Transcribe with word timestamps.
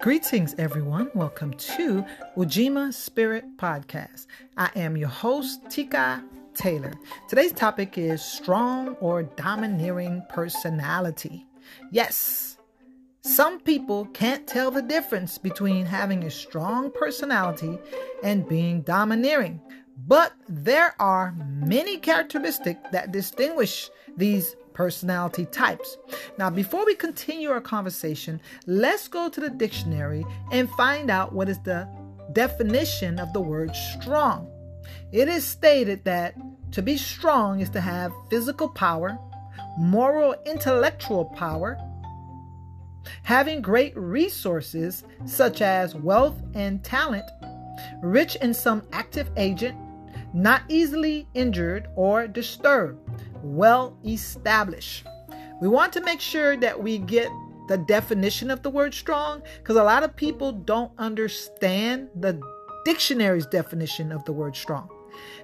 Greetings, 0.00 0.54
everyone. 0.56 1.10
Welcome 1.14 1.52
to 1.52 2.02
Ujima 2.34 2.94
Spirit 2.94 3.44
Podcast. 3.58 4.28
I 4.56 4.70
am 4.74 4.96
your 4.96 5.10
host, 5.10 5.60
Tika 5.68 6.24
Taylor. 6.54 6.94
Today's 7.28 7.52
topic 7.52 7.98
is 7.98 8.24
strong 8.24 8.94
or 9.00 9.24
domineering 9.24 10.22
personality. 10.30 11.46
Yes, 11.90 12.56
some 13.20 13.60
people 13.60 14.06
can't 14.14 14.46
tell 14.46 14.70
the 14.70 14.80
difference 14.80 15.36
between 15.36 15.84
having 15.84 16.24
a 16.24 16.30
strong 16.30 16.90
personality 16.92 17.78
and 18.24 18.48
being 18.48 18.80
domineering, 18.80 19.60
but 20.06 20.32
there 20.48 20.94
are 20.98 21.34
many 21.46 21.98
characteristics 21.98 22.80
that 22.90 23.12
distinguish 23.12 23.90
these 24.16 24.56
personality 24.80 25.44
types. 25.44 25.98
Now, 26.38 26.48
before 26.48 26.86
we 26.86 26.94
continue 26.94 27.50
our 27.50 27.60
conversation, 27.60 28.40
let's 28.66 29.08
go 29.08 29.28
to 29.28 29.38
the 29.38 29.50
dictionary 29.50 30.24
and 30.52 30.70
find 30.70 31.10
out 31.10 31.34
what 31.34 31.50
is 31.50 31.58
the 31.58 31.86
definition 32.32 33.18
of 33.18 33.30
the 33.34 33.42
word 33.42 33.76
strong. 33.76 34.48
It 35.12 35.28
is 35.28 35.44
stated 35.44 36.02
that 36.04 36.34
to 36.72 36.80
be 36.80 36.96
strong 36.96 37.60
is 37.60 37.68
to 37.70 37.80
have 37.82 38.10
physical 38.30 38.70
power, 38.70 39.18
moral 39.76 40.34
intellectual 40.46 41.26
power, 41.26 41.76
having 43.22 43.60
great 43.60 43.94
resources 43.98 45.04
such 45.26 45.60
as 45.60 45.94
wealth 45.94 46.40
and 46.54 46.82
talent, 46.82 47.30
rich 48.00 48.34
in 48.36 48.54
some 48.54 48.82
active 48.92 49.30
agent, 49.36 49.76
not 50.32 50.62
easily 50.70 51.28
injured 51.34 51.86
or 51.96 52.26
disturbed, 52.26 52.98
well 53.42 53.96
established. 54.04 55.04
We 55.60 55.68
want 55.68 55.92
to 55.94 56.00
make 56.00 56.20
sure 56.20 56.56
that 56.56 56.82
we 56.82 56.98
get 56.98 57.28
the 57.68 57.78
definition 57.78 58.50
of 58.50 58.62
the 58.62 58.70
word 58.70 58.94
strong 58.94 59.42
because 59.58 59.76
a 59.76 59.84
lot 59.84 60.02
of 60.02 60.16
people 60.16 60.52
don't 60.52 60.90
understand 60.98 62.08
the 62.16 62.40
dictionary's 62.84 63.46
definition 63.46 64.10
of 64.10 64.24
the 64.24 64.32
word 64.32 64.56
strong. 64.56 64.88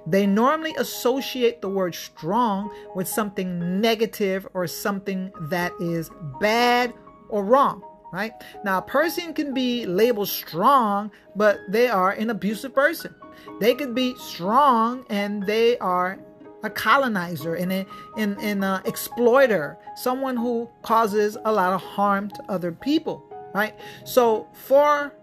They 0.06 0.27
normally 0.27 0.75
associate 0.78 1.61
the 1.61 1.69
word 1.69 1.94
strong 1.94 2.75
with 2.94 3.08
something 3.08 3.80
negative 3.80 4.47
or 4.55 4.66
something 4.66 5.33
that 5.42 5.72
is 5.81 6.10
bad 6.41 6.94
or 7.28 7.44
wrong, 7.44 7.83
right? 8.12 8.33
Now, 8.64 8.78
a 8.78 8.83
person 8.83 9.34
can 9.34 9.53
be 9.53 9.86
labeled 9.86 10.28
strong, 10.28 11.10
but 11.34 11.58
they 11.69 11.88
are 11.88 12.12
an 12.12 12.31
abusive 12.31 12.75
person. 12.75 13.14
They 13.60 13.75
could 13.75 13.94
be 13.94 14.14
strong 14.16 15.05
and 15.10 15.44
they 15.44 15.78
are 15.78 16.19
a 16.62 16.70
colonizer 16.70 17.54
and 17.54 17.72
an 18.16 18.62
a 18.62 18.66
uh, 18.66 18.80
exploiter, 18.84 19.78
someone 19.94 20.36
who 20.36 20.68
causes 20.82 21.36
a 21.44 21.52
lot 21.52 21.72
of 21.72 21.80
harm 21.80 22.30
to 22.30 22.42
other 22.48 22.72
people, 22.72 23.22
right? 23.54 23.74
So, 24.04 24.48
for 24.52 25.14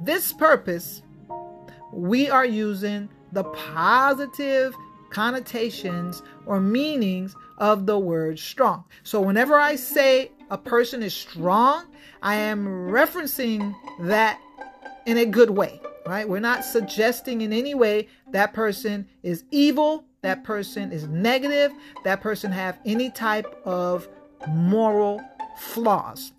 this 0.00 0.32
purpose, 0.32 1.02
we 1.92 2.30
are 2.30 2.46
using 2.46 3.08
the 3.32 3.44
positive 3.44 4.74
connotations 5.10 6.22
or 6.46 6.60
meanings 6.60 7.36
of 7.58 7.86
the 7.86 7.98
word 7.98 8.38
strong. 8.38 8.84
So, 9.02 9.20
whenever 9.20 9.58
I 9.58 9.76
say 9.76 10.32
a 10.50 10.58
person 10.58 11.02
is 11.02 11.14
strong, 11.14 11.86
I 12.22 12.36
am 12.36 12.66
referencing 12.66 13.74
that 14.00 14.40
in 15.06 15.18
a 15.18 15.26
good 15.26 15.50
way, 15.50 15.80
right? 16.06 16.28
We're 16.28 16.40
not 16.40 16.64
suggesting 16.64 17.40
in 17.40 17.52
any 17.52 17.74
way 17.74 18.08
that 18.30 18.52
person 18.52 19.08
is 19.22 19.44
evil 19.50 20.04
that 20.22 20.44
person 20.44 20.92
is 20.92 21.08
negative, 21.08 21.72
that 22.04 22.20
person 22.20 22.52
have 22.52 22.78
any 22.86 23.10
type 23.10 23.46
of 23.64 24.08
moral 24.48 25.20
flaws. 25.58 26.32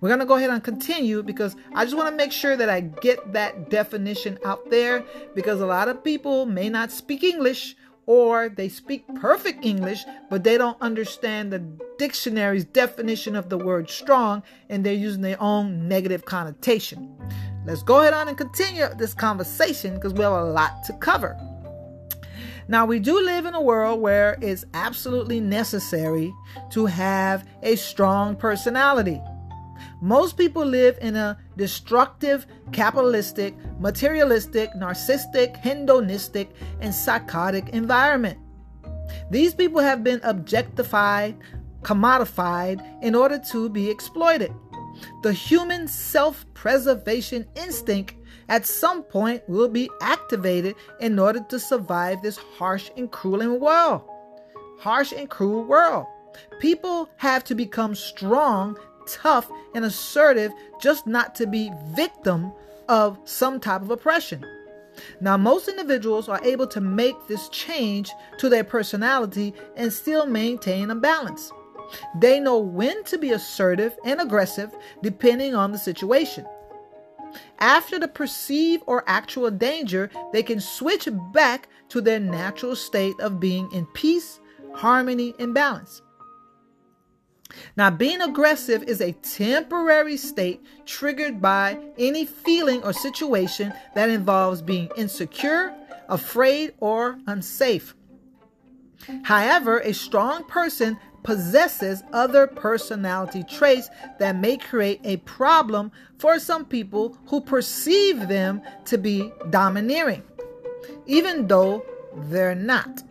We're 0.00 0.10
going 0.10 0.20
to 0.20 0.26
go 0.26 0.34
ahead 0.34 0.50
and 0.50 0.62
continue 0.62 1.22
because 1.22 1.56
I 1.74 1.84
just 1.84 1.96
want 1.96 2.10
to 2.10 2.16
make 2.16 2.30
sure 2.30 2.56
that 2.58 2.68
I 2.68 2.80
get 2.80 3.32
that 3.32 3.70
definition 3.70 4.38
out 4.44 4.68
there 4.68 5.02
because 5.34 5.62
a 5.62 5.66
lot 5.66 5.88
of 5.88 6.04
people 6.04 6.44
may 6.44 6.68
not 6.68 6.90
speak 6.90 7.24
English 7.24 7.74
or 8.04 8.50
they 8.50 8.68
speak 8.68 9.06
perfect 9.14 9.64
English, 9.64 10.04
but 10.28 10.44
they 10.44 10.58
don't 10.58 10.76
understand 10.82 11.50
the 11.50 11.60
dictionary's 11.98 12.66
definition 12.66 13.34
of 13.34 13.48
the 13.48 13.56
word 13.56 13.88
strong 13.88 14.42
and 14.68 14.84
they're 14.84 14.92
using 14.92 15.22
their 15.22 15.40
own 15.40 15.88
negative 15.88 16.26
connotation. 16.26 17.16
Let's 17.64 17.82
go 17.82 18.02
ahead 18.02 18.12
on 18.12 18.28
and 18.28 18.36
continue 18.36 18.86
this 18.98 19.14
conversation 19.14 19.94
because 19.94 20.12
we 20.12 20.22
have 20.22 20.32
a 20.34 20.44
lot 20.44 20.84
to 20.84 20.92
cover. 20.94 21.34
Now, 22.66 22.86
we 22.86 22.98
do 22.98 23.20
live 23.20 23.44
in 23.46 23.54
a 23.54 23.60
world 23.60 24.00
where 24.00 24.38
it's 24.40 24.64
absolutely 24.72 25.40
necessary 25.40 26.32
to 26.70 26.86
have 26.86 27.46
a 27.62 27.76
strong 27.76 28.36
personality. 28.36 29.20
Most 30.00 30.36
people 30.36 30.64
live 30.64 30.98
in 31.00 31.16
a 31.16 31.38
destructive, 31.56 32.46
capitalistic, 32.72 33.54
materialistic, 33.78 34.70
narcissistic, 34.74 35.56
hedonistic, 35.58 36.50
and 36.80 36.94
psychotic 36.94 37.68
environment. 37.70 38.38
These 39.30 39.54
people 39.54 39.80
have 39.80 40.02
been 40.02 40.20
objectified, 40.22 41.36
commodified 41.82 42.82
in 43.02 43.14
order 43.14 43.38
to 43.50 43.68
be 43.68 43.90
exploited. 43.90 44.52
The 45.22 45.32
human 45.32 45.88
self 45.88 46.46
preservation 46.54 47.46
instinct 47.56 48.14
at 48.48 48.66
some 48.66 49.02
point 49.02 49.42
will 49.48 49.68
be 49.68 49.90
activated 50.00 50.74
in 51.00 51.18
order 51.18 51.40
to 51.48 51.58
survive 51.58 52.22
this 52.22 52.36
harsh 52.36 52.90
and 52.96 53.10
cruel 53.10 53.58
world. 53.58 54.02
Harsh 54.78 55.12
and 55.12 55.30
cruel 55.30 55.64
world. 55.64 56.06
People 56.60 57.08
have 57.16 57.44
to 57.44 57.54
become 57.54 57.94
strong, 57.94 58.76
tough, 59.06 59.50
and 59.74 59.84
assertive 59.84 60.52
just 60.80 61.06
not 61.06 61.34
to 61.36 61.46
be 61.46 61.70
victim 61.94 62.52
of 62.88 63.18
some 63.24 63.60
type 63.60 63.82
of 63.82 63.90
oppression. 63.90 64.44
Now, 65.20 65.36
most 65.36 65.68
individuals 65.68 66.28
are 66.28 66.40
able 66.44 66.66
to 66.68 66.80
make 66.80 67.16
this 67.26 67.48
change 67.48 68.10
to 68.38 68.48
their 68.48 68.64
personality 68.64 69.54
and 69.76 69.92
still 69.92 70.26
maintain 70.26 70.90
a 70.90 70.94
balance. 70.94 71.52
They 72.20 72.40
know 72.40 72.58
when 72.58 73.04
to 73.04 73.18
be 73.18 73.32
assertive 73.32 73.96
and 74.04 74.20
aggressive 74.20 74.74
depending 75.02 75.54
on 75.54 75.72
the 75.72 75.78
situation. 75.78 76.46
After 77.58 77.98
the 77.98 78.08
perceived 78.08 78.82
or 78.86 79.04
actual 79.06 79.50
danger, 79.50 80.10
they 80.32 80.42
can 80.42 80.60
switch 80.60 81.08
back 81.32 81.68
to 81.90 82.00
their 82.00 82.20
natural 82.20 82.76
state 82.76 83.18
of 83.20 83.40
being 83.40 83.70
in 83.72 83.86
peace, 83.86 84.40
harmony, 84.74 85.34
and 85.38 85.54
balance. 85.54 86.02
Now, 87.76 87.90
being 87.90 88.20
aggressive 88.20 88.82
is 88.84 89.00
a 89.00 89.12
temporary 89.12 90.16
state 90.16 90.62
triggered 90.86 91.40
by 91.40 91.78
any 91.98 92.24
feeling 92.24 92.82
or 92.82 92.92
situation 92.92 93.72
that 93.94 94.08
involves 94.08 94.60
being 94.60 94.90
insecure, 94.96 95.74
afraid, 96.08 96.74
or 96.80 97.18
unsafe. 97.26 97.94
However, 99.22 99.78
a 99.80 99.92
strong 99.92 100.44
person 100.44 100.98
possesses 101.24 102.04
other 102.12 102.46
personality 102.46 103.42
traits 103.42 103.90
that 104.20 104.36
may 104.36 104.56
create 104.56 105.00
a 105.02 105.16
problem 105.18 105.90
for 106.18 106.38
some 106.38 106.64
people 106.64 107.18
who 107.26 107.40
perceive 107.40 108.28
them 108.28 108.62
to 108.84 108.96
be 108.96 109.32
domineering, 109.50 110.22
even 111.06 111.48
though 111.48 111.84
they're 112.14 112.54
not. 112.54 113.02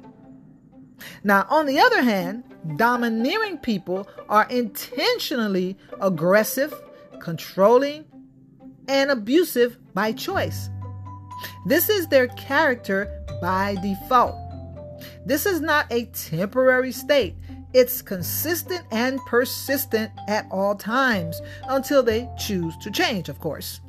Now, 1.24 1.46
on 1.50 1.66
the 1.66 1.79
other 1.79 2.01
hand, 2.01 2.44
domineering 2.78 3.57
people 3.57 4.07
are 4.30 4.47
intentionally 4.50 5.78
aggressive, 6.00 6.74
controlling, 7.19 8.06
and 8.88 9.12
abusive 9.12 9.78
by 9.94 10.13
choice. 10.13 10.69
This 11.66 11.90
is 11.90 12.07
their 12.07 12.28
character 12.28 13.09
by 13.41 13.75
default. 13.81 14.35
This 15.25 15.45
is 15.45 15.62
not 15.62 15.91
a 15.91 16.06
temporary 16.06 16.91
state. 16.91 17.35
It's 17.73 18.01
consistent 18.01 18.86
and 18.92 19.19
persistent 19.25 20.12
at 20.27 20.47
all 20.51 20.75
times 20.75 21.42
until 21.68 22.03
they 22.03 22.30
choose 22.38 22.77
to 22.77 22.92
change, 22.92 23.30
of 23.30 23.39
course. 23.39 23.81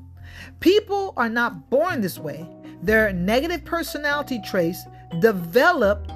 People 0.61 1.13
are 1.17 1.29
not 1.29 1.69
born 1.71 2.01
this 2.01 2.19
way. 2.19 2.49
Their 2.83 3.13
negative 3.13 3.65
personality 3.65 4.41
traits 4.45 4.85
develop 5.21 6.11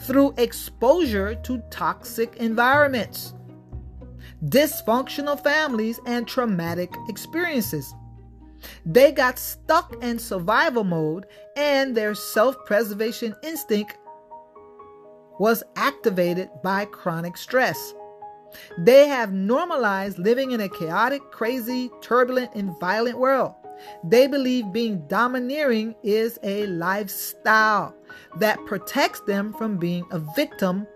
through 0.00 0.34
exposure 0.38 1.34
to 1.34 1.62
toxic 1.70 2.36
environments, 2.36 3.34
dysfunctional 4.46 5.42
families, 5.42 6.00
and 6.06 6.26
traumatic 6.26 6.92
experiences. 7.08 7.94
They 8.84 9.12
got 9.12 9.38
stuck 9.38 10.02
in 10.02 10.18
survival 10.18 10.84
mode, 10.84 11.26
and 11.56 11.94
their 11.94 12.14
self 12.14 12.56
preservation 12.66 13.34
instinct 13.42 13.96
was 15.40 15.64
activated 15.74 16.50
by 16.62 16.84
chronic 16.84 17.34
stress. 17.34 17.94
They 18.76 19.08
have 19.08 19.32
normalized 19.32 20.18
living 20.18 20.50
in 20.50 20.60
a 20.60 20.68
chaotic, 20.68 21.22
crazy, 21.30 21.90
turbulent, 22.02 22.54
and 22.54 22.78
violent 22.78 23.18
world. 23.18 23.54
They 24.04 24.26
believe 24.26 24.70
being 24.70 25.08
domineering 25.08 25.94
is 26.02 26.38
a 26.42 26.66
lifestyle 26.66 27.94
that 28.36 28.66
protects 28.66 29.20
them 29.20 29.54
from 29.54 29.78
being 29.78 30.04
a 30.10 30.18
victim 30.18 30.86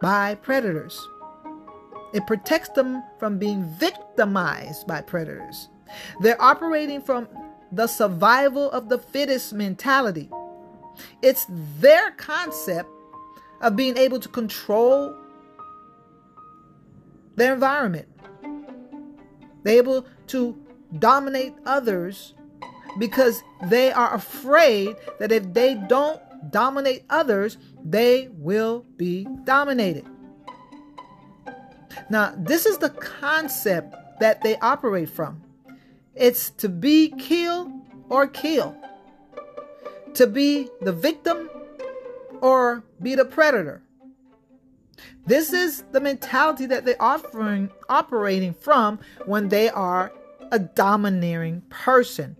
by 0.00 0.34
predators. 0.34 1.00
It 2.12 2.26
protects 2.26 2.70
them 2.70 3.04
from 3.20 3.38
being 3.38 3.62
victimized 3.78 4.88
by 4.88 5.02
predators. 5.02 5.68
They're 6.22 6.42
operating 6.42 7.02
from 7.02 7.28
the 7.70 7.86
survival 7.86 8.68
of 8.72 8.88
the 8.88 8.98
fittest 8.98 9.52
mentality. 9.52 10.28
It's 11.22 11.46
their 11.78 12.10
concept 12.12 12.90
of 13.60 13.76
being 13.76 13.96
able 13.96 14.20
to 14.20 14.28
control 14.28 15.14
their 17.36 17.54
environment. 17.54 18.08
They're 19.62 19.78
able 19.78 20.06
to 20.28 20.56
dominate 20.98 21.54
others 21.66 22.34
because 22.98 23.42
they 23.64 23.92
are 23.92 24.14
afraid 24.14 24.96
that 25.18 25.32
if 25.32 25.52
they 25.52 25.74
don't 25.74 26.20
dominate 26.50 27.04
others, 27.10 27.58
they 27.84 28.28
will 28.32 28.84
be 28.96 29.26
dominated. 29.44 30.06
Now, 32.10 32.34
this 32.36 32.66
is 32.66 32.78
the 32.78 32.90
concept 32.90 33.94
that 34.20 34.42
they 34.42 34.56
operate 34.58 35.08
from 35.08 35.42
it's 36.14 36.50
to 36.50 36.68
be 36.68 37.14
kill 37.16 37.72
or 38.08 38.26
kill, 38.26 38.76
to 40.14 40.26
be 40.26 40.68
the 40.80 40.92
victim 40.92 41.48
or 42.42 42.84
be 43.02 43.14
the 43.14 43.24
predator. 43.24 43.82
This 45.26 45.52
is 45.52 45.84
the 45.92 46.00
mentality 46.00 46.66
that 46.66 46.84
they're 46.84 47.00
offering, 47.00 47.70
operating 47.88 48.54
from 48.54 48.98
when 49.26 49.48
they 49.48 49.68
are 49.68 50.12
a 50.50 50.58
domineering 50.58 51.62
person. 51.68 52.36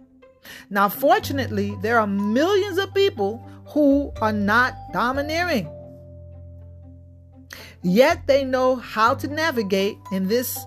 Now, 0.70 0.88
fortunately, 0.88 1.76
there 1.82 1.98
are 1.98 2.06
millions 2.06 2.78
of 2.78 2.94
people 2.94 3.46
who 3.66 4.12
are 4.20 4.32
not 4.32 4.74
domineering. 4.92 5.70
Yet 7.82 8.26
they 8.26 8.44
know 8.44 8.76
how 8.76 9.14
to 9.14 9.28
navigate 9.28 9.96
in 10.10 10.28
this 10.28 10.58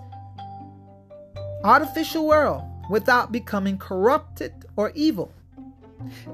artificial 1.64 2.26
world 2.26 2.64
without 2.90 3.32
becoming 3.32 3.78
corrupted 3.78 4.54
or 4.76 4.92
evil. 4.96 5.34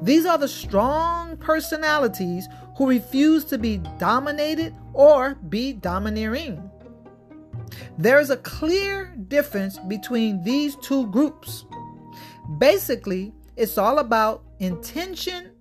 These 0.02 0.26
are 0.26 0.38
the 0.38 0.48
strong 0.48 1.38
personalities 1.38 2.48
who 2.78 2.90
refuse 2.90 3.46
to 3.46 3.58
be 3.58 3.78
dominated 3.98 4.76
or 4.94 5.36
be 5.36 5.74
domineering. 5.74 6.70
There 7.98 8.20
is 8.20 8.30
a 8.30 8.38
clear 8.38 9.14
difference 9.28 9.80
between 9.80 10.44
these 10.44 10.76
two 10.78 11.08
groups. 11.08 11.66
Basically, 12.60 13.34
it's 13.56 13.78
all 13.78 14.00
about 14.00 14.44
intention 14.60 15.52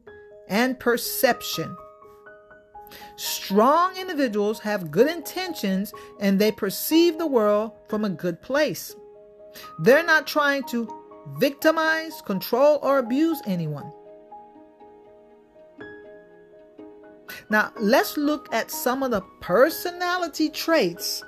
and 0.48 0.78
perception. 0.78 1.76
Strong 3.16 3.96
individuals 3.96 4.60
have 4.60 4.90
good 4.90 5.08
intentions 5.08 5.92
and 6.20 6.38
they 6.38 6.52
perceive 6.52 7.18
the 7.18 7.26
world 7.26 7.72
from 7.88 8.04
a 8.04 8.10
good 8.10 8.42
place. 8.42 8.94
They're 9.78 10.04
not 10.04 10.26
trying 10.26 10.64
to 10.64 10.88
victimize, 11.38 12.20
control, 12.22 12.78
or 12.82 12.98
abuse 12.98 13.40
anyone. 13.46 13.90
Now, 17.50 17.72
let's 17.78 18.16
look 18.16 18.52
at 18.52 18.70
some 18.70 19.02
of 19.02 19.10
the 19.10 19.22
personality 19.40 20.48
traits 20.48 21.22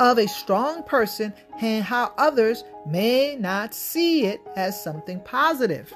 of 0.00 0.18
a 0.18 0.26
strong 0.26 0.82
person 0.84 1.32
and 1.60 1.84
how 1.84 2.12
others 2.18 2.64
may 2.86 3.36
not 3.36 3.74
see 3.74 4.24
it 4.24 4.40
as 4.56 4.82
something 4.82 5.20
positive. 5.20 5.92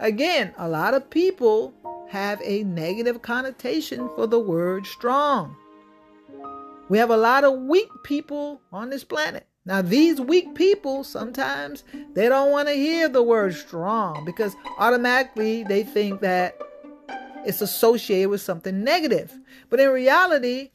Again, 0.00 0.52
a 0.58 0.68
lot 0.68 0.94
of 0.94 1.08
people 1.08 1.72
have 2.08 2.40
a 2.42 2.64
negative 2.64 3.22
connotation 3.22 4.08
for 4.14 4.26
the 4.26 4.38
word 4.38 4.86
strong. 4.86 5.56
We 6.88 6.98
have 6.98 7.10
a 7.10 7.16
lot 7.16 7.44
of 7.44 7.60
weak 7.62 7.88
people 8.02 8.60
on 8.72 8.90
this 8.90 9.04
planet. 9.04 9.46
Now, 9.66 9.82
these 9.82 10.18
weak 10.18 10.54
people 10.54 11.04
sometimes 11.04 11.84
they 12.14 12.28
don't 12.28 12.50
want 12.50 12.68
to 12.68 12.74
hear 12.74 13.08
the 13.08 13.22
word 13.22 13.54
strong 13.54 14.24
because 14.24 14.56
automatically 14.78 15.64
they 15.64 15.82
think 15.82 16.20
that 16.22 16.58
it's 17.44 17.60
associated 17.60 18.30
with 18.30 18.40
something 18.40 18.82
negative. 18.84 19.38
But 19.70 19.80
in 19.80 19.90
reality, 19.90 20.70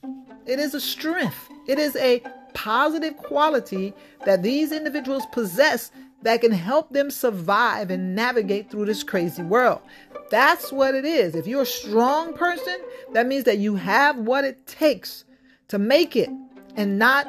it 0.46 0.60
is 0.60 0.74
a 0.74 0.82
strength. 0.82 1.50
It 1.68 1.80
is 1.80 1.96
a 1.96 2.22
positive 2.54 3.18
quality 3.18 3.94
that 4.26 4.44
these 4.44 4.72
individuals 4.72 5.26
possess 5.32 5.92
that 6.22 6.42
can 6.42 6.52
help 6.52 6.92
them 6.92 7.12
survive 7.12 7.92
and 7.92 8.16
navigate 8.16 8.72
through 8.72 8.86
this 8.86 9.04
crazy 9.04 9.44
world. 9.44 9.82
That's 10.30 10.72
what 10.72 10.96
it 10.96 11.06
is. 11.06 11.36
If 11.36 11.48
you're 11.48 11.64
a 11.64 11.66
strong 11.66 12.34
person, 12.34 12.78
that 13.12 13.28
means 13.28 13.44
that 13.44 13.58
you 13.58 13.76
have 13.76 14.18
what 14.18 14.46
it 14.46 14.66
takes 14.66 15.26
to 15.68 15.78
make 15.78 16.16
it 16.16 16.30
and 16.76 16.98
not 16.98 17.28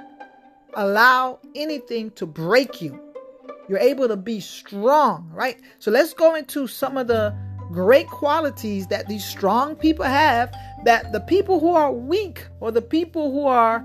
allow 0.75 1.38
anything 1.54 2.10
to 2.12 2.26
break 2.26 2.80
you. 2.80 3.00
You're 3.69 3.78
able 3.78 4.08
to 4.08 4.16
be 4.16 4.40
strong, 4.40 5.30
right? 5.32 5.58
So 5.78 5.90
let's 5.90 6.14
go 6.14 6.34
into 6.34 6.66
some 6.66 6.96
of 6.96 7.06
the 7.06 7.34
great 7.75 8.06
qualities 8.06 8.87
that 8.87 9.09
these 9.09 9.25
strong 9.25 9.75
people 9.75 10.05
have 10.05 10.55
that 10.85 11.12
the 11.12 11.21
people 11.21 11.59
who 11.59 11.75
are 11.75 11.93
weak 11.93 12.47
or 12.61 12.71
the 12.71 12.82
people 12.82 13.32
who 13.32 13.47
are 13.47 13.85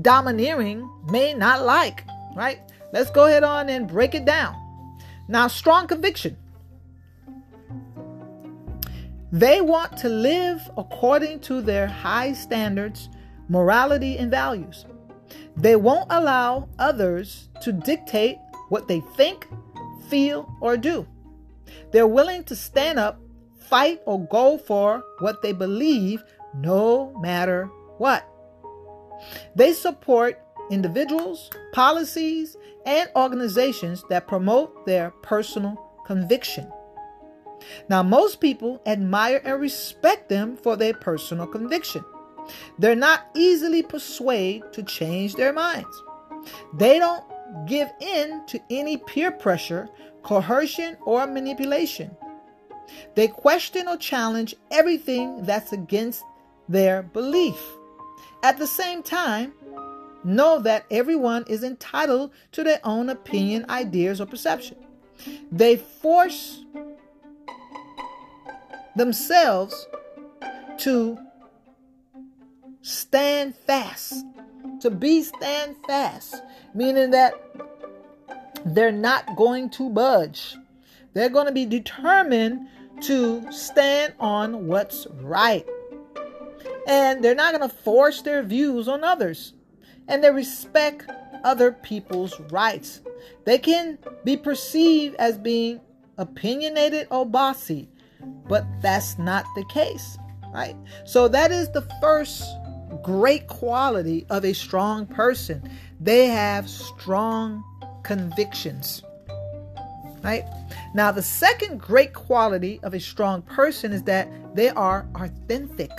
domineering 0.00 0.88
may 1.10 1.34
not 1.34 1.64
like, 1.64 2.04
right? 2.34 2.60
Let's 2.92 3.10
go 3.10 3.26
ahead 3.26 3.44
on 3.44 3.68
and 3.68 3.86
break 3.86 4.14
it 4.14 4.24
down. 4.24 4.54
Now, 5.28 5.48
strong 5.48 5.86
conviction. 5.86 6.36
They 9.30 9.60
want 9.60 9.98
to 9.98 10.08
live 10.08 10.70
according 10.78 11.40
to 11.40 11.60
their 11.60 11.86
high 11.86 12.32
standards, 12.32 13.10
morality, 13.48 14.16
and 14.16 14.30
values. 14.30 14.86
They 15.54 15.76
won't 15.76 16.06
allow 16.10 16.68
others 16.78 17.48
to 17.60 17.72
dictate 17.72 18.38
what 18.70 18.88
they 18.88 19.00
think, 19.16 19.46
feel, 20.08 20.50
or 20.62 20.78
do. 20.78 21.06
They're 21.92 22.06
willing 22.06 22.44
to 22.44 22.56
stand 22.56 22.98
up, 22.98 23.20
fight, 23.68 24.00
or 24.06 24.26
go 24.26 24.58
for 24.58 25.02
what 25.20 25.42
they 25.42 25.52
believe 25.52 26.22
no 26.54 27.14
matter 27.20 27.66
what. 27.98 28.26
They 29.54 29.72
support 29.72 30.40
individuals, 30.70 31.50
policies, 31.72 32.56
and 32.86 33.10
organizations 33.16 34.04
that 34.08 34.28
promote 34.28 34.86
their 34.86 35.10
personal 35.22 35.76
conviction. 36.06 36.70
Now, 37.88 38.02
most 38.02 38.40
people 38.40 38.80
admire 38.86 39.40
and 39.44 39.60
respect 39.60 40.28
them 40.28 40.56
for 40.56 40.76
their 40.76 40.94
personal 40.94 41.46
conviction. 41.46 42.04
They're 42.78 42.94
not 42.94 43.26
easily 43.34 43.82
persuaded 43.82 44.72
to 44.72 44.82
change 44.82 45.34
their 45.34 45.52
minds. 45.52 46.02
They 46.74 46.98
don't 46.98 47.24
give 47.66 47.88
in 48.00 48.46
to 48.46 48.60
any 48.70 48.96
peer 48.98 49.30
pressure, 49.30 49.88
coercion, 50.28 50.94
or 51.06 51.26
manipulation. 51.26 52.14
They 53.14 53.28
question 53.28 53.88
or 53.88 53.96
challenge 53.96 54.54
everything 54.70 55.42
that's 55.44 55.72
against 55.72 56.22
their 56.68 57.02
belief. 57.02 57.58
At 58.42 58.58
the 58.58 58.66
same 58.66 59.02
time, 59.02 59.54
know 60.24 60.58
that 60.58 60.84
everyone 60.90 61.44
is 61.48 61.64
entitled 61.64 62.32
to 62.52 62.62
their 62.62 62.78
own 62.84 63.08
opinion, 63.08 63.64
ideas, 63.70 64.20
or 64.20 64.26
perception. 64.26 64.76
They 65.50 65.76
force 65.76 66.62
themselves 68.96 69.86
to 70.78 71.16
stand 72.82 73.54
fast, 73.66 74.26
to 74.80 74.90
be 74.90 75.22
stand 75.22 75.76
fast, 75.86 76.42
meaning 76.74 77.12
that 77.12 77.32
they're 78.74 78.92
not 78.92 79.36
going 79.36 79.70
to 79.70 79.90
budge. 79.90 80.56
They're 81.14 81.28
going 81.28 81.46
to 81.46 81.52
be 81.52 81.66
determined 81.66 82.68
to 83.02 83.50
stand 83.52 84.14
on 84.18 84.66
what's 84.66 85.06
right. 85.20 85.66
And 86.86 87.22
they're 87.22 87.34
not 87.34 87.54
going 87.54 87.68
to 87.68 87.76
force 87.76 88.22
their 88.22 88.42
views 88.42 88.88
on 88.88 89.04
others. 89.04 89.52
And 90.08 90.24
they 90.24 90.30
respect 90.30 91.10
other 91.44 91.72
people's 91.72 92.38
rights. 92.50 93.02
They 93.44 93.58
can 93.58 93.98
be 94.24 94.36
perceived 94.36 95.16
as 95.16 95.38
being 95.38 95.80
opinionated 96.16 97.06
or 97.10 97.24
bossy, 97.24 97.88
but 98.48 98.64
that's 98.82 99.18
not 99.18 99.44
the 99.54 99.64
case, 99.66 100.18
right? 100.52 100.76
So 101.04 101.28
that 101.28 101.52
is 101.52 101.70
the 101.70 101.86
first 102.00 102.44
great 103.02 103.46
quality 103.46 104.26
of 104.30 104.44
a 104.44 104.52
strong 104.52 105.06
person. 105.06 105.70
They 106.00 106.26
have 106.26 106.68
strong 106.68 107.62
convictions. 108.08 109.02
Right? 110.24 110.44
Now, 110.94 111.12
the 111.12 111.22
second 111.22 111.78
great 111.78 112.14
quality 112.14 112.80
of 112.82 112.94
a 112.94 112.98
strong 112.98 113.42
person 113.42 113.92
is 113.92 114.02
that 114.04 114.28
they 114.56 114.70
are 114.70 115.06
authentic. 115.14 115.92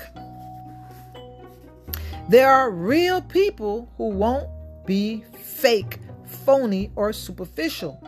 There 2.27 2.49
are 2.49 2.71
real 2.71 3.21
people 3.21 3.87
who 3.97 4.09
won't 4.09 4.49
be 4.85 5.23
fake, 5.43 5.99
phony, 6.25 6.91
or 6.95 7.13
superficial. 7.13 8.03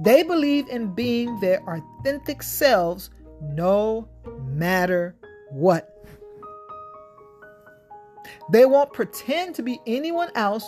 They 0.00 0.22
believe 0.22 0.68
in 0.68 0.94
being 0.94 1.38
their 1.40 1.60
authentic 1.68 2.42
selves 2.42 3.10
no 3.42 4.08
matter 4.46 5.14
what. 5.50 5.92
They 8.50 8.64
won't 8.64 8.92
pretend 8.94 9.54
to 9.56 9.62
be 9.62 9.78
anyone 9.86 10.30
else 10.34 10.64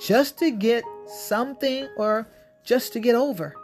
just 0.00 0.38
to 0.38 0.50
get 0.50 0.84
something 1.06 1.88
or 1.96 2.28
just 2.64 2.92
to 2.92 3.00
get 3.00 3.14
over. 3.14 3.54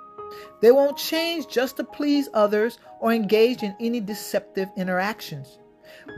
They 0.61 0.73
won't 0.73 0.97
change 0.97 1.49
just 1.49 1.77
to 1.77 1.85
please 1.85 2.29
others 2.35 2.79
or 3.01 3.13
engage 3.13 3.63
in 3.63 3.75
any 3.81 4.01
deceptive 4.01 4.69
interactions. 4.77 5.59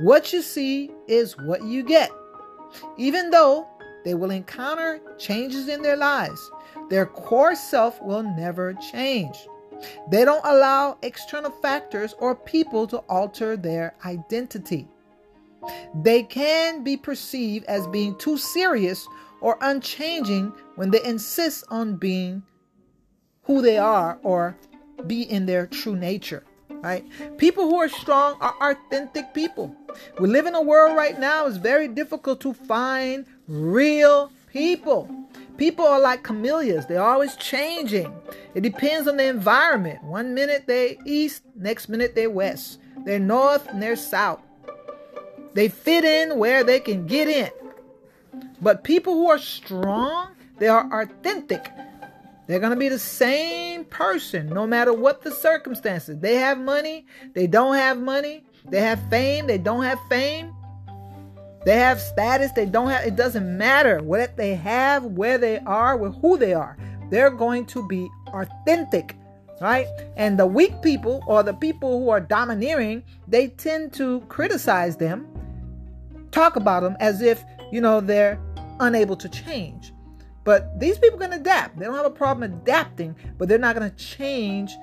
What 0.03 0.33
you 0.33 0.43
see 0.43 0.91
is 1.07 1.37
what 1.39 1.65
you 1.65 1.83
get. 1.83 2.11
Even 2.97 3.31
though 3.31 3.67
they 4.05 4.15
will 4.15 4.31
encounter 4.31 5.01
changes 5.19 5.69
in 5.69 5.83
their 5.83 5.97
lives, 5.97 6.51
their 6.89 7.07
core 7.07 7.55
self 7.55 8.01
will 8.03 8.23
never 8.23 8.75
change. 8.75 9.37
They 10.11 10.25
don't 10.25 10.45
allow 10.45 10.99
external 11.03 11.51
factors 11.51 12.15
or 12.19 12.35
people 12.35 12.87
to 12.89 12.99
alter 13.09 13.57
their 13.57 13.95
identity. 14.05 14.89
They 16.03 16.23
can 16.23 16.83
be 16.83 16.97
perceived 16.97 17.67
as 17.67 17.87
being 17.89 18.17
too 18.19 18.39
serious 18.39 19.07
or 19.41 19.59
unchanging 19.61 20.53
when 20.77 20.91
they 20.91 21.03
insist 21.05 21.65
on 21.69 21.97
being 21.97 22.43
who 23.43 23.63
they 23.63 23.79
are 23.79 24.19
or 24.23 24.57
be 25.07 25.23
in 25.23 25.47
their 25.47 25.67
true 25.67 25.97
nature. 25.97 26.45
Right? 26.83 27.05
People 27.37 27.65
who 27.69 27.77
are 27.79 27.89
strong 27.89 28.39
are 28.41 28.55
authentic 28.63 29.35
people. 29.35 29.75
We 30.19 30.29
live 30.29 30.47
in 30.47 30.55
a 30.55 30.63
world 30.63 30.97
right 30.97 31.19
now, 31.19 31.47
it's 31.47 31.59
very 31.59 31.89
difficult 31.89 32.41
to 32.41 32.55
find 32.55 33.27
real 33.49 34.31
people. 34.51 35.09
People 35.59 35.85
are 35.85 36.01
like 36.01 36.23
camellias, 36.23 36.87
they're 36.87 37.03
always 37.03 37.37
changing. 37.37 38.15
It 38.55 38.63
depends 38.63 39.09
on 39.09 39.19
the 39.19 39.27
environment. 39.27 40.03
One 40.03 40.33
minute 40.33 40.65
they 40.67 40.97
east, 41.05 41.43
next 41.55 41.91
minute 41.91 42.15
they're 42.15 42.31
west. 42.31 42.81
They're 43.05 43.19
north 43.19 43.69
and 43.69 43.83
they're 43.83 43.97
south. 43.97 44.41
They 45.53 45.69
fit 45.69 46.05
in 46.05 46.39
where 46.39 46.65
they 46.65 46.81
can 46.81 47.07
get 47.07 47.29
in. 47.29 47.51
But 48.61 48.85
people 48.85 49.15
who 49.15 49.31
are 49.31 49.39
strong, 49.39 50.33
they 50.59 50.69
are 50.69 51.03
authentic. 51.03 51.71
They're 52.47 52.59
going 52.59 52.73
to 52.73 52.79
be 52.79 52.89
the 52.89 52.99
same 52.99 53.85
person 53.85 54.49
no 54.49 54.67
matter 54.67 54.93
what 54.93 55.23
the 55.23 55.31
circumstances. 55.31 56.19
They 56.19 56.37
have 56.37 56.59
money, 56.59 57.07
they 57.35 57.47
don't 57.47 57.77
have 57.77 57.99
money. 57.99 58.45
They 58.69 58.81
have 58.81 59.01
fame, 59.09 59.47
they 59.47 59.59
don't 59.59 59.85
have 59.85 59.99
fame. 60.09 60.55
They 61.65 61.77
have 61.77 62.01
status, 62.01 62.53
they 62.53 62.67
don't 62.67 62.89
have 62.89 63.07
it 63.07 63.17
doesn't 63.17 63.57
matter 63.57 64.03
what 64.03 64.37
they 64.37 64.55
have, 64.55 65.05
where 65.05 65.39
they 65.39 65.59
are, 65.61 65.97
with 65.97 66.15
who 66.21 66.37
they 66.37 66.55
are. 66.55 66.77
They're 67.11 67.31
going 67.31 67.67
to 67.67 67.87
be 67.87 68.09
authentic 68.29 69.17
right? 69.61 69.87
And 70.17 70.39
the 70.39 70.47
weak 70.47 70.73
people 70.81 71.23
or 71.27 71.43
the 71.43 71.53
people 71.53 72.01
who 72.01 72.09
are 72.09 72.19
domineering, 72.19 73.03
they 73.29 73.49
tend 73.49 73.93
to 73.93 74.21
criticize 74.23 74.97
them 74.97 75.27
talk 76.31 76.57
about 76.57 76.83
them 76.83 76.97
as 77.01 77.21
if, 77.21 77.45
you 77.73 77.81
know, 77.81 78.01
they're 78.01 78.39
unable 78.81 79.17
to 79.17 79.29
change. 79.29 79.93
But 80.45 80.79
these 80.81 80.99
people 80.99 81.19
can 81.19 81.33
adapt. 81.33 81.79
They 81.79 81.85
don't 81.85 81.95
have 81.95 82.07
a 82.07 82.11
problem 82.11 82.53
adapting, 82.53 83.15
but 83.39 83.49
they're 83.49 83.59
not 83.59 83.77
going 83.77 83.91
to 83.91 83.97
change 83.97 84.75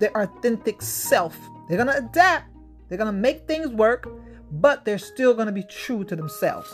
their 0.00 0.16
authentic 0.16 0.80
self. 0.80 1.36
They're 1.68 1.76
going 1.82 1.88
to 1.88 1.98
adapt. 1.98 2.48
They're 2.88 2.98
going 2.98 3.12
to 3.12 3.18
make 3.18 3.46
things 3.46 3.68
work, 3.68 4.08
but 4.50 4.84
they're 4.84 4.98
still 4.98 5.34
going 5.34 5.46
to 5.46 5.52
be 5.52 5.64
true 5.64 6.04
to 6.04 6.16
themselves. 6.16 6.72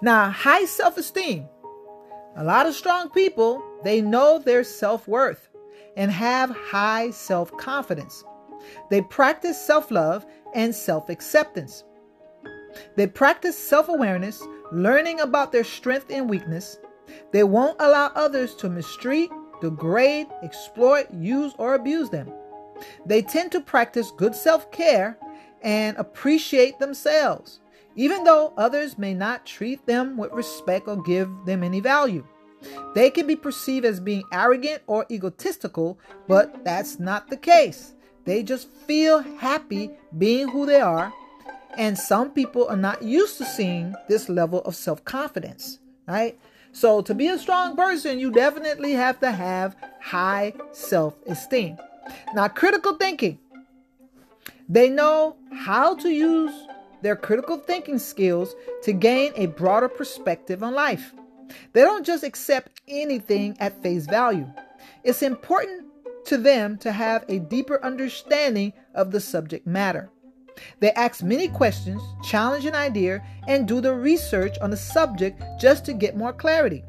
Now, 0.00 0.30
high 0.30 0.64
self 0.64 0.96
esteem. 0.96 1.48
A 2.36 2.44
lot 2.44 2.66
of 2.66 2.74
strong 2.74 3.10
people, 3.10 3.62
they 3.84 4.00
know 4.00 4.38
their 4.38 4.64
self 4.64 5.06
worth 5.06 5.48
and 5.96 6.10
have 6.10 6.50
high 6.50 7.10
self 7.10 7.54
confidence. 7.56 8.24
They 8.90 9.02
practice 9.02 9.60
self 9.60 9.90
love 9.90 10.24
and 10.54 10.74
self 10.74 11.08
acceptance. 11.08 11.84
They 12.96 13.06
practice 13.06 13.58
self 13.58 13.88
awareness, 13.88 14.42
learning 14.72 15.20
about 15.20 15.52
their 15.52 15.64
strength 15.64 16.06
and 16.10 16.28
weakness. 16.28 16.78
They 17.30 17.44
won't 17.44 17.76
allow 17.78 18.06
others 18.14 18.54
to 18.56 18.70
mistreat, 18.70 19.30
degrade, 19.60 20.26
exploit, 20.42 21.06
use, 21.12 21.54
or 21.58 21.74
abuse 21.74 22.08
them. 22.10 22.32
They 23.06 23.22
tend 23.22 23.52
to 23.52 23.60
practice 23.60 24.10
good 24.10 24.34
self 24.34 24.70
care 24.72 25.18
and 25.62 25.96
appreciate 25.98 26.78
themselves, 26.78 27.60
even 27.94 28.24
though 28.24 28.54
others 28.56 28.98
may 28.98 29.14
not 29.14 29.46
treat 29.46 29.86
them 29.86 30.16
with 30.16 30.32
respect 30.32 30.88
or 30.88 31.00
give 31.02 31.28
them 31.46 31.62
any 31.62 31.80
value. 31.80 32.26
They 32.94 33.10
can 33.10 33.26
be 33.26 33.36
perceived 33.36 33.84
as 33.84 34.00
being 34.00 34.22
arrogant 34.32 34.82
or 34.86 35.04
egotistical, 35.10 35.98
but 36.28 36.64
that's 36.64 36.98
not 36.98 37.28
the 37.28 37.36
case. 37.36 37.94
They 38.24 38.42
just 38.42 38.68
feel 38.68 39.20
happy 39.20 39.90
being 40.16 40.48
who 40.48 40.64
they 40.64 40.80
are 40.80 41.12
and 41.76 41.98
some 41.98 42.30
people 42.30 42.66
are 42.68 42.76
not 42.76 43.02
used 43.02 43.38
to 43.38 43.44
seeing 43.44 43.94
this 44.08 44.28
level 44.28 44.60
of 44.62 44.76
self 44.76 45.04
confidence, 45.04 45.78
right? 46.06 46.38
So, 46.72 47.02
to 47.02 47.14
be 47.14 47.28
a 47.28 47.38
strong 47.38 47.76
person, 47.76 48.18
you 48.18 48.30
definitely 48.30 48.92
have 48.92 49.20
to 49.20 49.30
have 49.30 49.76
high 50.00 50.54
self 50.72 51.14
esteem. 51.26 51.78
Now, 52.34 52.48
critical 52.48 52.94
thinking. 52.94 53.38
They 54.68 54.88
know 54.88 55.36
how 55.52 55.96
to 55.96 56.08
use 56.08 56.52
their 57.02 57.16
critical 57.16 57.58
thinking 57.58 57.98
skills 57.98 58.54
to 58.84 58.92
gain 58.92 59.32
a 59.36 59.46
broader 59.46 59.88
perspective 59.88 60.62
on 60.62 60.72
life. 60.72 61.12
They 61.72 61.82
don't 61.82 62.06
just 62.06 62.24
accept 62.24 62.80
anything 62.88 63.56
at 63.60 63.82
face 63.82 64.06
value. 64.06 64.50
It's 65.04 65.22
important 65.22 65.86
to 66.26 66.38
them 66.38 66.78
to 66.78 66.92
have 66.92 67.24
a 67.28 67.40
deeper 67.40 67.84
understanding 67.84 68.72
of 68.94 69.10
the 69.10 69.20
subject 69.20 69.66
matter. 69.66 70.10
They 70.80 70.92
ask 70.92 71.22
many 71.22 71.48
questions, 71.48 72.02
challenge 72.24 72.64
an 72.64 72.74
idea, 72.74 73.22
and 73.48 73.66
do 73.66 73.80
the 73.80 73.94
research 73.94 74.58
on 74.60 74.70
the 74.70 74.76
subject 74.76 75.42
just 75.60 75.84
to 75.86 75.92
get 75.92 76.16
more 76.16 76.32
clarity. 76.32 76.84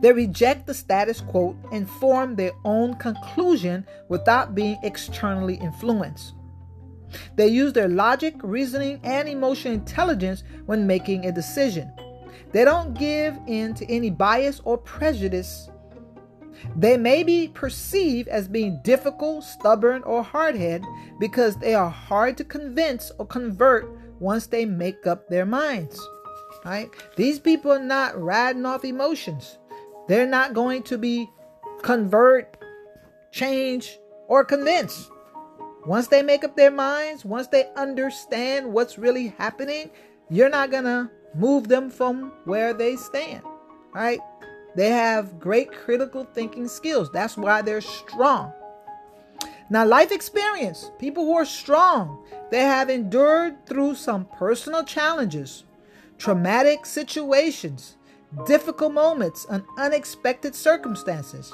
They 0.00 0.12
reject 0.12 0.66
the 0.66 0.74
status 0.74 1.20
quo 1.20 1.56
and 1.72 1.88
form 1.88 2.36
their 2.36 2.52
own 2.64 2.94
conclusion 2.94 3.86
without 4.08 4.54
being 4.54 4.78
externally 4.82 5.54
influenced. 5.54 6.34
They 7.36 7.48
use 7.48 7.72
their 7.72 7.88
logic, 7.88 8.34
reasoning, 8.42 9.00
and 9.04 9.28
emotional 9.28 9.74
intelligence 9.74 10.42
when 10.66 10.86
making 10.86 11.24
a 11.24 11.32
decision. 11.32 11.92
They 12.52 12.64
don't 12.64 12.94
give 12.94 13.38
in 13.46 13.74
to 13.74 13.90
any 13.90 14.10
bias 14.10 14.60
or 14.64 14.78
prejudice 14.78 15.68
they 16.76 16.96
may 16.96 17.22
be 17.22 17.48
perceived 17.48 18.28
as 18.28 18.48
being 18.48 18.80
difficult, 18.82 19.44
stubborn, 19.44 20.02
or 20.02 20.22
hard 20.22 20.56
headed 20.56 20.84
because 21.18 21.56
they 21.56 21.74
are 21.74 21.90
hard 21.90 22.36
to 22.38 22.44
convince 22.44 23.10
or 23.18 23.26
convert 23.26 23.88
once 24.20 24.46
they 24.46 24.64
make 24.64 25.06
up 25.06 25.28
their 25.28 25.46
minds. 25.46 26.00
Right? 26.64 26.90
These 27.16 27.38
people 27.38 27.72
are 27.72 27.78
not 27.78 28.20
riding 28.20 28.66
off 28.66 28.84
emotions. 28.84 29.58
They're 30.08 30.26
not 30.26 30.54
going 30.54 30.82
to 30.84 30.98
be 30.98 31.28
convert, 31.82 32.56
change, 33.30 33.98
or 34.28 34.44
convince. 34.44 35.10
Once 35.84 36.08
they 36.08 36.22
make 36.22 36.42
up 36.42 36.56
their 36.56 36.70
minds, 36.70 37.24
once 37.24 37.46
they 37.46 37.70
understand 37.76 38.72
what's 38.72 38.98
really 38.98 39.28
happening, 39.38 39.90
you're 40.28 40.48
not 40.48 40.70
going 40.70 40.84
to 40.84 41.08
move 41.34 41.68
them 41.68 41.90
from 41.90 42.32
where 42.44 42.74
they 42.74 42.96
stand. 42.96 43.42
Right? 43.94 44.18
They 44.76 44.90
have 44.90 45.40
great 45.40 45.72
critical 45.72 46.24
thinking 46.34 46.68
skills. 46.68 47.10
That's 47.10 47.36
why 47.36 47.62
they're 47.62 47.80
strong. 47.80 48.52
Now, 49.70 49.84
life 49.84 50.12
experience 50.12 50.90
people 50.98 51.24
who 51.24 51.34
are 51.34 51.46
strong, 51.46 52.24
they 52.50 52.60
have 52.60 52.90
endured 52.90 53.66
through 53.66 53.94
some 53.96 54.26
personal 54.36 54.84
challenges, 54.84 55.64
traumatic 56.18 56.86
situations, 56.86 57.96
difficult 58.46 58.92
moments, 58.92 59.46
and 59.50 59.64
unexpected 59.78 60.54
circumstances. 60.54 61.52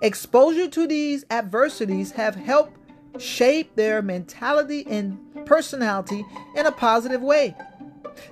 Exposure 0.00 0.68
to 0.68 0.86
these 0.86 1.24
adversities 1.30 2.12
have 2.12 2.36
helped 2.36 2.76
shape 3.18 3.74
their 3.74 4.02
mentality 4.02 4.86
and 4.86 5.18
personality 5.46 6.24
in 6.56 6.64
a 6.64 6.72
positive 6.72 7.22
way. 7.22 7.56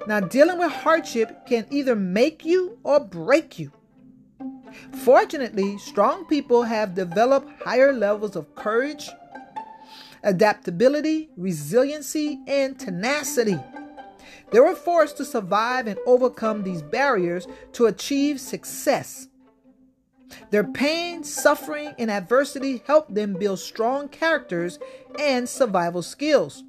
Now, 0.07 0.21
dealing 0.21 0.59
with 0.59 0.73
hardship 0.73 1.47
can 1.47 1.67
either 1.71 1.97
make 1.97 2.45
you 2.45 2.79
or 2.85 3.01
break 3.01 3.59
you. 3.59 3.73
Fortunately, 5.05 5.79
strong 5.79 6.25
people 6.27 6.63
have 6.63 6.95
developed 6.95 7.63
higher 7.63 7.93
levels 7.93 8.37
of 8.37 8.55
courage, 8.55 9.09
adaptability, 10.23 11.31
resiliency, 11.37 12.41
and 12.47 12.79
tenacity. 12.79 13.59
They 14.51 14.61
were 14.61 14.75
forced 14.75 15.17
to 15.19 15.25
survive 15.25 15.87
and 15.87 15.99
overcome 16.07 16.63
these 16.63 16.83
barriers 16.83 17.47
to 17.75 17.87
achieve 17.87 18.41
success. 18.41 19.29
Their 20.51 20.65
pain, 20.65 21.25
suffering, 21.25 21.95
and 21.99 22.11
adversity 22.11 22.83
helped 22.87 23.15
them 23.15 23.35
build 23.35 23.59
strong 23.59 24.09
characters 24.09 24.79
and 25.19 25.49
survival 25.49 26.03
skills. 26.03 26.65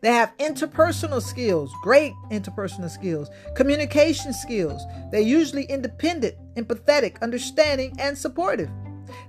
They 0.00 0.12
have 0.12 0.36
interpersonal 0.38 1.20
skills, 1.20 1.72
great 1.82 2.12
interpersonal 2.30 2.90
skills, 2.90 3.28
communication 3.56 4.32
skills. 4.32 4.80
They're 5.10 5.20
usually 5.20 5.64
independent, 5.64 6.36
empathetic, 6.54 7.20
understanding, 7.20 7.96
and 7.98 8.16
supportive. 8.16 8.70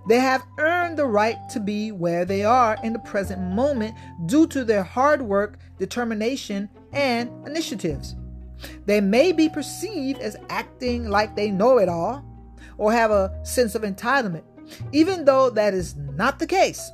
They 0.08 0.20
have 0.20 0.46
earned 0.60 0.98
the 0.98 1.08
right 1.08 1.38
to 1.50 1.60
be 1.60 1.92
where 1.92 2.26
they 2.26 2.44
are 2.44 2.78
in 2.84 2.94
the 2.94 3.00
present 3.00 3.42
moment 3.42 3.96
due 4.28 4.46
to 4.48 4.64
their 4.64 4.84
hard 4.84 5.22
work, 5.22 5.58
determination, 5.80 6.70
and 6.94 7.32
initiatives. 7.48 8.16
They 8.86 9.02
may 9.02 9.32
be 9.32 9.50
perceived 9.50 10.20
as 10.20 10.36
acting 10.50 11.10
like 11.10 11.36
they 11.36 11.50
know 11.50 11.78
it 11.80 11.90
all 11.90 12.24
or 12.78 12.92
have 12.92 13.12
a 13.12 13.40
sense 13.44 13.74
of 13.74 13.84
entitlement, 13.84 14.44
even 14.92 15.26
though 15.26 15.50
that 15.50 15.74
is 15.74 15.96
not 15.96 16.40
the 16.40 16.48
case. 16.48 16.92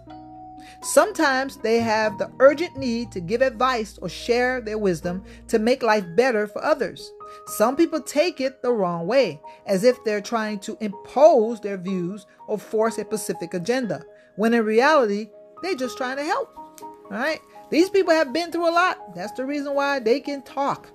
Sometimes 0.81 1.57
they 1.57 1.79
have 1.79 2.17
the 2.17 2.31
urgent 2.39 2.77
need 2.77 3.11
to 3.11 3.19
give 3.19 3.41
advice 3.41 3.97
or 4.01 4.09
share 4.09 4.61
their 4.61 4.77
wisdom 4.77 5.23
to 5.47 5.59
make 5.59 5.83
life 5.83 6.05
better 6.15 6.47
for 6.47 6.63
others. 6.63 7.11
Some 7.57 7.75
people 7.75 8.01
take 8.01 8.39
it 8.39 8.61
the 8.61 8.71
wrong 8.71 9.07
way, 9.07 9.41
as 9.65 9.83
if 9.83 10.03
they're 10.03 10.21
trying 10.21 10.59
to 10.59 10.77
impose 10.79 11.59
their 11.61 11.77
views 11.77 12.25
or 12.47 12.57
force 12.57 12.97
a 12.97 13.01
specific 13.01 13.53
agenda, 13.53 14.05
when 14.35 14.53
in 14.53 14.65
reality, 14.65 15.29
they're 15.61 15.75
just 15.75 15.97
trying 15.97 16.17
to 16.17 16.23
help. 16.23 16.55
All 16.81 17.11
right? 17.11 17.39
These 17.69 17.89
people 17.89 18.13
have 18.13 18.33
been 18.33 18.51
through 18.51 18.69
a 18.69 18.71
lot. 18.71 19.15
That's 19.15 19.33
the 19.33 19.45
reason 19.45 19.73
why 19.73 19.99
they 19.99 20.19
can 20.19 20.43
talk. 20.43 20.89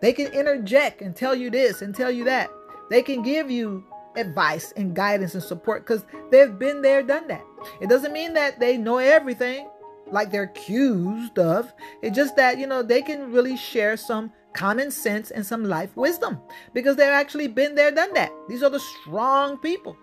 They 0.00 0.12
can 0.12 0.32
interject 0.32 1.02
and 1.02 1.14
tell 1.14 1.34
you 1.34 1.50
this 1.50 1.82
and 1.82 1.94
tell 1.94 2.10
you 2.10 2.24
that. 2.24 2.50
They 2.90 3.02
can 3.02 3.22
give 3.22 3.50
you 3.50 3.84
advice 4.16 4.72
and 4.76 4.94
guidance 4.94 5.34
and 5.34 5.42
support 5.42 5.84
because 5.84 6.04
they've 6.30 6.58
been 6.58 6.82
there, 6.82 7.02
done 7.02 7.28
that. 7.28 7.44
It 7.80 7.88
doesn't 7.88 8.12
mean 8.12 8.34
that 8.34 8.60
they 8.60 8.76
know 8.76 8.98
everything 8.98 9.68
like 10.10 10.30
they're 10.30 10.44
accused 10.44 11.38
of. 11.38 11.72
It's 12.02 12.16
just 12.16 12.36
that, 12.36 12.58
you 12.58 12.66
know, 12.66 12.82
they 12.82 13.02
can 13.02 13.32
really 13.32 13.56
share 13.56 13.96
some 13.96 14.32
common 14.54 14.90
sense 14.90 15.30
and 15.30 15.44
some 15.44 15.64
life 15.64 15.96
wisdom 15.96 16.40
because 16.72 16.96
they've 16.96 17.06
actually 17.08 17.48
been 17.48 17.74
there, 17.74 17.90
done 17.90 18.12
that. 18.14 18.32
These 18.48 18.62
are 18.62 18.70
the 18.70 18.80
strong 18.80 19.58
people. 19.58 19.96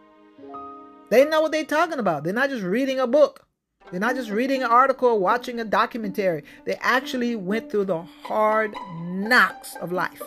They 1.10 1.26
know 1.26 1.42
what 1.42 1.52
they're 1.52 1.64
talking 1.64 2.00
about. 2.00 2.24
They're 2.24 2.34
not 2.34 2.50
just 2.50 2.64
reading 2.64 3.00
a 3.00 3.08
book. 3.08 3.46
They're 3.92 4.00
not 4.00 4.16
just 4.16 4.32
reading 4.32 4.64
an 4.64 4.72
article 4.72 5.20
watching 5.20 5.60
a 5.60 5.66
documentary. 5.66 6.44
They 6.66 6.76
actually 6.82 7.36
went 7.36 7.70
through 7.70 7.86
the 7.86 8.02
hard 8.24 8.74
knocks 9.02 9.76
of 9.76 9.92
life. 9.92 10.22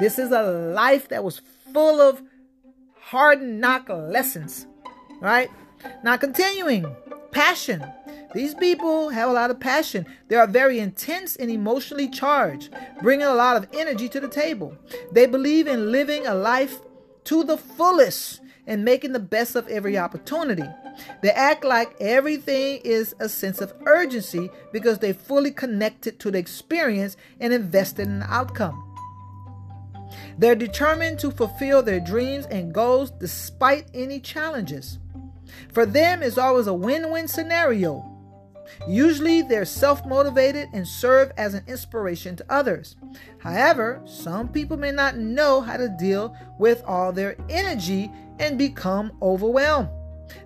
This 0.00 0.18
is 0.18 0.30
a 0.30 0.42
life 0.42 1.08
that 1.08 1.24
was 1.24 1.40
full 1.72 2.00
of 2.00 2.22
hard 3.08 3.40
knock 3.40 3.88
lessons, 3.88 4.66
right? 5.20 5.48
Now, 6.04 6.18
continuing, 6.18 6.94
passion. 7.30 7.82
These 8.34 8.54
people 8.54 9.08
have 9.08 9.30
a 9.30 9.32
lot 9.32 9.50
of 9.50 9.58
passion. 9.58 10.04
They 10.28 10.36
are 10.36 10.46
very 10.46 10.78
intense 10.78 11.34
and 11.36 11.50
emotionally 11.50 12.10
charged, 12.10 12.68
bringing 13.00 13.26
a 13.26 13.32
lot 13.32 13.56
of 13.56 13.66
energy 13.72 14.10
to 14.10 14.20
the 14.20 14.28
table. 14.28 14.76
They 15.10 15.24
believe 15.24 15.66
in 15.66 15.90
living 15.90 16.26
a 16.26 16.34
life 16.34 16.80
to 17.24 17.44
the 17.44 17.56
fullest 17.56 18.42
and 18.66 18.84
making 18.84 19.14
the 19.14 19.20
best 19.20 19.56
of 19.56 19.66
every 19.68 19.96
opportunity. 19.96 20.68
They 21.22 21.30
act 21.30 21.64
like 21.64 21.96
everything 22.00 22.82
is 22.84 23.14
a 23.20 23.30
sense 23.30 23.62
of 23.62 23.72
urgency 23.86 24.50
because 24.70 24.98
they 24.98 25.14
fully 25.14 25.50
connected 25.50 26.20
to 26.20 26.30
the 26.30 26.38
experience 26.38 27.16
and 27.40 27.54
invested 27.54 28.06
in 28.06 28.18
the 28.18 28.30
outcome. 28.30 28.87
They're 30.38 30.54
determined 30.54 31.18
to 31.20 31.32
fulfill 31.32 31.82
their 31.82 32.00
dreams 32.00 32.46
and 32.46 32.72
goals 32.72 33.10
despite 33.10 33.88
any 33.92 34.20
challenges. 34.20 34.98
For 35.72 35.84
them, 35.84 36.22
it's 36.22 36.38
always 36.38 36.68
a 36.68 36.74
win 36.74 37.10
win 37.10 37.26
scenario. 37.26 38.04
Usually, 38.86 39.42
they're 39.42 39.64
self 39.64 40.06
motivated 40.06 40.68
and 40.72 40.86
serve 40.86 41.32
as 41.36 41.54
an 41.54 41.64
inspiration 41.66 42.36
to 42.36 42.44
others. 42.48 42.96
However, 43.38 44.00
some 44.04 44.48
people 44.48 44.76
may 44.76 44.92
not 44.92 45.16
know 45.16 45.60
how 45.60 45.76
to 45.76 45.88
deal 45.88 46.36
with 46.58 46.82
all 46.86 47.12
their 47.12 47.36
energy 47.48 48.10
and 48.38 48.58
become 48.58 49.12
overwhelmed. 49.20 49.88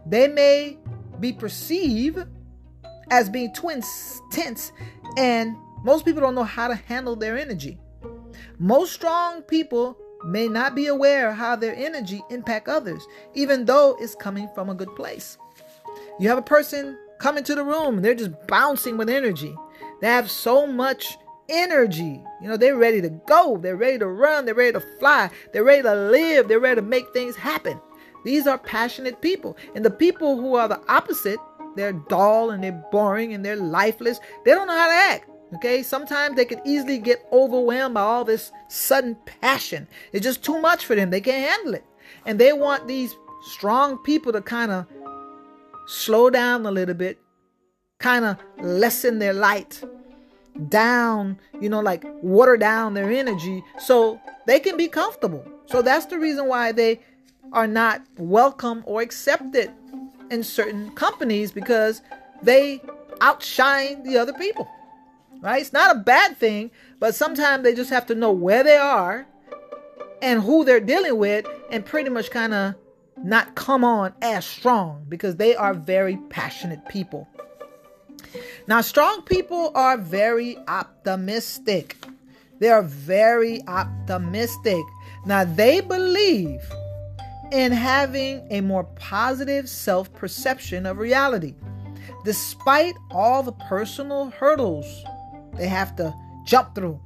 They 0.06 0.28
may 0.28 0.78
be 1.20 1.32
perceived 1.32 2.26
as 3.10 3.28
being 3.28 3.52
too 3.52 3.68
intense, 3.68 4.72
and 5.18 5.56
most 5.84 6.04
people 6.04 6.22
don't 6.22 6.34
know 6.34 6.44
how 6.44 6.68
to 6.68 6.74
handle 6.74 7.16
their 7.16 7.36
energy. 7.36 7.78
Most 8.58 8.92
strong 8.92 9.42
people 9.42 9.96
may 10.24 10.48
not 10.48 10.74
be 10.74 10.86
aware 10.86 11.32
how 11.32 11.56
their 11.56 11.74
energy 11.74 12.22
impact 12.30 12.68
others, 12.68 13.06
even 13.34 13.64
though 13.64 13.96
it's 14.00 14.14
coming 14.14 14.48
from 14.54 14.70
a 14.70 14.74
good 14.74 14.94
place. 14.94 15.38
You 16.20 16.28
have 16.28 16.38
a 16.38 16.42
person 16.42 16.98
come 17.18 17.38
into 17.38 17.54
the 17.54 17.64
room, 17.64 18.02
they're 18.02 18.14
just 18.14 18.32
bouncing 18.46 18.96
with 18.96 19.08
energy. 19.08 19.54
They 20.00 20.08
have 20.08 20.30
so 20.30 20.66
much 20.66 21.16
energy. 21.48 22.22
You 22.40 22.48
know, 22.48 22.56
they're 22.56 22.76
ready 22.76 23.00
to 23.00 23.10
go, 23.10 23.58
they're 23.58 23.76
ready 23.76 23.98
to 23.98 24.06
run, 24.06 24.44
they're 24.44 24.54
ready 24.54 24.72
to 24.72 24.82
fly, 24.98 25.30
they're 25.52 25.64
ready 25.64 25.82
to 25.82 25.94
live, 25.94 26.48
they're 26.48 26.60
ready 26.60 26.80
to 26.80 26.86
make 26.86 27.12
things 27.12 27.36
happen. 27.36 27.80
These 28.24 28.46
are 28.46 28.58
passionate 28.58 29.20
people. 29.20 29.56
And 29.74 29.84
the 29.84 29.90
people 29.90 30.36
who 30.36 30.54
are 30.54 30.68
the 30.68 30.80
opposite, 30.88 31.38
they're 31.76 31.92
dull 31.92 32.50
and 32.50 32.62
they're 32.62 32.84
boring 32.92 33.34
and 33.34 33.44
they're 33.44 33.56
lifeless. 33.56 34.20
They 34.44 34.52
don't 34.52 34.66
know 34.66 34.76
how 34.76 34.88
to 34.88 34.94
act. 34.94 35.28
Okay, 35.54 35.82
sometimes 35.82 36.36
they 36.36 36.46
can 36.46 36.60
easily 36.64 36.98
get 36.98 37.26
overwhelmed 37.30 37.94
by 37.94 38.00
all 38.00 38.24
this 38.24 38.52
sudden 38.68 39.16
passion. 39.40 39.86
It's 40.12 40.24
just 40.24 40.42
too 40.42 40.58
much 40.60 40.86
for 40.86 40.94
them. 40.94 41.10
They 41.10 41.20
can't 41.20 41.50
handle 41.50 41.74
it. 41.74 41.84
And 42.24 42.38
they 42.38 42.52
want 42.52 42.88
these 42.88 43.14
strong 43.42 43.98
people 43.98 44.32
to 44.32 44.40
kind 44.40 44.70
of 44.70 44.86
slow 45.86 46.30
down 46.30 46.64
a 46.64 46.70
little 46.70 46.94
bit, 46.94 47.18
kind 47.98 48.24
of 48.24 48.38
lessen 48.62 49.18
their 49.18 49.34
light 49.34 49.82
down, 50.68 51.38
you 51.60 51.68
know, 51.68 51.80
like 51.80 52.04
water 52.22 52.56
down 52.56 52.94
their 52.94 53.10
energy 53.10 53.62
so 53.78 54.20
they 54.46 54.58
can 54.58 54.76
be 54.76 54.88
comfortable. 54.88 55.44
So 55.66 55.82
that's 55.82 56.06
the 56.06 56.18
reason 56.18 56.46
why 56.46 56.72
they 56.72 57.00
are 57.52 57.66
not 57.66 58.02
welcome 58.16 58.82
or 58.86 59.02
accepted 59.02 59.70
in 60.30 60.42
certain 60.42 60.90
companies 60.92 61.52
because 61.52 62.00
they 62.42 62.80
outshine 63.20 64.02
the 64.02 64.16
other 64.16 64.32
people 64.32 64.66
right? 65.42 65.60
It's 65.60 65.72
not 65.72 65.94
a 65.94 65.98
bad 65.98 66.38
thing, 66.38 66.70
but 66.98 67.14
sometimes 67.14 67.64
they 67.64 67.74
just 67.74 67.90
have 67.90 68.06
to 68.06 68.14
know 68.14 68.32
where 68.32 68.64
they 68.64 68.76
are 68.76 69.26
and 70.22 70.40
who 70.40 70.64
they're 70.64 70.80
dealing 70.80 71.18
with 71.18 71.46
and 71.70 71.84
pretty 71.84 72.08
much 72.08 72.30
kind 72.30 72.54
of 72.54 72.74
not 73.22 73.54
come 73.54 73.84
on 73.84 74.14
as 74.22 74.46
strong 74.46 75.04
because 75.08 75.36
they 75.36 75.54
are 75.54 75.74
very 75.74 76.16
passionate 76.30 76.88
people. 76.88 77.28
Now, 78.66 78.80
strong 78.80 79.22
people 79.22 79.72
are 79.74 79.98
very 79.98 80.56
optimistic. 80.68 81.96
They 82.60 82.70
are 82.70 82.82
very 82.82 83.60
optimistic. 83.66 84.82
Now, 85.26 85.44
they 85.44 85.80
believe 85.80 86.60
in 87.50 87.72
having 87.72 88.46
a 88.50 88.60
more 88.60 88.84
positive 88.84 89.68
self 89.68 90.12
perception 90.14 90.86
of 90.86 90.98
reality, 90.98 91.54
despite 92.24 92.94
all 93.10 93.42
the 93.42 93.52
personal 93.52 94.30
hurdles 94.30 95.04
they 95.56 95.68
have 95.68 95.96
to 95.96 96.14
jump 96.44 96.74
through. 96.74 97.00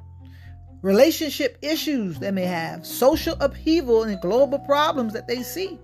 Relationship 0.82 1.59
issues 1.62 2.18
they 2.18 2.30
may 2.30 2.44
have, 2.44 2.87
social 2.87 3.35
upheaval 3.40 4.04
and 4.04 4.20
global 4.20 4.59
problems 4.61 5.12
that 5.12 5.26
they 5.26 5.42
see. 5.42 5.78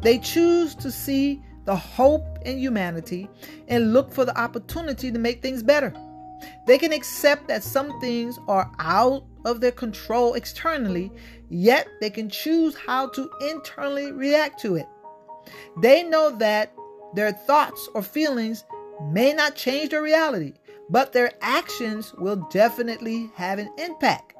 They 0.00 0.18
choose 0.18 0.74
to 0.76 0.90
see 0.90 1.42
the 1.64 1.74
hope 1.74 2.38
in 2.42 2.58
humanity 2.58 3.28
and 3.68 3.92
look 3.92 4.12
for 4.12 4.24
the 4.24 4.38
opportunity 4.38 5.10
to 5.10 5.18
make 5.18 5.42
things 5.42 5.62
better. 5.62 5.92
They 6.66 6.78
can 6.78 6.92
accept 6.92 7.48
that 7.48 7.62
some 7.62 7.98
things 8.00 8.38
are 8.48 8.70
out 8.78 9.24
of 9.44 9.60
their 9.60 9.72
control 9.72 10.34
externally, 10.34 11.10
yet 11.48 11.88
they 12.00 12.10
can 12.10 12.28
choose 12.28 12.76
how 12.76 13.08
to 13.08 13.30
internally 13.48 14.12
react 14.12 14.60
to 14.60 14.76
it. 14.76 14.86
They 15.80 16.02
know 16.02 16.30
that 16.36 16.72
their 17.14 17.32
thoughts 17.32 17.88
or 17.94 18.02
feelings 18.02 18.64
may 19.10 19.32
not 19.32 19.54
change 19.56 19.90
their 19.90 20.02
reality, 20.02 20.54
but 20.90 21.12
their 21.12 21.32
actions 21.40 22.12
will 22.14 22.36
definitely 22.50 23.30
have 23.34 23.58
an 23.58 23.70
impact. 23.78 24.34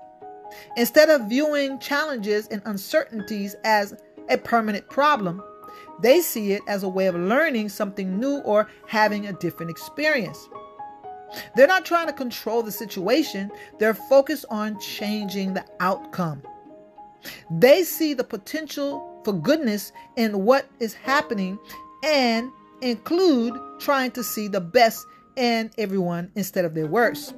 Instead 0.76 1.08
of 1.08 1.28
viewing 1.28 1.78
challenges 1.78 2.46
and 2.48 2.62
uncertainties 2.64 3.56
as 3.64 3.94
a 4.28 4.38
permanent 4.38 4.88
problem, 4.88 5.42
they 6.00 6.20
see 6.20 6.52
it 6.52 6.62
as 6.66 6.82
a 6.82 6.88
way 6.88 7.06
of 7.06 7.14
learning 7.14 7.68
something 7.68 8.18
new 8.18 8.38
or 8.38 8.68
having 8.86 9.26
a 9.26 9.32
different 9.32 9.70
experience. 9.70 10.48
They're 11.56 11.66
not 11.66 11.84
trying 11.84 12.06
to 12.06 12.12
control 12.12 12.62
the 12.62 12.72
situation, 12.72 13.50
they're 13.78 13.94
focused 13.94 14.44
on 14.50 14.78
changing 14.78 15.54
the 15.54 15.64
outcome. 15.80 16.42
They 17.50 17.82
see 17.82 18.14
the 18.14 18.24
potential 18.24 19.20
for 19.24 19.32
goodness 19.32 19.92
in 20.16 20.44
what 20.44 20.66
is 20.78 20.94
happening 20.94 21.58
and 22.04 22.50
include 22.82 23.58
trying 23.80 24.10
to 24.12 24.22
see 24.22 24.46
the 24.46 24.60
best 24.60 25.04
and 25.36 25.70
everyone 25.78 26.30
instead 26.34 26.64
of 26.64 26.74
their 26.74 26.86
worst. 26.86 27.34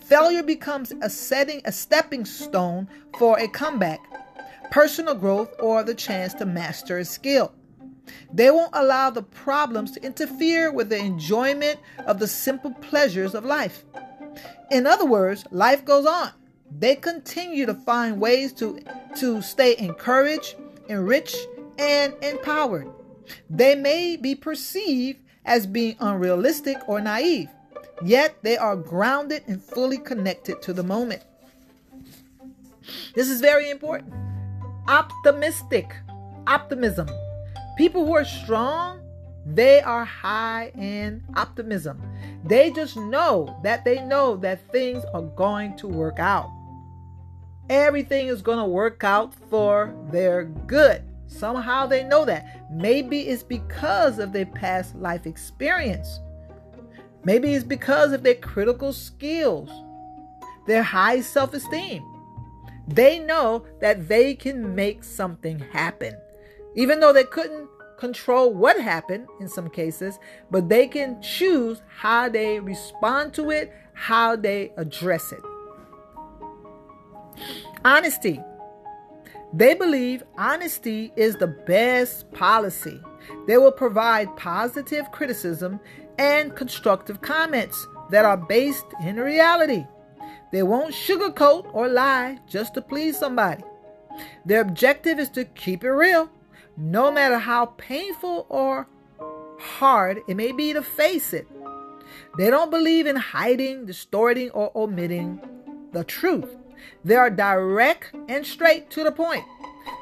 Failure 0.00 0.42
becomes 0.42 0.92
a 1.02 1.10
setting, 1.10 1.60
a 1.64 1.72
stepping 1.72 2.24
stone 2.24 2.88
for 3.18 3.38
a 3.38 3.48
comeback, 3.48 4.00
personal 4.70 5.14
growth, 5.14 5.52
or 5.58 5.82
the 5.82 5.94
chance 5.94 6.32
to 6.34 6.46
master 6.46 6.98
a 6.98 7.04
skill. 7.04 7.52
They 8.32 8.50
won't 8.50 8.70
allow 8.72 9.10
the 9.10 9.22
problems 9.22 9.90
to 9.92 10.02
interfere 10.02 10.70
with 10.72 10.88
the 10.90 10.98
enjoyment 10.98 11.80
of 12.06 12.18
the 12.18 12.28
simple 12.28 12.72
pleasures 12.74 13.34
of 13.34 13.44
life. 13.44 13.84
In 14.70 14.86
other 14.86 15.04
words, 15.04 15.44
life 15.50 15.84
goes 15.84 16.06
on. 16.06 16.30
They 16.78 16.96
continue 16.96 17.66
to 17.66 17.74
find 17.74 18.20
ways 18.20 18.52
to, 18.54 18.80
to 19.16 19.42
stay 19.42 19.76
encouraged, 19.78 20.56
enriched, 20.88 21.38
and 21.78 22.14
empowered. 22.22 22.88
They 23.50 23.74
may 23.74 24.16
be 24.16 24.34
perceived 24.34 25.20
as 25.46 25.66
being 25.66 25.96
unrealistic 26.00 26.76
or 26.86 27.00
naive, 27.00 27.48
yet 28.04 28.36
they 28.42 28.58
are 28.58 28.76
grounded 28.76 29.42
and 29.46 29.62
fully 29.62 29.98
connected 29.98 30.60
to 30.62 30.72
the 30.72 30.82
moment. 30.82 31.22
This 33.14 33.30
is 33.30 33.40
very 33.40 33.70
important. 33.70 34.12
Optimistic, 34.88 35.94
optimism. 36.46 37.08
People 37.78 38.04
who 38.04 38.14
are 38.14 38.24
strong, 38.24 39.00
they 39.46 39.80
are 39.80 40.04
high 40.04 40.72
in 40.76 41.22
optimism. 41.36 42.02
They 42.44 42.70
just 42.70 42.96
know 42.96 43.58
that 43.62 43.84
they 43.84 44.04
know 44.04 44.36
that 44.38 44.70
things 44.72 45.04
are 45.14 45.22
going 45.22 45.76
to 45.78 45.86
work 45.86 46.18
out. 46.18 46.50
Everything 47.68 48.28
is 48.28 48.42
going 48.42 48.58
to 48.58 48.64
work 48.64 49.02
out 49.02 49.34
for 49.50 49.94
their 50.10 50.44
good. 50.44 51.02
Somehow 51.26 51.86
they 51.86 52.04
know 52.04 52.24
that. 52.24 52.70
Maybe 52.70 53.22
it's 53.28 53.42
because 53.42 54.18
of 54.18 54.32
their 54.32 54.46
past 54.46 54.94
life 54.96 55.26
experience. 55.26 56.20
Maybe 57.24 57.54
it's 57.54 57.64
because 57.64 58.12
of 58.12 58.22
their 58.22 58.36
critical 58.36 58.92
skills, 58.92 59.70
their 60.66 60.82
high 60.82 61.20
self 61.20 61.54
esteem. 61.54 62.04
They 62.88 63.18
know 63.18 63.66
that 63.80 64.08
they 64.08 64.34
can 64.34 64.74
make 64.74 65.02
something 65.02 65.58
happen. 65.58 66.14
Even 66.76 67.00
though 67.00 67.12
they 67.12 67.24
couldn't 67.24 67.68
control 67.98 68.52
what 68.52 68.78
happened 68.78 69.26
in 69.40 69.48
some 69.48 69.68
cases, 69.68 70.18
but 70.50 70.68
they 70.68 70.86
can 70.86 71.20
choose 71.20 71.82
how 71.88 72.28
they 72.28 72.60
respond 72.60 73.34
to 73.34 73.50
it, 73.50 73.72
how 73.94 74.36
they 74.36 74.72
address 74.76 75.32
it. 75.32 75.40
Honesty. 77.84 78.40
They 79.52 79.74
believe 79.74 80.22
honesty 80.36 81.12
is 81.16 81.36
the 81.36 81.46
best 81.46 82.30
policy. 82.32 83.00
They 83.46 83.58
will 83.58 83.72
provide 83.72 84.36
positive 84.36 85.10
criticism 85.12 85.80
and 86.18 86.54
constructive 86.54 87.20
comments 87.20 87.86
that 88.10 88.24
are 88.24 88.36
based 88.36 88.86
in 89.02 89.16
reality. 89.16 89.84
They 90.52 90.62
won't 90.62 90.94
sugarcoat 90.94 91.68
or 91.74 91.88
lie 91.88 92.38
just 92.46 92.74
to 92.74 92.82
please 92.82 93.18
somebody. 93.18 93.64
Their 94.44 94.60
objective 94.60 95.18
is 95.18 95.28
to 95.30 95.44
keep 95.44 95.84
it 95.84 95.90
real, 95.90 96.30
no 96.76 97.10
matter 97.10 97.38
how 97.38 97.66
painful 97.66 98.46
or 98.48 98.88
hard 99.58 100.20
it 100.28 100.36
may 100.36 100.52
be 100.52 100.72
to 100.72 100.82
face 100.82 101.32
it. 101.32 101.46
They 102.38 102.50
don't 102.50 102.70
believe 102.70 103.06
in 103.06 103.16
hiding, 103.16 103.86
distorting, 103.86 104.50
or 104.50 104.70
omitting 104.74 105.40
the 105.92 106.04
truth. 106.04 106.56
They 107.04 107.16
are 107.16 107.30
direct 107.30 108.14
and 108.28 108.46
straight 108.46 108.90
to 108.90 109.04
the 109.04 109.12
point. 109.12 109.44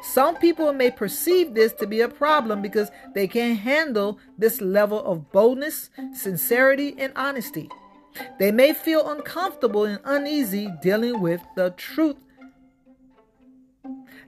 Some 0.03 0.37
people 0.37 0.73
may 0.73 0.91
perceive 0.91 1.55
this 1.55 1.73
to 1.75 1.87
be 1.87 2.01
a 2.01 2.09
problem 2.09 2.63
because 2.63 2.91
they 3.15 3.27
can't 3.27 3.59
handle 3.59 4.19
this 4.39 4.61
level 4.61 5.03
of 5.05 5.31
boldness, 5.33 5.91
sincerity, 6.13 6.95
and 6.99 7.13
honesty. 7.17 7.69
They 8.39 8.53
may 8.53 8.73
feel 8.73 9.09
uncomfortable 9.09 9.85
and 9.85 10.01
uneasy 10.05 10.71
dealing 10.83 11.21
with 11.21 11.41
the 11.57 11.71
truth. 11.77 12.17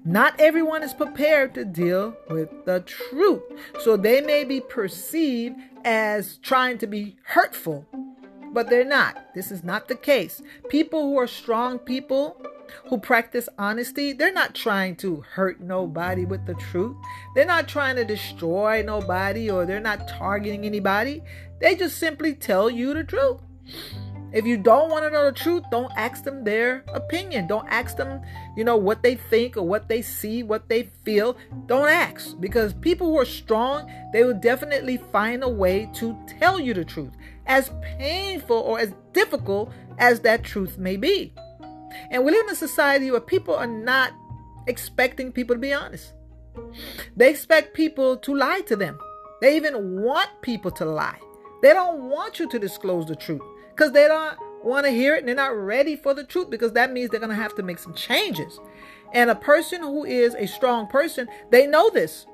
Not 0.04 0.38
everyone 0.38 0.82
is 0.82 0.94
prepared 0.94 1.54
to 1.54 1.64
deal 1.64 2.16
with 2.28 2.48
the 2.64 2.80
truth, 2.80 3.42
so 3.80 3.96
they 3.96 4.20
may 4.20 4.44
be 4.44 4.60
perceived 4.60 5.56
as 5.84 6.38
trying 6.38 6.78
to 6.78 6.86
be 6.86 7.16
hurtful, 7.24 7.86
but 8.56 8.70
they're 8.70 8.86
not. 8.86 9.34
This 9.34 9.52
is 9.52 9.62
not 9.62 9.86
the 9.86 9.94
case. 9.94 10.40
People 10.70 11.02
who 11.02 11.18
are 11.18 11.26
strong 11.26 11.78
people 11.78 12.40
who 12.88 12.96
practice 12.96 13.50
honesty, 13.58 14.14
they're 14.14 14.32
not 14.32 14.54
trying 14.54 14.96
to 14.96 15.20
hurt 15.34 15.60
nobody 15.60 16.24
with 16.24 16.46
the 16.46 16.54
truth. 16.54 16.96
They're 17.34 17.44
not 17.44 17.68
trying 17.68 17.96
to 17.96 18.04
destroy 18.06 18.82
nobody 18.82 19.50
or 19.50 19.66
they're 19.66 19.78
not 19.78 20.08
targeting 20.08 20.64
anybody. 20.64 21.22
They 21.60 21.76
just 21.76 21.98
simply 21.98 22.32
tell 22.32 22.70
you 22.70 22.94
the 22.94 23.04
truth. 23.04 23.42
If 24.32 24.44
you 24.44 24.56
don't 24.56 24.90
want 24.90 25.04
to 25.04 25.10
know 25.10 25.26
the 25.26 25.32
truth, 25.32 25.64
don't 25.70 25.92
ask 25.94 26.24
them 26.24 26.42
their 26.42 26.82
opinion. 26.94 27.46
Don't 27.46 27.68
ask 27.68 27.96
them, 27.96 28.22
you 28.56 28.64
know, 28.64 28.76
what 28.76 29.02
they 29.02 29.14
think 29.14 29.56
or 29.56 29.62
what 29.62 29.88
they 29.88 30.02
see, 30.02 30.42
what 30.42 30.68
they 30.68 30.90
feel. 31.04 31.36
Don't 31.66 31.88
ask 31.88 32.38
because 32.40 32.72
people 32.72 33.06
who 33.06 33.18
are 33.18 33.24
strong, 33.24 33.90
they 34.12 34.24
will 34.24 34.38
definitely 34.38 34.96
find 34.96 35.44
a 35.44 35.48
way 35.48 35.88
to 35.94 36.16
tell 36.26 36.58
you 36.58 36.74
the 36.74 36.84
truth, 36.84 37.12
as 37.46 37.70
painful 37.98 38.56
or 38.56 38.78
as 38.78 38.92
difficult 39.12 39.72
as 39.98 40.20
that 40.20 40.42
truth 40.42 40.78
may 40.78 40.96
be. 40.96 41.32
And 42.10 42.24
we 42.24 42.32
live 42.32 42.46
in 42.46 42.52
a 42.52 42.56
society 42.56 43.10
where 43.10 43.20
people 43.20 43.54
are 43.54 43.66
not 43.66 44.12
expecting 44.66 45.32
people 45.32 45.54
to 45.54 45.60
be 45.60 45.72
honest. 45.72 46.12
They 47.16 47.30
expect 47.30 47.74
people 47.74 48.16
to 48.18 48.34
lie 48.34 48.62
to 48.62 48.76
them. 48.76 48.98
They 49.40 49.56
even 49.56 50.02
want 50.02 50.28
people 50.42 50.70
to 50.72 50.84
lie. 50.84 51.18
They 51.62 51.72
don't 51.72 52.08
want 52.08 52.38
you 52.38 52.48
to 52.48 52.58
disclose 52.58 53.06
the 53.06 53.16
truth 53.16 53.42
because 53.74 53.92
they 53.92 54.08
don't 54.08 54.38
want 54.64 54.86
to 54.86 54.92
hear 54.92 55.14
it 55.14 55.20
and 55.20 55.28
they're 55.28 55.34
not 55.34 55.56
ready 55.56 55.96
for 55.96 56.14
the 56.14 56.24
truth 56.24 56.50
because 56.50 56.72
that 56.72 56.92
means 56.92 57.10
they're 57.10 57.20
going 57.20 57.30
to 57.30 57.36
have 57.36 57.54
to 57.56 57.62
make 57.62 57.78
some 57.78 57.94
changes. 57.94 58.58
And 59.12 59.30
a 59.30 59.34
person 59.34 59.80
who 59.82 60.04
is 60.04 60.34
a 60.34 60.46
strong 60.46 60.88
person, 60.88 61.28
they 61.50 61.66
know 61.66 61.90
this. 61.90 62.26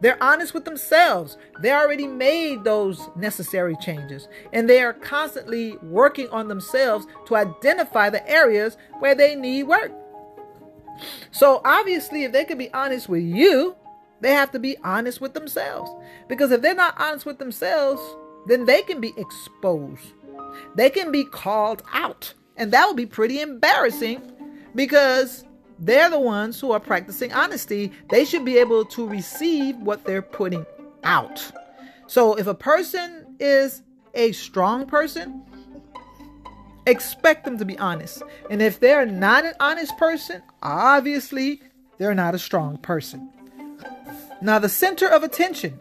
They're 0.00 0.22
honest 0.22 0.54
with 0.54 0.64
themselves. 0.64 1.38
They 1.60 1.72
already 1.72 2.06
made 2.06 2.64
those 2.64 3.08
necessary 3.16 3.76
changes. 3.80 4.28
And 4.52 4.68
they 4.68 4.82
are 4.82 4.92
constantly 4.92 5.76
working 5.78 6.28
on 6.30 6.48
themselves 6.48 7.06
to 7.26 7.36
identify 7.36 8.10
the 8.10 8.28
areas 8.28 8.76
where 8.98 9.14
they 9.14 9.34
need 9.34 9.64
work. 9.64 9.92
So, 11.30 11.60
obviously, 11.64 12.24
if 12.24 12.32
they 12.32 12.44
can 12.44 12.58
be 12.58 12.72
honest 12.72 13.08
with 13.08 13.22
you, 13.22 13.76
they 14.20 14.32
have 14.32 14.50
to 14.52 14.58
be 14.58 14.76
honest 14.78 15.20
with 15.20 15.34
themselves. 15.34 15.90
Because 16.28 16.50
if 16.50 16.62
they're 16.62 16.74
not 16.74 16.98
honest 16.98 17.26
with 17.26 17.38
themselves, 17.38 18.00
then 18.46 18.64
they 18.64 18.82
can 18.82 19.00
be 19.00 19.12
exposed. 19.16 20.12
They 20.74 20.90
can 20.90 21.12
be 21.12 21.24
called 21.24 21.82
out. 21.92 22.32
And 22.56 22.72
that 22.72 22.86
would 22.86 22.96
be 22.96 23.06
pretty 23.06 23.40
embarrassing 23.40 24.22
because 24.74 25.44
they're 25.78 26.10
the 26.10 26.18
ones 26.18 26.60
who 26.60 26.72
are 26.72 26.80
practicing 26.80 27.32
honesty. 27.32 27.92
They 28.10 28.24
should 28.24 28.44
be 28.44 28.58
able 28.58 28.84
to 28.86 29.06
receive 29.06 29.76
what 29.76 30.04
they're 30.04 30.22
putting 30.22 30.64
out. 31.04 31.50
So 32.06 32.34
if 32.34 32.46
a 32.46 32.54
person 32.54 33.36
is 33.38 33.82
a 34.14 34.32
strong 34.32 34.86
person, 34.86 35.42
expect 36.86 37.44
them 37.44 37.58
to 37.58 37.64
be 37.64 37.78
honest. 37.78 38.22
And 38.50 38.62
if 38.62 38.80
they're 38.80 39.06
not 39.06 39.44
an 39.44 39.54
honest 39.60 39.96
person, 39.98 40.42
obviously 40.62 41.60
they're 41.98 42.14
not 42.14 42.34
a 42.34 42.38
strong 42.38 42.78
person. 42.78 43.30
Now, 44.40 44.58
the 44.58 44.68
center 44.68 45.08
of 45.08 45.22
attention. 45.22 45.80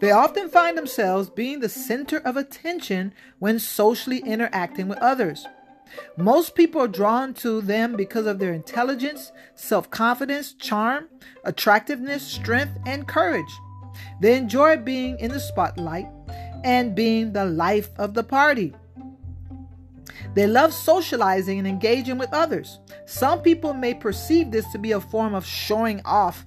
They 0.00 0.10
often 0.10 0.48
find 0.48 0.76
themselves 0.76 1.30
being 1.30 1.60
the 1.60 1.68
center 1.68 2.18
of 2.18 2.36
attention 2.36 3.14
when 3.38 3.60
socially 3.60 4.18
interacting 4.18 4.88
with 4.88 4.98
others. 4.98 5.46
Most 6.16 6.54
people 6.54 6.82
are 6.82 6.88
drawn 6.88 7.34
to 7.34 7.60
them 7.60 7.96
because 7.96 8.26
of 8.26 8.38
their 8.38 8.52
intelligence, 8.52 9.32
self 9.54 9.90
confidence, 9.90 10.52
charm, 10.54 11.08
attractiveness, 11.44 12.22
strength, 12.22 12.78
and 12.86 13.06
courage. 13.06 13.52
They 14.20 14.36
enjoy 14.36 14.76
being 14.76 15.18
in 15.18 15.30
the 15.30 15.40
spotlight 15.40 16.06
and 16.64 16.94
being 16.94 17.32
the 17.32 17.44
life 17.44 17.90
of 17.96 18.14
the 18.14 18.24
party. 18.24 18.74
They 20.34 20.46
love 20.46 20.72
socializing 20.72 21.58
and 21.58 21.68
engaging 21.68 22.18
with 22.18 22.32
others. 22.32 22.78
Some 23.06 23.42
people 23.42 23.74
may 23.74 23.92
perceive 23.92 24.50
this 24.50 24.70
to 24.72 24.78
be 24.78 24.92
a 24.92 25.00
form 25.00 25.34
of 25.34 25.44
showing 25.44 26.00
off 26.04 26.46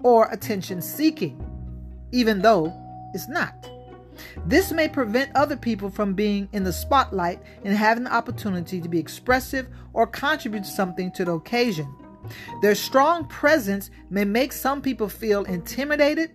or 0.00 0.28
attention 0.30 0.80
seeking, 0.80 1.42
even 2.12 2.42
though 2.42 2.72
it's 3.14 3.28
not. 3.28 3.73
This 4.46 4.72
may 4.72 4.88
prevent 4.88 5.34
other 5.34 5.56
people 5.56 5.90
from 5.90 6.14
being 6.14 6.48
in 6.52 6.64
the 6.64 6.72
spotlight 6.72 7.40
and 7.64 7.76
having 7.76 8.04
the 8.04 8.14
opportunity 8.14 8.80
to 8.80 8.88
be 8.88 8.98
expressive 8.98 9.66
or 9.92 10.06
contribute 10.06 10.66
something 10.66 11.10
to 11.12 11.24
the 11.24 11.32
occasion. 11.32 11.94
Their 12.62 12.74
strong 12.74 13.26
presence 13.26 13.90
may 14.10 14.24
make 14.24 14.52
some 14.52 14.80
people 14.80 15.08
feel 15.08 15.44
intimidated, 15.44 16.30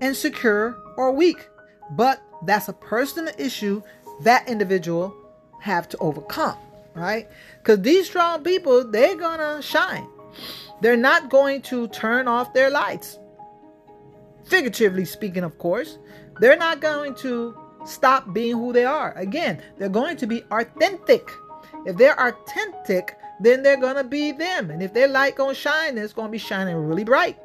insecure, 0.00 0.76
or 0.96 1.12
weak, 1.12 1.48
but 1.92 2.22
that's 2.44 2.68
a 2.68 2.72
personal 2.72 3.32
issue 3.38 3.82
that 4.22 4.48
individual 4.48 5.14
have 5.60 5.88
to 5.88 5.98
overcome, 5.98 6.56
right? 6.94 7.28
Because 7.58 7.80
these 7.80 8.06
strong 8.06 8.44
people, 8.44 8.88
they're 8.90 9.16
gonna 9.16 9.60
shine. 9.62 10.06
They're 10.80 10.96
not 10.96 11.30
going 11.30 11.62
to 11.62 11.88
turn 11.88 12.28
off 12.28 12.52
their 12.52 12.70
lights. 12.70 13.18
Figuratively 14.44 15.06
speaking, 15.06 15.42
of 15.42 15.58
course, 15.58 15.98
they're 16.40 16.56
not 16.56 16.80
going 16.80 17.14
to 17.16 17.56
stop 17.84 18.32
being 18.32 18.56
who 18.56 18.72
they 18.72 18.84
are. 18.84 19.12
Again, 19.16 19.62
they're 19.78 19.88
going 19.88 20.16
to 20.18 20.26
be 20.26 20.42
authentic. 20.50 21.30
If 21.86 21.96
they're 21.96 22.18
authentic, 22.18 23.16
then 23.40 23.62
they're 23.62 23.80
going 23.80 23.96
to 23.96 24.04
be 24.04 24.32
them. 24.32 24.70
And 24.70 24.82
if 24.82 24.94
their 24.94 25.08
light 25.08 25.36
going 25.36 25.54
to 25.54 25.60
shine, 25.60 25.94
then 25.94 26.04
it's 26.04 26.12
going 26.12 26.28
to 26.28 26.32
be 26.32 26.38
shining 26.38 26.76
really 26.76 27.04
bright. 27.04 27.38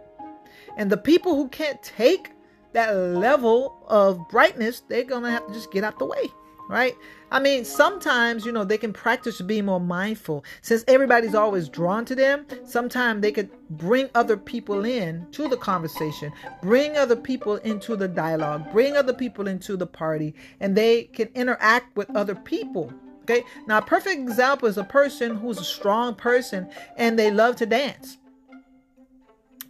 And 0.78 0.90
the 0.90 0.98
people 0.98 1.36
who 1.36 1.50
can't 1.50 1.82
take 1.84 2.32
that 2.74 2.96
level 2.96 3.84
of 3.88 4.30
brightness, 4.30 4.82
they're 4.82 5.04
going 5.04 5.24
to 5.24 5.32
have 5.32 5.48
to 5.48 5.54
just 5.54 5.72
get 5.72 5.84
out 5.84 6.00
the 6.00 6.06
way, 6.06 6.30
right? 6.70 6.96
I 7.32 7.40
mean, 7.40 7.64
sometimes, 7.64 8.46
you 8.46 8.52
know, 8.52 8.64
they 8.64 8.78
can 8.78 8.94
practice 8.94 9.40
being 9.42 9.66
more 9.66 9.80
mindful. 9.80 10.44
Since 10.62 10.84
everybody's 10.88 11.36
always 11.36 11.70
drawn 11.70 12.06
to 12.06 12.16
them, 12.16 12.46
sometimes 12.66 13.22
they 13.22 13.32
could 13.32 13.50
bring 13.70 14.10
other 14.16 14.36
people 14.36 14.86
in 14.86 15.28
to 15.32 15.48
the 15.48 15.58
conversation, 15.58 16.32
bring 16.62 16.98
other 16.98 17.16
people 17.16 17.58
into 17.58 17.96
the 17.96 18.08
dialogue, 18.08 18.72
bring 18.72 18.98
other 18.98 19.14
people 19.14 19.48
into 19.48 19.78
the 19.78 19.88
party, 19.88 20.34
and 20.60 20.76
they 20.76 21.04
can 21.04 21.30
interact 21.36 21.96
with 21.96 22.16
other 22.16 22.36
people. 22.36 22.92
Okay. 23.24 23.44
Now, 23.68 23.78
a 23.78 23.82
perfect 23.84 24.20
example 24.20 24.68
is 24.68 24.80
a 24.80 24.84
person 24.84 25.36
who's 25.36 25.60
a 25.60 25.64
strong 25.64 26.16
person 26.16 26.68
and 26.98 27.20
they 27.20 27.30
love 27.30 27.58
to 27.58 27.68
dance. 27.68 28.18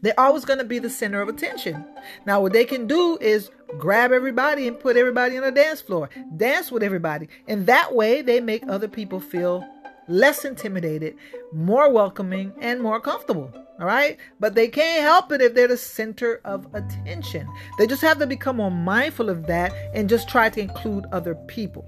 They're 0.02 0.20
always 0.20 0.46
going 0.46 0.60
to 0.60 0.66
be 0.66 0.80
the 0.80 0.90
center 0.90 1.22
of 1.22 1.28
attention. 1.28 1.84
Now, 2.26 2.42
what 2.42 2.54
they 2.54 2.64
can 2.64 2.88
do 2.88 3.18
is 3.20 3.52
grab 3.78 4.12
everybody 4.12 4.68
and 4.68 4.80
put 4.80 4.96
everybody 4.96 5.38
on 5.38 5.44
a 5.44 5.52
dance 5.52 5.82
floor, 5.82 6.10
dance 6.38 6.72
with 6.72 6.84
everybody. 6.84 7.28
And 7.48 7.66
that 7.68 7.94
way, 7.94 8.22
they 8.22 8.40
make 8.40 8.64
other 8.68 8.88
people 8.88 9.20
feel 9.20 9.68
less 10.08 10.46
intimidated, 10.46 11.16
more 11.54 11.92
welcoming, 11.92 12.54
and 12.62 12.82
more 12.82 13.00
comfortable. 13.02 13.52
All 13.80 13.86
right. 13.86 14.18
But 14.40 14.56
they 14.56 14.68
can't 14.68 15.04
help 15.04 15.32
it 15.32 15.42
if 15.42 15.54
they're 15.54 15.68
the 15.68 15.78
center 15.78 16.42
of 16.46 16.68
attention. 16.74 17.48
They 17.78 17.88
just 17.88 18.02
have 18.02 18.20
to 18.20 18.28
become 18.28 18.58
more 18.58 18.72
mindful 18.72 19.30
of 19.30 19.48
that 19.48 19.74
and 19.94 20.10
just 20.10 20.30
try 20.30 20.50
to 20.50 20.62
include 20.62 21.06
other 21.12 21.36
people. 21.36 21.86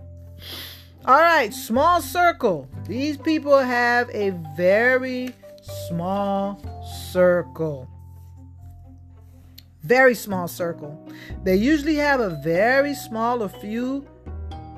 All 1.06 1.19
right. 1.19 1.54
Small 1.54 2.02
circle. 2.02 2.67
These 2.88 3.17
people 3.17 3.58
have 3.58 4.10
a 4.12 4.30
very 4.56 5.34
small 5.88 6.62
circle 7.12 7.89
very 9.84 10.15
small 10.15 10.48
circle. 10.48 11.08
They 11.44 11.56
usually 11.56 11.96
have 11.96 12.20
a 12.20 12.39
very 12.44 12.94
small 12.94 13.44
or 13.44 13.50
few 13.50 14.08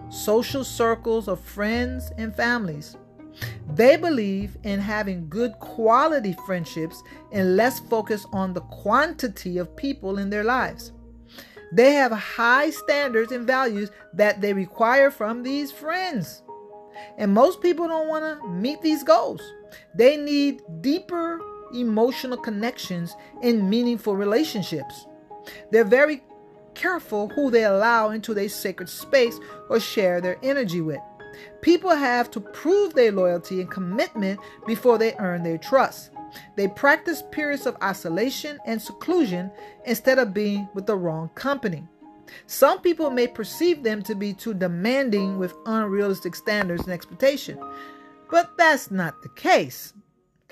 social 0.10 0.64
circles 0.64 1.28
of 1.28 1.40
friends 1.40 2.12
and 2.18 2.36
families. 2.36 2.96
They 3.74 3.98
believe 3.98 4.58
in 4.64 4.80
having 4.80 5.28
good 5.28 5.54
quality 5.60 6.36
friendships 6.46 7.02
and 7.32 7.56
less 7.56 7.80
focus 7.80 8.26
on 8.32 8.54
the 8.54 8.62
quantity 8.62 9.58
of 9.58 9.76
people 9.76 10.20
in 10.20 10.30
their 10.30 10.44
lives. 10.44 10.92
They 11.72 11.94
have 11.94 12.12
high 12.12 12.70
standards 12.70 13.32
and 13.32 13.48
values 13.48 13.90
that 14.14 14.42
they 14.42 14.54
require 14.54 15.10
from 15.10 15.42
these 15.42 15.72
friends. 15.72 16.44
And 17.18 17.34
most 17.34 17.62
people 17.62 17.88
don't 17.88 18.08
want 18.08 18.24
to 18.24 18.48
meet 18.48 18.82
these 18.84 19.04
goals. 19.04 19.42
They 19.96 20.18
need 20.18 20.62
deeper 20.82 21.40
emotional 21.74 22.38
connections 22.38 23.16
and 23.42 23.70
meaningful 23.70 24.16
relationships. 24.16 25.08
They're 25.72 25.84
very 25.84 26.24
careful 26.74 27.30
who 27.30 27.52
they 27.52 27.66
allow 27.66 28.10
into 28.10 28.34
their 28.34 28.50
sacred 28.50 28.90
space 28.90 29.40
or 29.70 29.80
share 29.80 30.22
their 30.22 30.38
energy 30.44 30.82
with. 30.82 31.00
People 31.62 31.92
have 31.92 32.30
to 32.32 32.40
prove 32.40 32.94
their 32.94 33.12
loyalty 33.12 33.62
and 33.62 33.70
commitment 33.70 34.40
before 34.66 34.98
they 34.98 35.16
earn 35.20 35.44
their 35.44 35.58
trust. 35.58 36.12
They 36.56 36.68
practice 36.68 37.24
periods 37.32 37.66
of 37.66 37.78
isolation 37.82 38.60
and 38.66 38.82
seclusion 38.82 39.52
instead 39.86 40.20
of 40.20 40.34
being 40.34 40.68
with 40.74 40.86
the 40.86 40.96
wrong 40.96 41.30
company. 41.36 41.88
Some 42.48 42.82
people 42.82 43.10
may 43.10 43.28
perceive 43.28 43.84
them 43.84 44.02
to 44.04 44.16
be 44.16 44.34
too 44.34 44.54
demanding 44.54 45.38
with 45.38 45.54
unrealistic 45.66 46.36
standards 46.36 46.84
and 46.84 46.94
expectations, 46.94 47.60
but 48.32 48.58
that's 48.58 48.90
not 48.90 49.22
the 49.22 49.30
case. 49.30 49.94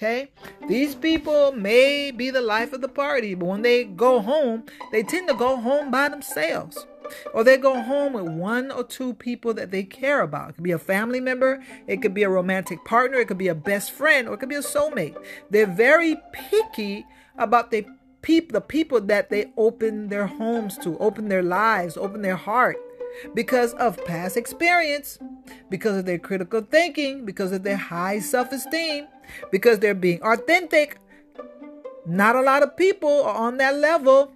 Okay? 0.01 0.31
These 0.67 0.95
people 0.95 1.51
may 1.51 2.09
be 2.09 2.31
the 2.31 2.41
life 2.41 2.73
of 2.73 2.81
the 2.81 2.87
party, 2.87 3.35
but 3.35 3.45
when 3.45 3.61
they 3.61 3.83
go 3.83 4.19
home, 4.19 4.63
they 4.91 5.03
tend 5.03 5.27
to 5.27 5.35
go 5.35 5.57
home 5.57 5.91
by 5.91 6.09
themselves. 6.09 6.87
Or 7.35 7.43
they 7.43 7.57
go 7.57 7.79
home 7.79 8.13
with 8.13 8.27
one 8.27 8.71
or 8.71 8.83
two 8.83 9.13
people 9.13 9.53
that 9.53 9.69
they 9.69 9.83
care 9.83 10.21
about. 10.21 10.49
It 10.49 10.53
could 10.53 10.63
be 10.63 10.71
a 10.71 10.79
family 10.79 11.19
member, 11.19 11.61
it 11.85 12.01
could 12.01 12.15
be 12.15 12.23
a 12.23 12.29
romantic 12.29 12.83
partner, 12.83 13.19
it 13.19 13.27
could 13.27 13.37
be 13.37 13.49
a 13.49 13.53
best 13.53 13.91
friend, 13.91 14.27
or 14.27 14.33
it 14.33 14.37
could 14.39 14.49
be 14.49 14.55
a 14.55 14.61
soulmate. 14.61 15.15
They're 15.51 15.67
very 15.67 16.17
picky 16.31 17.05
about 17.37 17.69
the 17.69 17.85
people 18.23 19.01
that 19.01 19.29
they 19.29 19.51
open 19.55 20.07
their 20.07 20.25
homes 20.25 20.79
to, 20.79 20.97
open 20.97 21.27
their 21.27 21.43
lives, 21.43 21.95
open 21.95 22.23
their 22.23 22.37
heart 22.37 22.77
because 23.35 23.73
of 23.73 24.03
past 24.05 24.37
experience, 24.37 25.19
because 25.69 25.97
of 25.97 26.05
their 26.05 26.19
critical 26.19 26.61
thinking, 26.61 27.25
because 27.25 27.51
of 27.51 27.63
their 27.63 27.77
high 27.77 28.19
self 28.19 28.51
esteem, 28.51 29.07
because 29.51 29.79
they're 29.79 29.93
being 29.93 30.21
authentic. 30.21 30.97
Not 32.05 32.35
a 32.35 32.41
lot 32.41 32.63
of 32.63 32.75
people 32.75 33.23
are 33.23 33.35
on 33.35 33.57
that 33.57 33.75
level. 33.75 34.31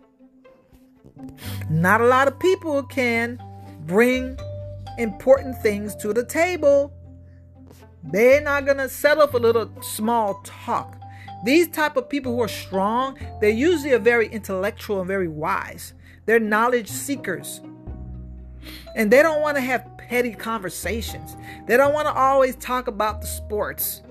Not 1.69 2.01
a 2.01 2.05
lot 2.05 2.27
of 2.27 2.39
people 2.39 2.83
can 2.83 3.41
bring 3.85 4.37
important 4.97 5.61
things 5.61 5.95
to 5.97 6.13
the 6.13 6.23
table. 6.23 6.93
They're 8.03 8.41
not 8.41 8.65
going 8.65 8.77
to 8.77 8.89
settle 8.89 9.27
for 9.27 9.39
little 9.39 9.69
small 9.81 10.41
talk. 10.43 10.97
These 11.43 11.67
type 11.69 11.97
of 11.97 12.09
people 12.09 12.33
who 12.33 12.41
are 12.41 12.47
strong, 12.47 13.17
they're 13.41 13.49
usually 13.49 13.93
are 13.93 13.99
very 13.99 14.27
intellectual 14.27 14.99
and 14.99 15.07
very 15.07 15.27
wise. 15.27 15.93
They're 16.25 16.39
knowledge 16.39 16.89
seekers. 16.89 17.61
And 18.95 19.11
they 19.11 19.21
don't 19.21 19.41
want 19.41 19.57
to 19.57 19.61
have 19.61 19.85
petty 19.97 20.33
conversations. 20.33 21.35
They 21.67 21.77
don't 21.77 21.93
want 21.93 22.07
to 22.07 22.13
always 22.13 22.55
talk 22.55 22.87
about 22.87 23.21
the 23.21 23.27
sports, 23.27 24.01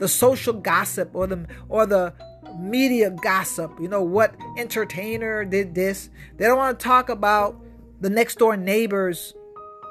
the 0.00 0.08
social 0.08 0.52
gossip 0.54 1.10
or 1.14 1.26
the 1.26 1.46
or 1.68 1.86
the 1.86 2.12
media 2.58 3.10
gossip. 3.10 3.72
You 3.80 3.88
know 3.88 4.02
what 4.02 4.34
entertainer 4.56 5.44
did 5.44 5.74
this. 5.74 6.10
They 6.36 6.46
don't 6.46 6.58
want 6.58 6.78
to 6.78 6.84
talk 6.84 7.08
about 7.08 7.60
the 8.00 8.10
next 8.10 8.38
door 8.38 8.56
neighbor's 8.56 9.34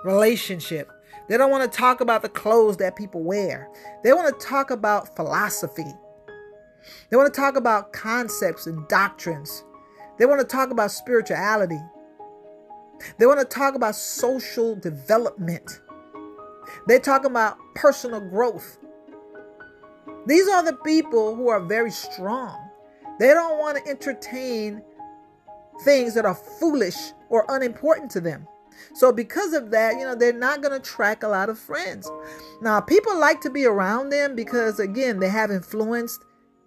relationship. 0.03 0.91
They 1.29 1.37
don't 1.37 1.51
want 1.51 1.71
to 1.71 1.77
talk 1.77 2.01
about 2.01 2.23
the 2.23 2.29
clothes 2.29 2.77
that 2.77 2.95
people 2.95 3.21
wear. 3.21 3.69
They 4.03 4.11
want 4.13 4.37
to 4.37 4.45
talk 4.45 4.71
about 4.71 5.15
philosophy. 5.15 5.93
They 7.09 7.17
want 7.17 7.31
to 7.31 7.39
talk 7.39 7.55
about 7.55 7.93
concepts 7.93 8.65
and 8.65 8.87
doctrines. 8.87 9.63
They 10.17 10.25
want 10.25 10.41
to 10.41 10.47
talk 10.47 10.71
about 10.71 10.91
spirituality. 10.91 11.79
They 13.17 13.27
want 13.27 13.39
to 13.39 13.45
talk 13.45 13.75
about 13.75 13.95
social 13.95 14.75
development. 14.75 15.81
They're 16.87 16.99
talking 16.99 17.31
about 17.31 17.57
personal 17.75 18.21
growth. 18.21 18.77
These 20.25 20.47
are 20.47 20.63
the 20.63 20.73
people 20.73 21.35
who 21.35 21.49
are 21.49 21.59
very 21.59 21.91
strong. 21.91 22.69
They 23.19 23.33
don't 23.33 23.59
want 23.59 23.77
to 23.77 23.89
entertain 23.89 24.81
things 25.83 26.13
that 26.15 26.25
are 26.25 26.35
foolish 26.35 26.97
or 27.29 27.45
unimportant 27.49 28.11
to 28.11 28.21
them. 28.21 28.47
So, 28.93 29.11
because 29.11 29.53
of 29.53 29.71
that, 29.71 29.97
you 29.97 30.05
know, 30.05 30.15
they're 30.15 30.31
not 30.31 30.61
going 30.61 30.71
to 30.71 30.77
attract 30.77 31.23
a 31.23 31.27
lot 31.27 31.49
of 31.49 31.59
friends. 31.59 32.09
Now, 32.61 32.79
people 32.79 33.17
like 33.19 33.41
to 33.41 33.49
be 33.49 33.65
around 33.65 34.09
them 34.09 34.35
because, 34.35 34.79
again, 34.79 35.19
they 35.19 35.27
have 35.27 35.51
influence 35.51 36.17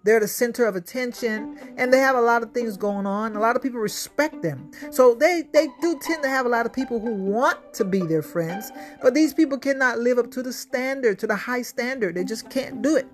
they're 0.03 0.19
the 0.19 0.27
center 0.27 0.65
of 0.65 0.75
attention 0.75 1.57
and 1.77 1.91
they 1.91 1.99
have 1.99 2.15
a 2.15 2.21
lot 2.21 2.43
of 2.43 2.51
things 2.51 2.75
going 2.75 3.05
on. 3.05 3.35
A 3.35 3.39
lot 3.39 3.55
of 3.55 3.61
people 3.61 3.79
respect 3.79 4.41
them. 4.41 4.69
So 4.91 5.15
they, 5.15 5.43
they 5.53 5.67
do 5.81 5.97
tend 6.01 6.23
to 6.23 6.29
have 6.29 6.45
a 6.45 6.49
lot 6.49 6.65
of 6.65 6.73
people 6.73 6.99
who 6.99 7.13
want 7.13 7.73
to 7.75 7.85
be 7.85 8.01
their 8.01 8.21
friends, 8.21 8.71
but 9.01 9.13
these 9.13 9.33
people 9.33 9.57
cannot 9.57 9.99
live 9.99 10.19
up 10.19 10.29
to 10.31 10.43
the 10.43 10.51
standard, 10.51 11.19
to 11.19 11.27
the 11.27 11.35
high 11.35 11.61
standard. 11.61 12.15
They 12.15 12.25
just 12.25 12.49
can't 12.49 12.81
do 12.81 12.97
it. 12.97 13.07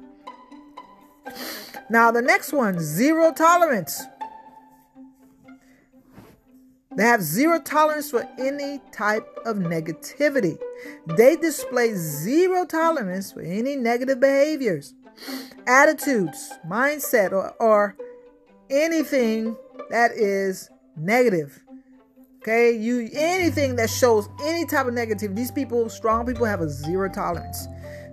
Now, 1.90 2.12
the 2.12 2.22
next 2.22 2.54
one 2.54 2.80
zero 2.80 3.34
tolerance. 3.34 4.04
They 6.96 7.04
have 7.04 7.22
zero 7.22 7.62
tolerance 7.62 8.12
for 8.12 8.28
any 8.38 8.82
type 8.92 9.28
of 9.46 9.58
negativity. 9.58 10.58
They 11.06 11.36
display 11.36 11.94
zero 11.94 12.66
tolerance 12.66 13.32
for 13.32 13.42
any 13.42 13.76
negative 13.76 14.20
behaviors 14.20 14.94
attitudes, 15.68 16.54
mindset, 16.68 17.32
or, 17.32 17.54
or 17.60 17.96
anything 18.70 19.56
that 19.90 20.12
is 20.12 20.70
negative. 20.96 21.64
Okay, 22.42 22.72
you 22.72 23.10
anything 23.14 23.76
that 23.76 23.90
shows 23.90 24.30
any 24.44 24.66
type 24.66 24.88
of 24.88 24.94
negativity. 24.94 25.36
These 25.36 25.52
people, 25.52 25.90
strong 25.90 26.26
people, 26.26 26.46
have 26.46 26.62
a 26.62 26.70
zero 26.70 27.10
tolerance. 27.10 27.68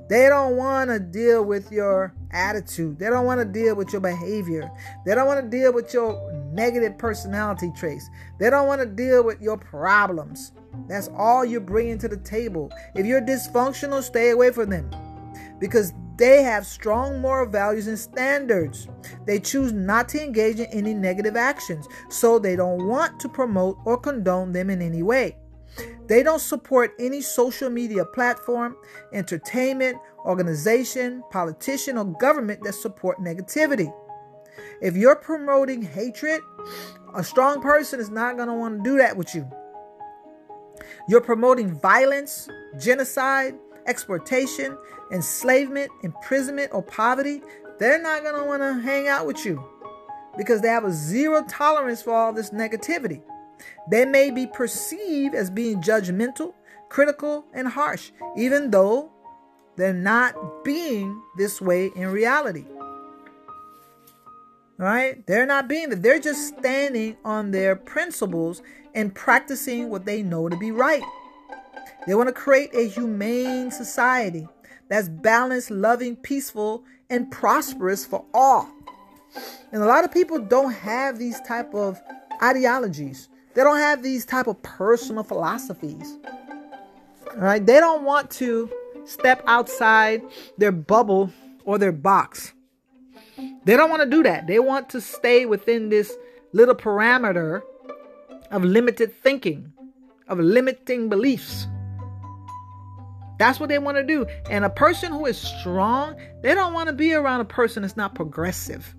They 0.09 0.29
don't 0.29 0.57
want 0.57 0.91
to 0.91 0.99
deal 0.99 1.45
with 1.45 1.71
your 1.71 2.13
attitude. 2.33 2.99
They 2.99 3.07
don't 3.07 3.27
want 3.27 3.41
to 3.41 3.45
deal 3.45 3.75
with 3.75 3.93
your 3.93 4.01
behavior. 4.01 4.71
They 5.05 5.15
don't 5.15 5.27
want 5.27 5.43
to 5.43 5.49
deal 5.49 5.73
with 5.73 5.93
your 5.93 6.33
negative 6.53 6.99
personality 6.99 7.73
traits. 7.77 8.09
They 8.39 8.51
don't 8.51 8.67
want 8.67 8.81
to 8.81 8.87
deal 8.87 9.25
with 9.25 9.41
your 9.41 9.57
problems. 9.57 10.53
That's 10.89 11.09
all 11.17 11.45
you're 11.45 11.61
bringing 11.61 11.99
to 11.99 12.09
the 12.09 12.17
table. 12.19 12.71
If 12.95 13.07
you're 13.07 13.23
dysfunctional, 13.23 14.03
stay 14.03 14.31
away 14.31 14.51
from 14.53 14.71
them 14.71 14.91
because 15.59 15.93
they 16.17 16.43
have 16.43 16.67
strong 16.67 17.21
moral 17.21 17.47
values 17.47 17.89
and 17.89 17.99
standards. 17.99 18.89
They 19.27 19.39
choose 19.39 19.73
not 19.73 20.09
to 20.11 20.23
engage 20.23 20.59
in 20.61 20.67
any 20.67 20.95
negative 20.95 21.37
actions, 21.37 21.87
so 22.09 22.39
they 22.39 22.57
don't 22.57 22.87
want 22.87 23.21
to 23.21 23.29
promote 23.29 23.79
or 23.85 23.99
condone 23.99 24.53
them 24.53 24.71
in 24.71 24.81
any 24.81 25.03
way. 25.03 25.37
They 26.07 26.23
don't 26.23 26.41
support 26.41 26.95
any 26.99 27.21
social 27.21 27.69
media 27.69 28.05
platform, 28.05 28.77
entertainment, 29.13 29.99
organization, 30.27 31.23
politician, 31.31 31.97
or 31.97 32.05
government 32.05 32.63
that 32.65 32.75
support 32.75 33.19
negativity. 33.19 33.93
If 34.83 34.97
you're 34.97 35.17
promoting 35.17 35.83
hatred, 35.83 36.41
a 37.15 37.25
strong 37.25 37.63
person 37.63 38.01
is 38.01 38.11
not 38.11 38.37
going 38.37 38.49
to 38.49 38.55
want 38.55 38.83
to 38.83 38.91
do 38.91 38.99
that 38.99 39.17
with 39.17 39.35
you. 39.35 39.51
You're 41.09 41.21
promoting 41.21 41.79
violence, 41.79 42.49
genocide, 42.79 43.55
exploitation, 43.87 44.77
enslavement, 45.13 45.91
imprisonment, 46.03 46.71
or 46.73 46.83
poverty. 46.83 47.43
They're 47.79 48.03
not 48.03 48.23
going 48.23 48.35
to 48.35 48.45
want 48.45 48.63
to 48.63 48.81
hang 48.83 49.09
out 49.09 49.27
with 49.27 49.45
you 49.45 49.65
because 50.37 50.61
they 50.61 50.69
have 50.69 50.85
a 50.85 50.93
zero 50.93 51.45
tolerance 51.49 52.03
for 52.03 52.13
all 52.13 52.33
this 52.33 52.51
negativity. 52.51 53.23
They 53.91 54.05
may 54.05 54.31
be 54.31 54.47
perceived 54.47 55.35
as 55.35 55.51
being 55.51 55.81
judgmental, 55.81 56.53
critical, 56.89 57.47
and 57.55 57.69
harsh, 57.69 58.11
even 58.37 58.71
though 58.71 59.13
they're 59.77 59.93
not 59.93 60.65
being 60.65 61.23
this 61.37 61.61
way 61.61 61.91
in 61.95 62.09
reality. 62.09 62.65
Right? 64.79 65.27
They're 65.27 65.47
not 65.47 65.69
being 65.69 65.89
that. 65.91 66.03
They're 66.03 66.21
just 66.21 66.59
standing 66.59 67.17
on 67.25 67.51
their 67.51 67.77
principles 67.77 68.63
and 68.95 69.15
practicing 69.15 69.89
what 69.89 70.05
they 70.05 70.23
know 70.23 70.49
to 70.49 70.57
be 70.57 70.71
right. 70.71 71.03
They 72.07 72.15
want 72.15 72.29
to 72.29 72.33
create 72.33 72.75
a 72.75 72.87
humane 72.87 73.71
society 73.71 74.47
that's 74.89 75.09
balanced, 75.09 75.71
loving, 75.71 76.17
peaceful, 76.17 76.85
and 77.11 77.31
prosperous 77.31 78.05
for 78.05 78.25
all. 78.33 78.69
And 79.73 79.83
a 79.83 79.87
lot 79.87 80.05
of 80.05 80.13
people 80.13 80.39
don't 80.39 80.73
have 80.73 81.19
these 81.19 81.41
type 81.41 81.75
of 81.75 82.01
ideologies. 82.43 83.29
They 83.55 83.63
don't 83.63 83.79
have 83.79 84.03
these 84.03 84.25
type 84.25 84.47
of 84.47 84.63
personal 84.63 85.25
philosophies. 85.25 86.19
Right? 87.35 87.65
They 87.65 87.81
don't 87.81 88.05
want 88.05 88.31
to 88.33 88.71
step 89.07 89.43
outside 89.47 90.23
their 90.59 90.73
bubble 90.73 91.33
or 91.65 91.79
their 91.79 91.93
box. 91.93 92.53
They 93.65 93.77
don't 93.77 93.91
want 93.91 94.03
to 94.03 94.09
do 94.09 94.23
that. 94.23 94.47
They 94.47 94.59
want 94.59 94.91
to 94.91 95.01
stay 95.01 95.47
within 95.47 95.89
this 95.89 96.17
little 96.53 96.75
parameter 96.75 97.63
of 98.51 98.65
limited 98.65 99.15
thinking, 99.23 99.73
of 100.29 100.39
limiting 100.39 101.09
beliefs. 101.09 101.67
That's 103.39 103.61
what 103.61 103.69
they 103.69 103.79
want 103.79 103.99
to 103.99 104.03
do. 104.03 104.25
And 104.49 104.65
a 104.65 104.71
person 104.71 105.13
who 105.13 105.27
is 105.27 105.37
strong, 105.37 106.17
they 106.43 106.55
don't 106.55 106.73
want 106.73 106.89
to 106.89 106.95
be 106.95 107.13
around 107.13 107.41
a 107.41 107.45
person 107.45 107.83
that's 107.83 107.97
not 107.97 108.15
progressive. 108.15 108.95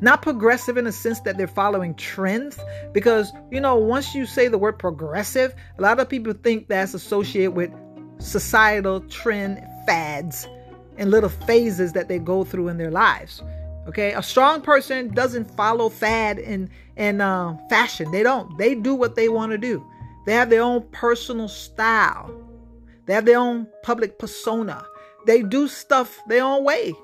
Not 0.00 0.22
progressive 0.22 0.76
in 0.76 0.86
the 0.86 0.90
sense 0.90 1.20
that 1.20 1.38
they're 1.38 1.46
following 1.46 1.94
trends, 1.94 2.58
because, 2.92 3.32
you 3.52 3.60
know, 3.60 3.76
once 3.76 4.16
you 4.16 4.26
say 4.26 4.48
the 4.48 4.58
word 4.58 4.76
progressive, 4.80 5.54
a 5.78 5.82
lot 5.82 6.00
of 6.00 6.08
people 6.08 6.32
think 6.32 6.66
that's 6.66 6.94
associated 6.94 7.52
with 7.52 7.70
societal 8.22 9.00
trend 9.02 9.62
fads 9.86 10.48
and 10.96 11.10
little 11.10 11.28
phases 11.28 11.92
that 11.92 12.08
they 12.08 12.18
go 12.18 12.44
through 12.44 12.68
in 12.68 12.78
their 12.78 12.90
lives. 12.90 13.42
Okay, 13.88 14.12
a 14.12 14.22
strong 14.22 14.60
person 14.60 15.12
doesn't 15.12 15.50
follow 15.56 15.88
fad 15.88 16.38
and 16.38 16.68
and 16.96 17.20
uh, 17.20 17.54
fashion. 17.68 18.10
They 18.12 18.22
don't. 18.22 18.56
They 18.56 18.74
do 18.74 18.94
what 18.94 19.16
they 19.16 19.28
want 19.28 19.52
to 19.52 19.58
do. 19.58 19.84
They 20.24 20.34
have 20.34 20.50
their 20.50 20.62
own 20.62 20.86
personal 20.92 21.48
style. 21.48 22.32
They 23.06 23.14
have 23.14 23.24
their 23.24 23.38
own 23.38 23.66
public 23.82 24.18
persona. 24.18 24.86
They 25.26 25.42
do 25.42 25.66
stuff 25.66 26.20
their 26.28 26.44
own 26.44 26.64
way. 26.64 26.94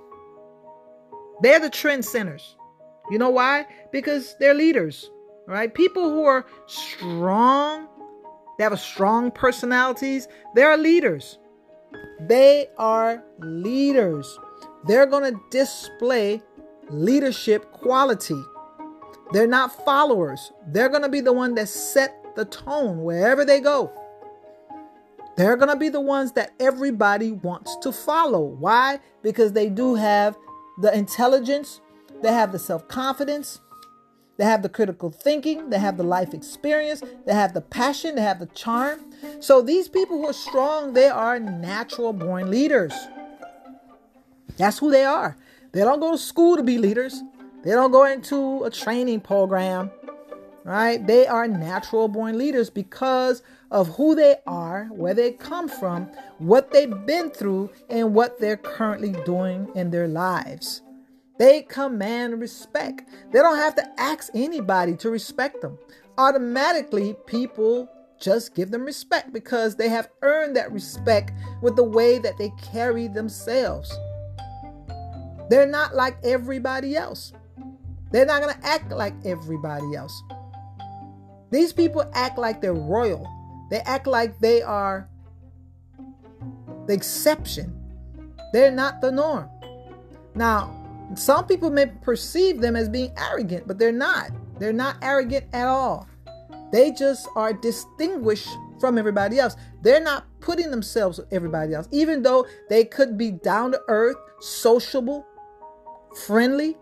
They're 1.42 1.60
the 1.60 1.70
trend 1.70 2.04
centers. 2.04 2.56
You 3.10 3.18
know 3.18 3.30
why? 3.30 3.66
Because 3.90 4.36
they're 4.38 4.54
leaders, 4.54 5.10
right? 5.46 5.72
People 5.72 6.10
who 6.10 6.24
are 6.24 6.46
strong, 6.66 7.87
they 8.58 8.64
have 8.64 8.78
strong 8.78 9.30
personalities, 9.30 10.28
they 10.54 10.62
are 10.62 10.76
leaders. 10.76 11.38
They 12.20 12.66
are 12.76 13.22
leaders. 13.38 14.38
They're 14.86 15.06
going 15.06 15.32
to 15.32 15.40
display 15.50 16.42
leadership 16.90 17.70
quality. 17.72 18.40
They're 19.32 19.46
not 19.46 19.84
followers. 19.84 20.52
They're 20.66 20.88
going 20.88 21.02
to 21.02 21.08
be 21.08 21.20
the 21.20 21.32
one 21.32 21.54
that 21.54 21.68
set 21.68 22.34
the 22.34 22.44
tone 22.44 23.02
wherever 23.02 23.44
they 23.44 23.60
go. 23.60 23.92
They're 25.36 25.56
going 25.56 25.68
to 25.68 25.76
be 25.76 25.88
the 25.88 26.00
ones 26.00 26.32
that 26.32 26.52
everybody 26.58 27.30
wants 27.30 27.76
to 27.82 27.92
follow. 27.92 28.42
Why? 28.42 28.98
Because 29.22 29.52
they 29.52 29.68
do 29.68 29.94
have 29.94 30.36
the 30.80 30.92
intelligence, 30.96 31.80
they 32.22 32.32
have 32.32 32.50
the 32.50 32.58
self 32.58 32.88
confidence, 32.88 33.60
they 34.38 34.44
have 34.44 34.62
the 34.62 34.68
critical 34.68 35.10
thinking, 35.10 35.68
they 35.68 35.80
have 35.80 35.96
the 35.96 36.04
life 36.04 36.32
experience, 36.32 37.02
they 37.26 37.34
have 37.34 37.54
the 37.54 37.60
passion, 37.60 38.14
they 38.14 38.22
have 38.22 38.38
the 38.38 38.46
charm. 38.46 39.12
So 39.40 39.60
these 39.60 39.88
people 39.88 40.16
who 40.18 40.28
are 40.28 40.32
strong, 40.32 40.92
they 40.92 41.08
are 41.08 41.40
natural 41.40 42.12
born 42.12 42.48
leaders. 42.48 42.94
That's 44.56 44.78
who 44.78 44.92
they 44.92 45.04
are. 45.04 45.36
They 45.72 45.80
don't 45.80 45.98
go 45.98 46.12
to 46.12 46.18
school 46.18 46.56
to 46.56 46.62
be 46.62 46.78
leaders. 46.78 47.20
They 47.64 47.72
don't 47.72 47.90
go 47.90 48.04
into 48.04 48.62
a 48.62 48.70
training 48.70 49.20
program. 49.20 49.90
Right? 50.62 51.04
They 51.04 51.26
are 51.26 51.48
natural 51.48 52.08
born 52.08 52.38
leaders 52.38 52.70
because 52.70 53.42
of 53.70 53.88
who 53.96 54.14
they 54.14 54.36
are, 54.46 54.84
where 54.86 55.14
they 55.14 55.32
come 55.32 55.68
from, 55.68 56.04
what 56.38 56.70
they've 56.70 57.06
been 57.06 57.30
through, 57.30 57.70
and 57.90 58.14
what 58.14 58.38
they're 58.38 58.56
currently 58.56 59.12
doing 59.24 59.68
in 59.74 59.90
their 59.90 60.06
lives. 60.06 60.82
They 61.38 61.62
command 61.62 62.40
respect. 62.40 63.08
They 63.32 63.38
don't 63.38 63.56
have 63.56 63.74
to 63.76 64.00
ask 64.00 64.30
anybody 64.34 64.96
to 64.96 65.10
respect 65.10 65.60
them. 65.62 65.78
Automatically, 66.18 67.14
people 67.26 67.88
just 68.18 68.54
give 68.54 68.72
them 68.72 68.84
respect 68.84 69.32
because 69.32 69.76
they 69.76 69.88
have 69.88 70.08
earned 70.22 70.56
that 70.56 70.72
respect 70.72 71.32
with 71.62 71.76
the 71.76 71.84
way 71.84 72.18
that 72.18 72.36
they 72.38 72.50
carry 72.72 73.06
themselves. 73.06 73.96
They're 75.48 75.66
not 75.66 75.94
like 75.94 76.16
everybody 76.24 76.96
else. 76.96 77.32
They're 78.10 78.26
not 78.26 78.42
going 78.42 78.54
to 78.54 78.66
act 78.66 78.90
like 78.90 79.14
everybody 79.24 79.94
else. 79.94 80.22
These 81.50 81.72
people 81.72 82.04
act 82.14 82.38
like 82.38 82.60
they're 82.60 82.74
royal. 82.74 83.26
They 83.70 83.78
act 83.80 84.06
like 84.06 84.38
they 84.40 84.62
are 84.62 85.08
the 86.86 86.94
exception. 86.94 87.74
They're 88.52 88.72
not 88.72 89.00
the 89.00 89.12
norm. 89.12 89.48
Now, 90.34 90.77
some 91.14 91.46
people 91.46 91.70
may 91.70 91.86
perceive 91.86 92.60
them 92.60 92.76
as 92.76 92.88
being 92.88 93.12
arrogant, 93.16 93.66
but 93.66 93.78
they're 93.78 93.92
not. 93.92 94.30
They're 94.58 94.72
not 94.72 94.96
arrogant 95.02 95.46
at 95.52 95.66
all. 95.66 96.08
They 96.72 96.90
just 96.92 97.28
are 97.34 97.52
distinguished 97.52 98.48
from 98.78 98.98
everybody 98.98 99.38
else. 99.38 99.56
They're 99.82 100.00
not 100.00 100.26
putting 100.40 100.70
themselves 100.70 101.18
with 101.18 101.32
everybody 101.32 101.74
else, 101.74 101.88
even 101.90 102.22
though 102.22 102.46
they 102.68 102.84
could 102.84 103.16
be 103.16 103.30
down 103.30 103.72
to 103.72 103.80
earth, 103.88 104.16
sociable, 104.40 105.26
friendly, 106.26 106.76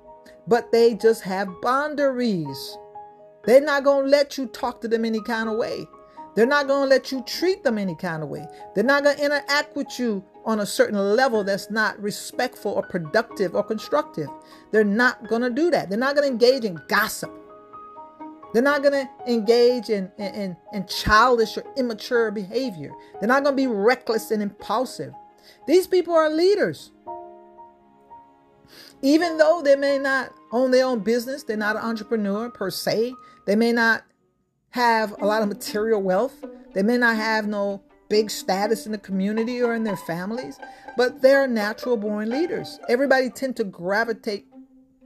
but 0.46 0.72
they 0.72 0.94
just 0.94 1.22
have 1.22 1.48
boundaries. 1.62 2.76
They're 3.44 3.60
not 3.60 3.84
going 3.84 4.04
to 4.04 4.10
let 4.10 4.36
you 4.36 4.46
talk 4.46 4.80
to 4.80 4.88
them 4.88 5.04
any 5.04 5.22
kind 5.22 5.48
of 5.48 5.56
way. 5.56 5.86
They're 6.34 6.46
not 6.46 6.66
going 6.66 6.82
to 6.82 6.88
let 6.88 7.12
you 7.12 7.22
treat 7.22 7.64
them 7.64 7.78
any 7.78 7.94
kind 7.94 8.22
of 8.22 8.28
way. 8.28 8.44
They're 8.74 8.84
not 8.84 9.04
going 9.04 9.16
to 9.16 9.24
interact 9.24 9.74
with 9.76 9.98
you 9.98 10.22
on 10.46 10.60
a 10.60 10.66
certain 10.66 10.96
level 11.16 11.42
that's 11.42 11.70
not 11.70 12.00
respectful 12.00 12.72
or 12.72 12.82
productive 12.82 13.54
or 13.54 13.64
constructive. 13.64 14.28
They're 14.70 14.84
not 14.84 15.28
going 15.28 15.42
to 15.42 15.50
do 15.50 15.70
that. 15.72 15.88
They're 15.90 15.98
not 15.98 16.14
going 16.14 16.26
to 16.26 16.32
engage 16.32 16.64
in 16.64 16.80
gossip. 16.88 17.32
They're 18.54 18.62
not 18.62 18.82
going 18.82 19.06
to 19.06 19.30
engage 19.30 19.90
in, 19.90 20.10
in, 20.18 20.56
in, 20.72 20.86
childish 20.86 21.58
or 21.58 21.64
immature 21.76 22.30
behavior. 22.30 22.92
They're 23.18 23.28
not 23.28 23.42
going 23.42 23.56
to 23.56 23.62
be 23.62 23.66
reckless 23.66 24.30
and 24.30 24.40
impulsive. 24.40 25.12
These 25.66 25.88
people 25.88 26.14
are 26.14 26.30
leaders. 26.30 26.92
Even 29.02 29.36
though 29.36 29.62
they 29.62 29.76
may 29.76 29.98
not 29.98 30.32
own 30.52 30.70
their 30.70 30.86
own 30.86 31.00
business, 31.00 31.42
they're 31.42 31.56
not 31.56 31.76
an 31.76 31.82
entrepreneur 31.82 32.48
per 32.48 32.70
se. 32.70 33.12
They 33.46 33.56
may 33.56 33.72
not 33.72 34.04
have 34.70 35.20
a 35.20 35.26
lot 35.26 35.42
of 35.42 35.48
material 35.48 36.00
wealth. 36.00 36.42
They 36.72 36.82
may 36.82 36.96
not 36.96 37.16
have 37.16 37.46
no 37.46 37.82
big 38.08 38.30
status 38.30 38.86
in 38.86 38.92
the 38.92 38.98
community 38.98 39.62
or 39.62 39.74
in 39.74 39.84
their 39.84 39.96
families, 39.96 40.58
but 40.96 41.22
they're 41.22 41.46
natural 41.46 41.96
born 41.96 42.30
leaders. 42.30 42.78
Everybody 42.88 43.30
tend 43.30 43.56
to 43.56 43.64
gravitate 43.64 44.46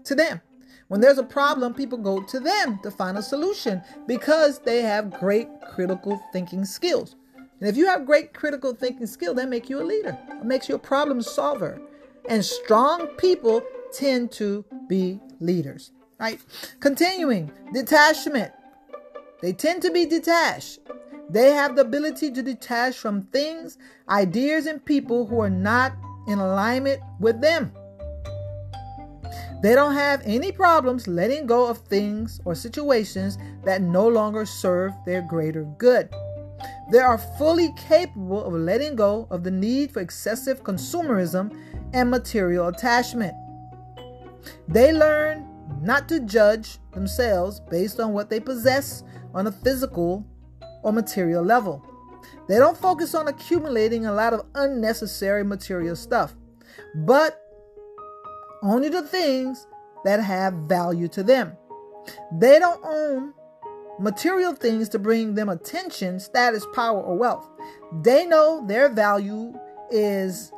to 0.04 0.14
them. 0.14 0.40
When 0.88 1.00
there's 1.00 1.18
a 1.18 1.22
problem, 1.22 1.74
people 1.74 1.98
go 1.98 2.20
to 2.20 2.40
them 2.40 2.80
to 2.82 2.90
find 2.90 3.16
a 3.16 3.22
solution 3.22 3.82
because 4.08 4.58
they 4.58 4.82
have 4.82 5.18
great 5.20 5.48
critical 5.72 6.20
thinking 6.32 6.64
skills. 6.64 7.14
And 7.60 7.68
if 7.68 7.76
you 7.76 7.86
have 7.86 8.06
great 8.06 8.34
critical 8.34 8.74
thinking 8.74 9.06
skill, 9.06 9.34
that 9.34 9.48
makes 9.48 9.70
you 9.70 9.80
a 9.80 9.84
leader. 9.84 10.18
It 10.30 10.44
makes 10.44 10.68
you 10.68 10.74
a 10.74 10.80
problem 10.80 11.22
solver. 11.22 11.80
And 12.28 12.44
strong 12.44 13.06
people 13.18 13.62
tend 13.92 14.32
to 14.32 14.64
be 14.88 15.20
leaders. 15.38 15.92
Right? 16.18 16.40
Continuing, 16.80 17.52
detachment. 17.72 18.52
They 19.42 19.53
tend 19.53 19.82
to 19.82 19.90
be 19.90 20.07
detached. 20.07 20.80
They 21.33 21.53
have 21.53 21.76
the 21.76 21.83
ability 21.83 22.33
to 22.33 22.43
detach 22.43 22.97
from 22.97 23.22
things, 23.22 23.78
ideas, 24.09 24.66
and 24.66 24.85
people 24.85 25.26
who 25.26 25.41
are 25.41 25.51
not 25.51 25.93
in 26.26 26.39
alignment 26.39 27.01
with 27.20 27.41
them. 27.41 27.72
They 29.62 29.74
don't 29.74 29.95
have 29.95 30.22
any 30.24 30.51
problems 30.51 31.07
letting 31.07 31.47
go 31.47 31.66
of 31.66 31.78
things 31.78 32.41
or 32.45 32.55
situations 32.55 33.39
that 33.64 33.83
no 33.83 34.09
longer 34.09 34.45
serve 34.45 34.93
their 35.07 35.22
greater 35.22 35.64
good. 35.78 36.09
They 36.91 36.99
are 36.99 37.18
fully 37.18 37.72
capable 37.76 38.43
of 38.43 38.53
letting 38.53 38.97
go 38.97 39.28
of 39.31 39.45
the 39.45 39.51
need 39.51 39.93
for 39.93 40.01
excessive 40.01 40.64
consumerism 40.64 41.57
and 41.93 42.11
material 42.11 42.68
attachment. 42.68 43.35
They 44.66 44.93
learn 44.93 45.47
not 45.83 46.09
to 46.09 46.20
judge 46.20 46.78
themselves 46.93 47.61
based 47.61 48.01
on 48.01 48.12
what 48.12 48.31
they 48.31 48.41
possess 48.41 49.05
on 49.35 49.47
a 49.47 49.53
physical 49.53 50.26
or 50.83 50.93
material 50.93 51.45
level. 51.45 51.85
They 52.49 52.59
don't 52.59 52.76
focus 52.76 53.14
on 53.14 53.28
accumulating 53.28 54.07
a 54.07 54.12
lot 54.12 54.33
of 54.33 54.45
unnecessary 54.55 55.45
material 55.45 55.97
stuff, 55.97 56.35
but 56.95 57.41
only 58.62 58.89
the 58.89 59.03
things 59.03 59.66
that 60.05 60.20
have 60.20 60.55
value 60.55 61.09
to 61.09 61.22
them. 61.22 61.57
They 62.33 62.59
don't 62.59 62.81
own 62.85 63.35
material 63.99 64.55
things 64.55 64.89
to 64.91 64.99
bring 64.99 65.35
them 65.35 65.49
attention, 65.49 66.18
status, 66.18 66.66
power, 66.74 67.01
or 67.01 67.16
wealth. 67.16 67.49
They 68.03 68.26
know 68.26 68.64
their 68.66 68.89
value 68.89 69.55
is 69.91 70.53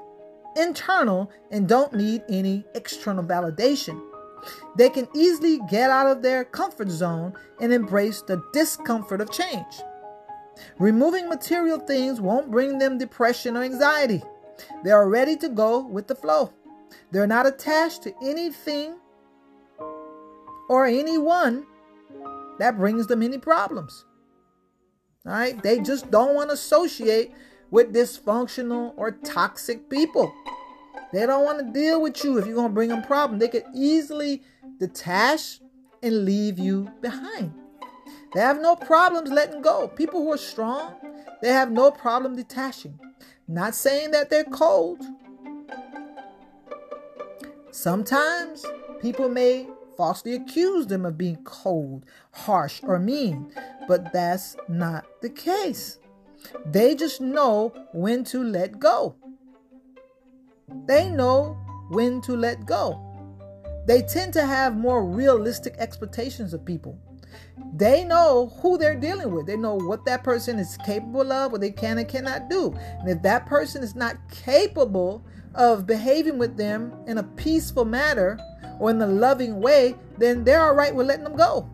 internal 0.56 1.30
and 1.50 1.68
don't 1.68 1.92
need 1.94 2.22
any 2.28 2.64
external 2.74 3.24
validation. 3.24 4.00
They 4.76 4.90
can 4.90 5.08
easily 5.14 5.60
get 5.70 5.90
out 5.90 6.06
of 6.06 6.22
their 6.22 6.44
comfort 6.44 6.90
zone 6.90 7.34
and 7.60 7.72
embrace 7.72 8.22
the 8.22 8.42
discomfort 8.52 9.20
of 9.20 9.30
change. 9.30 9.82
Removing 10.78 11.28
material 11.28 11.78
things 11.78 12.20
won't 12.20 12.50
bring 12.50 12.78
them 12.78 12.98
depression 12.98 13.56
or 13.56 13.62
anxiety. 13.62 14.22
They 14.84 14.90
are 14.90 15.08
ready 15.08 15.36
to 15.36 15.48
go 15.48 15.86
with 15.86 16.06
the 16.06 16.14
flow. 16.14 16.52
They're 17.10 17.26
not 17.26 17.46
attached 17.46 18.02
to 18.04 18.14
anything 18.22 18.96
or 20.68 20.86
anyone 20.86 21.66
that 22.58 22.76
brings 22.76 23.06
them 23.06 23.22
any 23.22 23.38
problems. 23.38 24.04
All 25.26 25.32
right? 25.32 25.60
They 25.62 25.80
just 25.80 26.10
don't 26.10 26.34
want 26.34 26.50
to 26.50 26.54
associate 26.54 27.32
with 27.70 27.94
dysfunctional 27.94 28.92
or 28.96 29.12
toxic 29.12 29.88
people. 29.88 30.32
They 31.12 31.26
don't 31.26 31.44
want 31.44 31.58
to 31.58 31.72
deal 31.72 32.00
with 32.00 32.22
you 32.24 32.38
if 32.38 32.46
you're 32.46 32.54
going 32.54 32.68
to 32.68 32.74
bring 32.74 32.88
them 32.88 33.02
problems. 33.02 33.40
They 33.40 33.48
could 33.48 33.64
easily 33.74 34.42
detach 34.78 35.60
and 36.02 36.24
leave 36.24 36.58
you 36.58 36.90
behind. 37.00 37.54
They 38.34 38.40
have 38.40 38.60
no 38.60 38.76
problems 38.76 39.30
letting 39.30 39.60
go. 39.60 39.88
People 39.88 40.22
who 40.22 40.32
are 40.32 40.38
strong, 40.38 40.94
they 41.42 41.48
have 41.48 41.70
no 41.70 41.90
problem 41.90 42.36
detaching. 42.36 42.98
Not 43.46 43.74
saying 43.74 44.12
that 44.12 44.30
they're 44.30 44.44
cold. 44.44 45.02
Sometimes 47.70 48.64
people 49.00 49.28
may 49.28 49.66
falsely 49.96 50.34
accuse 50.34 50.86
them 50.86 51.04
of 51.04 51.18
being 51.18 51.36
cold, 51.44 52.04
harsh, 52.32 52.80
or 52.82 52.98
mean, 52.98 53.52
but 53.86 54.12
that's 54.12 54.56
not 54.68 55.04
the 55.20 55.28
case. 55.28 55.98
They 56.64 56.94
just 56.94 57.20
know 57.20 57.72
when 57.92 58.24
to 58.24 58.42
let 58.42 58.78
go. 58.78 59.14
They 60.86 61.08
know 61.10 61.56
when 61.90 62.20
to 62.22 62.36
let 62.36 62.64
go. 62.64 63.00
They 63.86 64.02
tend 64.02 64.32
to 64.34 64.46
have 64.46 64.76
more 64.76 65.04
realistic 65.04 65.74
expectations 65.78 66.54
of 66.54 66.64
people. 66.64 66.98
They 67.74 68.04
know 68.04 68.52
who 68.60 68.78
they're 68.78 68.98
dealing 68.98 69.34
with. 69.34 69.46
They 69.46 69.56
know 69.56 69.74
what 69.74 70.04
that 70.06 70.24
person 70.24 70.58
is 70.58 70.76
capable 70.84 71.32
of, 71.32 71.52
what 71.52 71.60
they 71.60 71.70
can 71.70 71.98
and 71.98 72.08
cannot 72.08 72.50
do. 72.50 72.72
And 73.00 73.08
if 73.08 73.22
that 73.22 73.46
person 73.46 73.82
is 73.82 73.94
not 73.94 74.16
capable 74.30 75.24
of 75.54 75.86
behaving 75.86 76.38
with 76.38 76.56
them 76.56 76.92
in 77.06 77.18
a 77.18 77.22
peaceful 77.22 77.84
manner 77.84 78.38
or 78.78 78.90
in 78.90 79.00
a 79.00 79.06
loving 79.06 79.60
way, 79.60 79.94
then 80.18 80.44
they're 80.44 80.62
all 80.62 80.74
right 80.74 80.94
with 80.94 81.06
letting 81.06 81.24
them 81.24 81.36
go. 81.36 81.68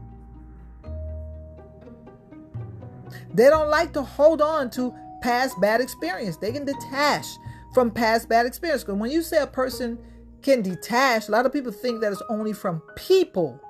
They 3.35 3.49
don't 3.49 3.71
like 3.71 3.93
to 3.93 4.03
hold 4.03 4.41
on 4.43 4.71
to 4.71 4.95
past 5.23 5.61
bad 5.61 5.81
experience. 5.81 6.37
They 6.37 6.53
can 6.53 6.65
detach 6.65 7.27
from 7.75 7.91
past 7.91 8.29
bad 8.29 8.47
experience. 8.47 8.83
Because 8.83 8.99
when 8.99 9.11
you 9.11 9.23
say 9.23 9.43
a 9.43 9.47
person 9.47 9.99
can 10.43 10.63
detach, 10.63 11.29
a 11.29 11.31
lot 11.31 11.47
of 11.47 11.53
people 11.53 11.73
think 11.73 12.01
that 12.01 12.13
it's 12.13 12.23
only 12.29 12.53
from 12.53 12.83
people. 12.97 13.61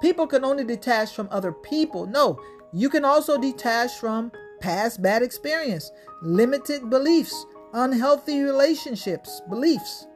People 0.00 0.26
can 0.26 0.44
only 0.44 0.64
detach 0.64 1.14
from 1.14 1.28
other 1.30 1.52
people. 1.52 2.06
No, 2.06 2.40
you 2.72 2.88
can 2.88 3.04
also 3.04 3.38
detach 3.38 3.92
from 3.98 4.32
past 4.60 5.02
bad 5.02 5.22
experience, 5.22 5.90
limited 6.22 6.88
beliefs, 6.90 7.46
unhealthy 7.72 8.42
relationships, 8.42 9.42
beliefs. 9.48 10.06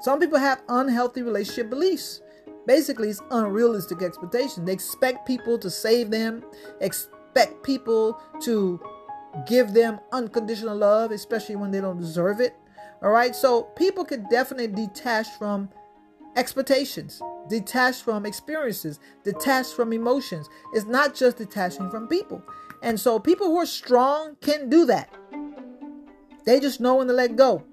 Some 0.00 0.20
people 0.20 0.38
have 0.38 0.62
unhealthy 0.68 1.22
relationship 1.22 1.70
beliefs. 1.70 2.20
Basically, 2.66 3.08
it's 3.08 3.22
unrealistic 3.30 4.02
expectations. 4.02 4.66
They 4.66 4.72
expect 4.72 5.26
people 5.26 5.58
to 5.58 5.70
save 5.70 6.10
them, 6.10 6.44
expect 6.80 7.62
people 7.62 8.20
to 8.42 8.80
give 9.46 9.72
them 9.72 10.00
unconditional 10.12 10.76
love, 10.76 11.10
especially 11.10 11.56
when 11.56 11.70
they 11.70 11.80
don't 11.80 12.00
deserve 12.00 12.40
it. 12.40 12.54
All 13.02 13.10
right, 13.10 13.34
so 13.34 13.64
people 13.76 14.04
can 14.04 14.26
definitely 14.30 14.68
detach 14.68 15.28
from 15.38 15.68
expectations, 16.36 17.22
detached 17.48 18.02
from 18.02 18.26
experiences, 18.26 19.00
detached 19.24 19.74
from 19.74 19.92
emotions. 19.92 20.48
It's 20.72 20.86
not 20.86 21.14
just 21.14 21.38
detaching 21.38 21.90
from 21.90 22.08
people. 22.08 22.42
And 22.82 22.98
so 22.98 23.18
people 23.18 23.46
who 23.46 23.58
are 23.58 23.66
strong 23.66 24.36
can 24.40 24.68
do 24.68 24.84
that. 24.86 25.10
They 26.44 26.60
just 26.60 26.80
know 26.80 26.96
when 26.96 27.06
to 27.06 27.12
let 27.12 27.36
go. 27.36 27.64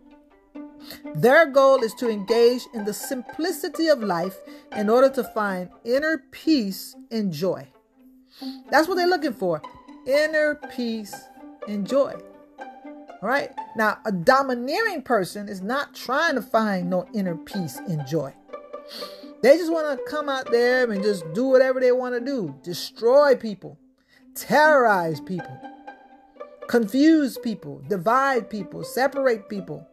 Their 1.14 1.46
goal 1.46 1.84
is 1.84 1.94
to 1.96 2.10
engage 2.10 2.64
in 2.74 2.86
the 2.86 2.94
simplicity 2.94 3.88
of 3.88 4.02
life 4.02 4.38
in 4.76 4.90
order 4.90 5.10
to 5.10 5.24
find 5.24 5.70
inner 5.84 6.24
peace 6.32 6.96
and 7.12 7.32
joy. 7.32 7.68
That's 8.70 8.88
what 8.88 8.96
they're 8.96 9.08
looking 9.08 9.34
for 9.34 9.62
inner 10.08 10.56
peace 10.76 11.14
and 11.68 11.88
joy. 11.88 12.16
All 12.60 13.30
right. 13.30 13.52
Now, 13.76 14.00
a 14.06 14.12
domineering 14.12 15.04
person 15.04 15.48
is 15.48 15.62
not 15.62 15.94
trying 15.94 16.36
to 16.36 16.42
find 16.42 16.90
no 16.90 17.06
inner 17.14 17.36
peace 17.36 17.78
and 17.78 18.06
joy. 18.08 18.34
They 19.42 19.58
just 19.58 19.72
want 19.72 19.98
to 19.98 20.06
come 20.06 20.30
out 20.30 20.52
there 20.52 20.90
and 20.90 21.02
just 21.02 21.32
do 21.34 21.46
whatever 21.46 21.80
they 21.80 21.92
want 21.92 22.14
to 22.16 22.22
do 22.22 22.56
destroy 22.64 23.36
people, 23.36 23.80
terrorize 24.36 25.20
people, 25.20 25.60
confuse 26.68 27.38
people, 27.40 27.82
divide 27.88 28.50
people, 28.50 28.84
separate 28.84 29.50
people, 29.50 29.88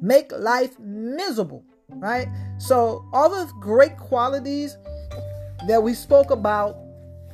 make 0.00 0.32
life 0.32 0.78
miserable, 0.78 1.64
right? 1.90 2.26
So, 2.58 3.04
all 3.12 3.28
the 3.28 3.52
great 3.60 3.96
qualities 3.98 4.78
that 5.68 5.82
we 5.82 5.94
spoke 5.94 6.30
about, 6.30 6.76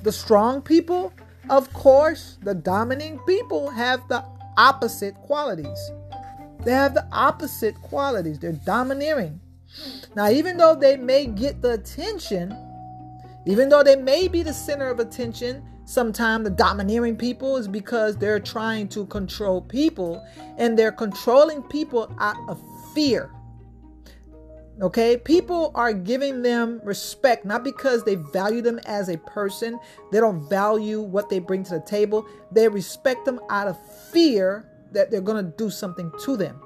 the 0.03 0.13
strong 0.13 0.61
people, 0.63 1.13
of 1.49 1.73
course, 1.73 2.39
the 2.43 2.55
dominating 2.55 3.21
people 3.21 3.71
have 3.71 4.07
the 4.09 4.25
opposite 4.57 5.15
qualities. 5.15 5.93
They 6.65 6.73
have 6.73 6.95
the 6.95 7.07
opposite 7.13 7.81
qualities. 7.83 8.41
They're 8.41 8.53
domineering. 8.53 9.41
Now, 10.15 10.31
even 10.31 10.57
though 10.57 10.75
they 10.75 10.97
may 10.97 11.27
get 11.27 11.61
the 11.63 11.73
attention, 11.73 12.57
even 13.47 13.69
though 13.69 13.83
they 13.83 13.97
may 13.97 14.29
be 14.29 14.43
the 14.43 14.53
center 14.53 14.89
of 14.89 14.99
attention, 14.99 15.63
sometimes 15.85 16.45
the 16.45 16.51
domineering 16.51 17.17
people 17.17 17.57
is 17.57 17.69
because 17.69 18.17
they're 18.17 18.41
trying 18.41 18.89
to 18.89 19.07
control 19.07 19.61
people 19.63 20.25
and 20.59 20.79
they're 20.79 20.93
controlling 20.93 21.63
people 21.63 22.13
out 22.19 22.37
of 22.49 22.61
fear. 22.95 23.31
Okay, 24.83 25.17
people 25.17 25.73
are 25.75 25.95
giving 25.95 26.43
them 26.43 26.83
respect 26.85 27.47
not 27.47 27.65
because 27.65 28.05
they 28.05 28.17
value 28.17 28.61
them 28.61 28.79
as 28.85 29.09
a 29.09 29.17
person, 29.17 29.79
they 30.13 30.21
don't 30.21 30.47
value 30.51 31.01
what 31.01 31.31
they 31.31 31.39
bring 31.39 31.63
to 31.65 31.75
the 31.75 31.81
table. 31.81 32.27
They 32.53 32.69
respect 32.69 33.25
them 33.25 33.41
out 33.49 33.69
of 33.69 33.79
fear 34.11 34.69
that 34.93 35.11
they're 35.11 35.23
going 35.23 35.43
to 35.43 35.57
do 35.57 35.71
something 35.71 36.13
to 36.25 36.37
them. 36.37 36.61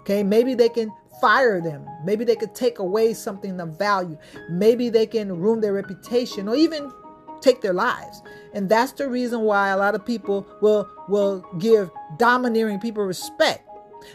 Okay, 0.00 0.22
maybe 0.22 0.54
they 0.54 0.68
can 0.68 0.92
fire 1.20 1.60
them, 1.60 1.86
maybe 2.04 2.24
they 2.24 2.36
could 2.36 2.54
take 2.54 2.78
away 2.78 3.14
something 3.14 3.60
of 3.60 3.78
value, 3.78 4.18
maybe 4.50 4.90
they 4.90 5.06
can 5.06 5.38
ruin 5.38 5.60
their 5.60 5.72
reputation 5.72 6.48
or 6.48 6.54
even 6.54 6.90
take 7.40 7.60
their 7.60 7.72
lives. 7.72 8.22
And 8.54 8.68
that's 8.68 8.92
the 8.92 9.08
reason 9.08 9.42
why 9.42 9.68
a 9.68 9.76
lot 9.76 9.94
of 9.94 10.04
people 10.04 10.46
will 10.60 10.88
will 11.08 11.44
give 11.58 11.90
domineering 12.18 12.80
people 12.80 13.04
respect. 13.04 13.68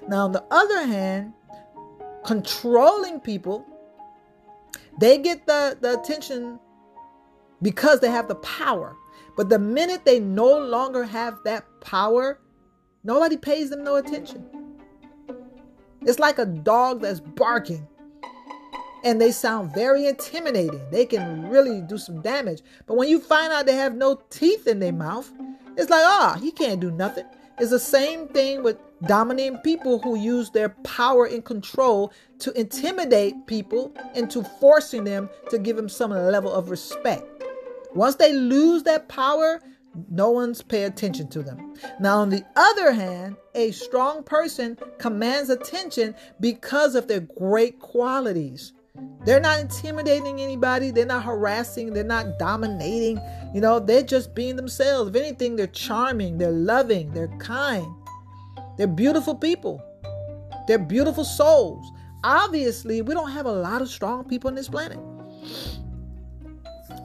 Now, 0.07 0.25
on 0.25 0.31
the 0.31 0.43
other 0.51 0.85
hand, 0.85 1.33
controlling 2.25 3.19
people, 3.19 3.65
they 4.99 5.17
get 5.17 5.45
the, 5.45 5.77
the 5.79 5.99
attention 5.99 6.59
because 7.61 7.99
they 7.99 8.09
have 8.09 8.27
the 8.27 8.35
power. 8.35 8.95
But 9.35 9.49
the 9.49 9.59
minute 9.59 10.05
they 10.05 10.19
no 10.19 10.59
longer 10.59 11.03
have 11.03 11.39
that 11.45 11.65
power, 11.81 12.39
nobody 13.03 13.37
pays 13.37 13.69
them 13.69 13.83
no 13.83 13.95
attention. 13.95 14.45
It's 16.05 16.19
like 16.19 16.39
a 16.39 16.45
dog 16.45 17.01
that's 17.01 17.19
barking 17.19 17.87
and 19.03 19.19
they 19.19 19.31
sound 19.31 19.73
very 19.73 20.07
intimidating. 20.07 20.81
They 20.89 21.05
can 21.05 21.49
really 21.49 21.81
do 21.81 21.97
some 21.97 22.21
damage. 22.21 22.61
But 22.87 22.95
when 22.95 23.09
you 23.09 23.19
find 23.19 23.51
out 23.51 23.65
they 23.65 23.75
have 23.75 23.95
no 23.95 24.21
teeth 24.29 24.67
in 24.67 24.79
their 24.79 24.93
mouth, 24.93 25.31
it's 25.77 25.89
like, 25.89 26.03
ah, 26.03 26.35
oh, 26.35 26.39
he 26.39 26.51
can't 26.51 26.79
do 26.79 26.91
nothing. 26.91 27.25
It's 27.59 27.71
the 27.71 27.79
same 27.79 28.27
thing 28.29 28.63
with 28.63 28.77
dominating 29.05 29.57
people 29.59 29.99
who 29.99 30.15
use 30.15 30.49
their 30.49 30.69
power 30.83 31.25
and 31.25 31.43
control 31.43 32.11
to 32.39 32.51
intimidate 32.59 33.45
people 33.45 33.93
into 34.15 34.43
forcing 34.43 35.03
them 35.03 35.29
to 35.49 35.59
give 35.59 35.75
them 35.75 35.89
some 35.89 36.11
level 36.11 36.51
of 36.51 36.69
respect. 36.69 37.23
Once 37.93 38.15
they 38.15 38.33
lose 38.33 38.83
that 38.83 39.07
power, 39.07 39.61
no 40.09 40.29
one's 40.31 40.61
pay 40.61 40.83
attention 40.83 41.27
to 41.29 41.43
them. 41.43 41.75
Now, 41.99 42.19
on 42.19 42.29
the 42.29 42.43
other 42.55 42.91
hand, 42.91 43.35
a 43.53 43.71
strong 43.71 44.23
person 44.23 44.77
commands 44.97 45.49
attention 45.49 46.15
because 46.39 46.95
of 46.95 47.07
their 47.07 47.21
great 47.21 47.79
qualities. 47.79 48.73
They're 49.25 49.39
not 49.39 49.59
intimidating 49.59 50.39
anybody. 50.39 50.91
They're 50.91 51.05
not 51.05 51.23
harassing. 51.23 51.93
They're 51.93 52.03
not 52.03 52.37
dominating. 52.37 53.19
You 53.53 53.61
know, 53.61 53.79
they're 53.79 54.03
just 54.03 54.35
being 54.35 54.55
themselves. 54.55 55.09
If 55.09 55.15
anything, 55.15 55.55
they're 55.55 55.67
charming. 55.67 56.37
They're 56.37 56.51
loving. 56.51 57.11
They're 57.13 57.35
kind. 57.39 57.87
They're 58.77 58.87
beautiful 58.87 59.35
people. 59.35 59.81
They're 60.67 60.79
beautiful 60.79 61.25
souls. 61.25 61.91
Obviously, 62.23 63.01
we 63.01 63.13
don't 63.13 63.31
have 63.31 63.45
a 63.45 63.51
lot 63.51 63.81
of 63.81 63.89
strong 63.89 64.23
people 64.23 64.47
on 64.47 64.55
this 64.55 64.69
planet. 64.69 64.99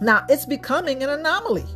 Now, 0.01 0.25
it's 0.29 0.47
becoming 0.47 1.03
an 1.03 1.11
anomaly. 1.11 1.67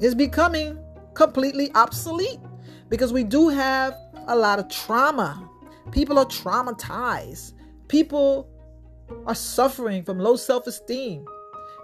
It's 0.00 0.14
becoming 0.14 0.78
completely 1.14 1.70
obsolete 1.74 2.40
because 2.88 3.12
we 3.12 3.22
do 3.22 3.48
have 3.48 3.94
a 4.28 4.36
lot 4.36 4.58
of 4.58 4.68
trauma. 4.68 5.48
People 5.92 6.18
are 6.18 6.24
traumatized. 6.24 7.52
People 7.88 8.48
are 9.26 9.34
suffering 9.34 10.02
from 10.02 10.18
low 10.18 10.36
self 10.36 10.66
esteem. 10.66 11.24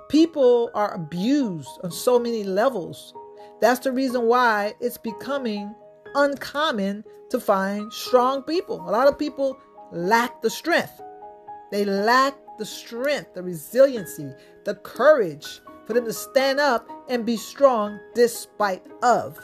People 0.08 0.70
are 0.74 0.94
abused 0.94 1.68
on 1.82 1.90
so 1.90 2.18
many 2.18 2.44
levels. 2.44 3.12
That's 3.60 3.80
the 3.80 3.92
reason 3.92 4.22
why 4.22 4.74
it's 4.80 4.98
becoming 4.98 5.74
uncommon 6.14 7.04
to 7.30 7.40
find 7.40 7.92
strong 7.92 8.42
people. 8.42 8.80
A 8.88 8.90
lot 8.90 9.08
of 9.08 9.18
people 9.18 9.58
lack 9.92 10.40
the 10.40 10.50
strength. 10.50 11.02
They 11.70 11.84
lack 11.84 12.34
the 12.58 12.64
strength, 12.64 13.34
the 13.34 13.42
resiliency, 13.42 14.30
the 14.64 14.76
courage 14.76 15.60
for 15.86 15.92
them 15.92 16.04
to 16.04 16.12
stand 16.12 16.60
up 16.60 16.88
and 17.08 17.26
be 17.26 17.36
strong 17.36 17.98
despite 18.14 18.84
of. 19.02 19.38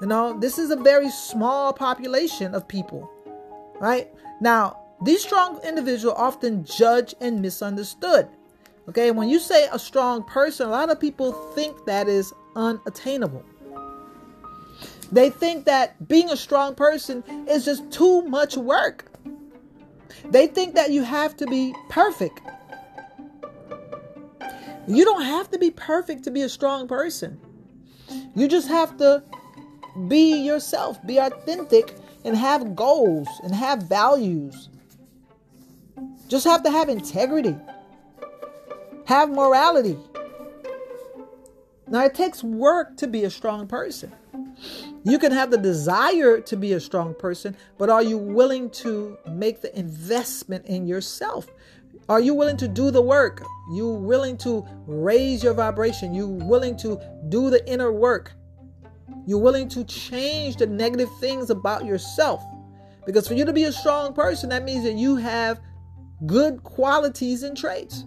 You 0.00 0.06
know, 0.08 0.38
this 0.38 0.58
is 0.58 0.70
a 0.70 0.76
very 0.76 1.10
small 1.10 1.72
population 1.72 2.54
of 2.54 2.68
people, 2.68 3.10
right? 3.80 4.08
Now, 4.40 4.80
these 5.02 5.22
strong 5.22 5.60
individuals 5.64 6.16
often 6.18 6.64
judge 6.64 7.14
and 7.20 7.40
misunderstood. 7.40 8.28
Okay, 8.88 9.10
when 9.10 9.28
you 9.28 9.38
say 9.38 9.68
a 9.72 9.78
strong 9.78 10.22
person, 10.24 10.68
a 10.68 10.70
lot 10.70 10.90
of 10.90 11.00
people 11.00 11.32
think 11.54 11.86
that 11.86 12.08
is 12.08 12.34
unattainable. 12.54 13.44
They 15.10 15.30
think 15.30 15.64
that 15.64 16.08
being 16.08 16.30
a 16.30 16.36
strong 16.36 16.74
person 16.74 17.22
is 17.48 17.64
just 17.64 17.90
too 17.90 18.22
much 18.22 18.56
work. 18.56 19.10
They 20.30 20.46
think 20.46 20.74
that 20.74 20.90
you 20.90 21.02
have 21.02 21.36
to 21.38 21.46
be 21.46 21.74
perfect. 21.88 22.40
You 24.86 25.04
don't 25.04 25.22
have 25.22 25.50
to 25.50 25.58
be 25.58 25.70
perfect 25.70 26.24
to 26.24 26.30
be 26.30 26.42
a 26.42 26.48
strong 26.48 26.86
person. 26.88 27.40
You 28.34 28.48
just 28.48 28.68
have 28.68 28.96
to 28.98 29.22
be 30.08 30.36
yourself, 30.44 31.04
be 31.06 31.18
authentic, 31.18 31.94
and 32.24 32.36
have 32.36 32.74
goals 32.74 33.28
and 33.42 33.54
have 33.54 33.84
values. 33.84 34.68
Just 36.28 36.44
have 36.44 36.62
to 36.64 36.70
have 36.70 36.88
integrity, 36.88 37.56
have 39.06 39.30
morality. 39.30 39.96
Now, 41.86 42.04
it 42.04 42.14
takes 42.14 42.42
work 42.42 42.96
to 42.96 43.06
be 43.06 43.24
a 43.24 43.30
strong 43.30 43.66
person. 43.66 44.12
You 45.04 45.18
can 45.18 45.32
have 45.32 45.50
the 45.50 45.58
desire 45.58 46.40
to 46.40 46.56
be 46.56 46.72
a 46.72 46.80
strong 46.80 47.14
person, 47.14 47.56
but 47.76 47.90
are 47.90 48.02
you 48.02 48.16
willing 48.16 48.70
to 48.70 49.18
make 49.28 49.60
the 49.60 49.76
investment 49.78 50.66
in 50.66 50.86
yourself? 50.86 51.46
Are 52.08 52.20
you 52.20 52.34
willing 52.34 52.58
to 52.58 52.68
do 52.68 52.90
the 52.90 53.00
work? 53.00 53.42
You 53.72 53.88
willing 53.88 54.36
to 54.38 54.66
raise 54.86 55.42
your 55.42 55.54
vibration? 55.54 56.12
You 56.12 56.28
willing 56.28 56.76
to 56.78 57.00
do 57.30 57.48
the 57.48 57.66
inner 57.66 57.92
work? 57.92 58.32
You 59.26 59.38
willing 59.38 59.70
to 59.70 59.84
change 59.84 60.56
the 60.56 60.66
negative 60.66 61.08
things 61.18 61.48
about 61.48 61.86
yourself? 61.86 62.42
Because 63.06 63.26
for 63.26 63.34
you 63.34 63.46
to 63.46 63.52
be 63.54 63.64
a 63.64 63.72
strong 63.72 64.12
person, 64.12 64.50
that 64.50 64.64
means 64.64 64.84
that 64.84 64.94
you 64.94 65.16
have 65.16 65.60
good 66.26 66.62
qualities 66.62 67.42
and 67.42 67.56
traits. 67.56 68.04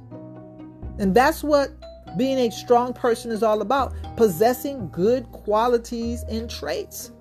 And 1.00 1.16
that's 1.16 1.44
what 1.44 1.72
being 2.18 2.38
a 2.38 2.52
strong 2.52 2.94
person 2.94 3.32
is 3.32 3.42
all 3.42 3.62
about 3.62 3.96
possessing 4.16 4.90
good 4.92 5.26
qualities 5.32 6.24
and 6.30 6.50
traits. 6.50 7.12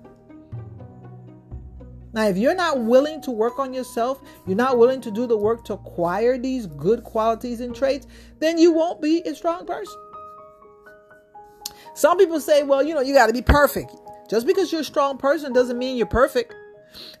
Now, 2.13 2.27
if 2.27 2.37
you're 2.37 2.55
not 2.55 2.79
willing 2.79 3.21
to 3.21 3.31
work 3.31 3.59
on 3.59 3.73
yourself, 3.73 4.21
you're 4.45 4.55
not 4.55 4.77
willing 4.77 5.01
to 5.01 5.11
do 5.11 5.27
the 5.27 5.37
work 5.37 5.65
to 5.65 5.73
acquire 5.73 6.37
these 6.37 6.65
good 6.65 7.03
qualities 7.03 7.59
and 7.59 7.75
traits, 7.75 8.07
then 8.39 8.57
you 8.57 8.71
won't 8.71 9.01
be 9.01 9.21
a 9.21 9.35
strong 9.35 9.65
person. 9.65 9.95
Some 11.95 12.17
people 12.17 12.39
say, 12.39 12.63
well, 12.63 12.83
you 12.83 12.93
know, 12.93 13.01
you 13.01 13.13
got 13.13 13.27
to 13.27 13.33
be 13.33 13.41
perfect. 13.41 13.91
Just 14.29 14.45
because 14.45 14.71
you're 14.71 14.81
a 14.81 14.85
strong 14.85 15.17
person 15.17 15.53
doesn't 15.53 15.77
mean 15.77 15.97
you're 15.97 16.05
perfect. 16.05 16.53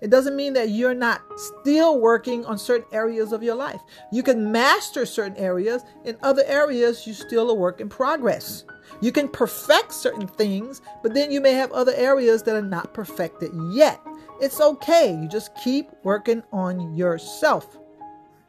It 0.01 0.09
doesn't 0.09 0.35
mean 0.35 0.53
that 0.53 0.69
you're 0.69 0.93
not 0.93 1.21
still 1.35 1.99
working 1.99 2.45
on 2.45 2.57
certain 2.57 2.87
areas 2.91 3.31
of 3.31 3.43
your 3.43 3.55
life. 3.55 3.81
You 4.11 4.23
can 4.23 4.51
master 4.51 5.05
certain 5.05 5.37
areas, 5.37 5.83
in 6.05 6.17
other 6.23 6.43
areas, 6.45 7.05
you 7.05 7.13
still 7.13 7.49
a 7.49 7.53
work 7.53 7.81
in 7.81 7.89
progress. 7.89 8.63
You 9.01 9.11
can 9.11 9.27
perfect 9.27 9.93
certain 9.93 10.27
things, 10.27 10.81
but 11.03 11.13
then 11.13 11.31
you 11.31 11.41
may 11.41 11.53
have 11.53 11.71
other 11.71 11.93
areas 11.95 12.43
that 12.43 12.55
are 12.55 12.61
not 12.61 12.93
perfected 12.93 13.51
yet. 13.71 13.99
It's 14.39 14.61
okay. 14.61 15.17
You 15.19 15.27
just 15.27 15.55
keep 15.55 15.89
working 16.03 16.43
on 16.51 16.95
yourself. 16.95 17.77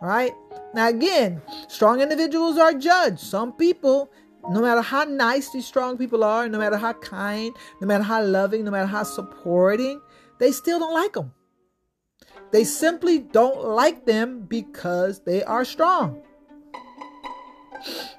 All 0.01 0.09
right. 0.09 0.33
Now, 0.75 0.89
again, 0.89 1.43
strong 1.69 2.01
individuals 2.01 2.59
are 2.59 2.75
judged. 2.75 3.21
Some 3.21 3.53
people, 3.55 4.11
no 4.51 4.61
matter 4.61 4.83
how 4.83 5.05
nice 5.05 5.51
these 5.51 5.67
strong 5.67 5.97
people 5.97 6.23
are, 6.23 6.49
no 6.49 6.59
matter 6.59 6.77
how 6.77 6.93
kind, 6.93 7.55
no 7.81 7.87
matter 7.87 8.05
how 8.05 8.23
loving, 8.23 8.65
no 8.65 8.71
matter 8.71 8.87
how 8.87 9.03
supporting, 9.03 10.01
they 10.39 10.53
still 10.53 10.79
don't 10.79 10.95
like 10.95 11.15
them. 11.15 11.33
They 12.51 12.65
simply 12.65 13.19
don't 13.19 13.65
like 13.65 14.07
them 14.07 14.41
because 14.41 15.21
they 15.21 15.43
are 15.43 15.65
strong. 15.65 16.23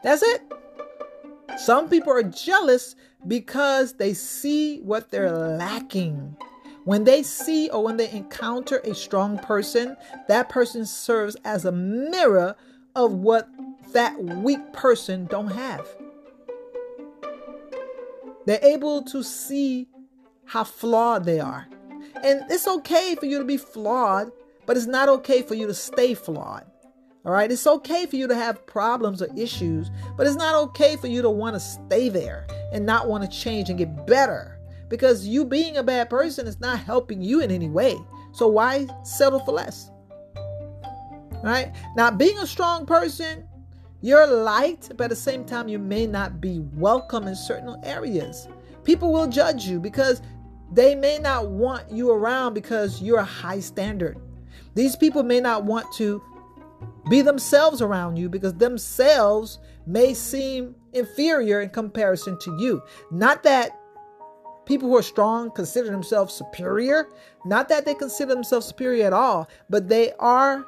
That's 0.03 0.21
it. 0.21 0.41
Some 1.57 1.89
people 1.89 2.13
are 2.13 2.23
jealous 2.23 2.95
because 3.27 3.93
they 3.93 4.13
see 4.13 4.79
what 4.81 5.11
they're 5.11 5.31
lacking. 5.31 6.37
When 6.85 7.03
they 7.03 7.23
see 7.23 7.69
or 7.69 7.83
when 7.83 7.97
they 7.97 8.09
encounter 8.09 8.77
a 8.79 8.95
strong 8.95 9.37
person, 9.37 9.97
that 10.27 10.49
person 10.49 10.85
serves 10.85 11.35
as 11.43 11.65
a 11.65 11.71
mirror 11.71 12.55
of 12.95 13.13
what 13.13 13.49
that 13.93 14.21
weak 14.23 14.73
person 14.73 15.25
don't 15.25 15.51
have. 15.51 15.87
They're 18.45 18.63
able 18.63 19.03
to 19.03 19.23
see 19.23 19.87
how 20.45 20.63
flawed 20.63 21.25
they 21.25 21.39
are. 21.39 21.67
And 22.23 22.43
it's 22.49 22.67
okay 22.67 23.15
for 23.15 23.25
you 23.25 23.37
to 23.37 23.45
be 23.45 23.57
flawed, 23.57 24.31
but 24.65 24.77
it's 24.77 24.87
not 24.87 25.09
okay 25.09 25.41
for 25.41 25.55
you 25.55 25.67
to 25.67 25.73
stay 25.73 26.13
flawed. 26.13 26.65
All 27.25 27.33
right, 27.33 27.51
it's 27.51 27.67
okay 27.67 28.05
for 28.05 28.15
you 28.15 28.27
to 28.27 28.35
have 28.35 28.65
problems 28.65 29.21
or 29.21 29.27
issues, 29.37 29.91
but 30.17 30.25
it's 30.25 30.37
not 30.37 30.55
okay 30.69 30.95
for 30.95 31.07
you 31.07 31.21
to 31.21 31.29
want 31.29 31.55
to 31.55 31.59
stay 31.59 32.09
there 32.09 32.47
and 32.71 32.85
not 32.85 33.07
want 33.07 33.29
to 33.29 33.37
change 33.37 33.69
and 33.69 33.77
get 33.77 34.07
better 34.07 34.58
because 34.89 35.27
you 35.27 35.45
being 35.45 35.77
a 35.77 35.83
bad 35.83 36.09
person 36.09 36.47
is 36.47 36.59
not 36.59 36.79
helping 36.79 37.21
you 37.21 37.41
in 37.41 37.51
any 37.51 37.69
way. 37.69 37.95
So 38.33 38.47
why 38.47 38.87
settle 39.03 39.39
for 39.39 39.53
less? 39.53 39.91
Right? 41.43 41.71
Now, 41.95 42.11
being 42.11 42.37
a 42.39 42.47
strong 42.47 42.85
person, 42.85 43.47
you're 44.01 44.27
liked, 44.27 44.89
but 44.97 45.05
at 45.05 45.09
the 45.11 45.15
same 45.15 45.45
time, 45.45 45.67
you 45.67 45.79
may 45.79 46.05
not 46.05 46.41
be 46.41 46.59
welcome 46.73 47.27
in 47.27 47.35
certain 47.35 47.79
areas. 47.83 48.47
People 48.83 49.13
will 49.13 49.27
judge 49.27 49.65
you 49.65 49.79
because 49.79 50.21
they 50.71 50.95
may 50.95 51.17
not 51.17 51.49
want 51.49 51.89
you 51.91 52.11
around 52.11 52.53
because 52.53 53.01
you're 53.01 53.19
a 53.19 53.23
high 53.23 53.59
standard. 53.59 54.17
These 54.75 54.95
people 54.95 55.23
may 55.23 55.39
not 55.39 55.63
want 55.63 55.91
to 55.93 56.21
be 57.09 57.21
themselves 57.21 57.81
around 57.81 58.17
you 58.17 58.29
because 58.29 58.53
themselves 58.53 59.59
may 59.87 60.13
seem 60.13 60.75
inferior 60.93 61.61
in 61.61 61.69
comparison 61.69 62.37
to 62.39 62.55
you. 62.59 62.81
Not 63.11 63.43
that 63.43 63.78
people 64.69 64.87
who 64.87 64.95
are 64.95 65.01
strong 65.01 65.49
consider 65.49 65.89
themselves 65.89 66.31
superior, 66.31 67.09
not 67.43 67.67
that 67.69 67.85
they 67.85 67.95
consider 67.95 68.35
themselves 68.35 68.67
superior 68.67 69.03
at 69.07 69.13
all, 69.13 69.49
but 69.67 69.89
they 69.89 70.13
are 70.19 70.63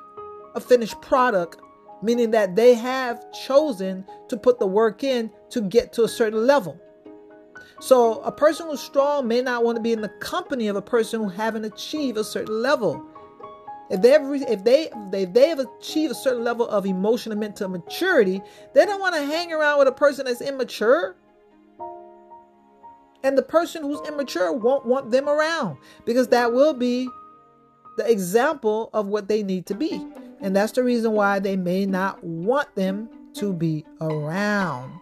a 0.55 0.59
finished 0.59 0.99
product, 1.01 1.61
meaning 2.01 2.31
that 2.31 2.55
they 2.55 2.73
have 2.73 3.31
chosen 3.31 4.03
to 4.27 4.35
put 4.35 4.57
the 4.57 4.65
work 4.65 5.03
in 5.03 5.29
to 5.51 5.61
get 5.61 5.93
to 5.93 6.03
a 6.03 6.07
certain 6.07 6.47
level. 6.47 6.81
So 7.79 8.21
a 8.21 8.31
person 8.31 8.67
who's 8.67 8.81
strong 8.81 9.27
may 9.27 9.43
not 9.43 9.63
want 9.63 9.75
to 9.75 9.81
be 9.83 9.93
in 9.93 10.01
the 10.01 10.09
company 10.19 10.67
of 10.67 10.75
a 10.75 10.81
person 10.81 11.21
who 11.21 11.29
haven't 11.29 11.65
achieved 11.65 12.17
a 12.17 12.23
certain 12.23 12.59
level. 12.59 13.05
If 13.91 14.01
they 14.01 14.15
if 14.15 14.63
they 14.63 14.89
if 15.13 15.33
they 15.33 15.49
have 15.49 15.59
achieved 15.59 16.11
a 16.11 16.15
certain 16.15 16.43
level 16.43 16.67
of 16.67 16.87
emotional 16.87 17.37
mental 17.37 17.69
maturity, 17.69 18.41
they 18.73 18.83
don't 18.87 18.99
want 18.99 19.13
to 19.13 19.25
hang 19.25 19.53
around 19.53 19.77
with 19.77 19.89
a 19.89 19.91
person 19.91 20.25
that's 20.25 20.41
immature. 20.41 21.17
And 23.23 23.37
the 23.37 23.43
person 23.43 23.83
who's 23.83 24.01
immature 24.07 24.51
won't 24.51 24.85
want 24.85 25.11
them 25.11 25.29
around 25.29 25.77
because 26.05 26.29
that 26.29 26.53
will 26.53 26.73
be 26.73 27.07
the 27.97 28.09
example 28.09 28.89
of 28.93 29.07
what 29.07 29.27
they 29.27 29.43
need 29.43 29.65
to 29.67 29.75
be. 29.75 30.05
And 30.39 30.55
that's 30.55 30.71
the 30.71 30.83
reason 30.83 31.11
why 31.11 31.39
they 31.39 31.55
may 31.55 31.85
not 31.85 32.23
want 32.23 32.73
them 32.75 33.09
to 33.35 33.53
be 33.53 33.85
around. 33.99 34.99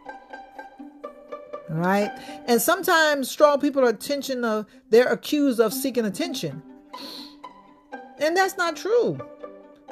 All 1.69 1.75
right. 1.75 2.11
And 2.45 2.61
sometimes 2.61 3.29
strong 3.29 3.59
people 3.59 3.83
are 3.83 3.89
attention 3.89 4.43
of 4.43 4.65
they're 4.89 5.11
accused 5.11 5.59
of 5.59 5.73
seeking 5.73 6.05
attention. 6.05 6.61
And 8.19 8.35
that's 8.35 8.57
not 8.57 8.75
true. 8.75 9.17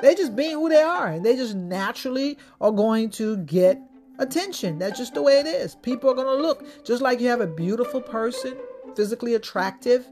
They 0.01 0.13
just 0.13 0.35
being 0.35 0.53
who 0.53 0.69
they 0.69 0.81
are, 0.81 1.07
and 1.07 1.25
they 1.25 1.35
just 1.35 1.55
naturally 1.55 2.37
are 2.61 2.71
going 2.71 3.09
to 3.11 3.37
get 3.37 3.81
attention. 4.19 4.79
That's 4.79 4.97
just 4.97 5.13
the 5.13 5.21
way 5.21 5.39
it 5.39 5.47
is. 5.47 5.75
People 5.75 6.09
are 6.09 6.15
going 6.15 6.37
to 6.37 6.41
look 6.41 6.85
just 6.85 7.01
like 7.01 7.19
you 7.19 7.27
have 7.27 7.41
a 7.41 7.47
beautiful 7.47 8.01
person, 8.01 8.57
physically 8.95 9.35
attractive, 9.35 10.09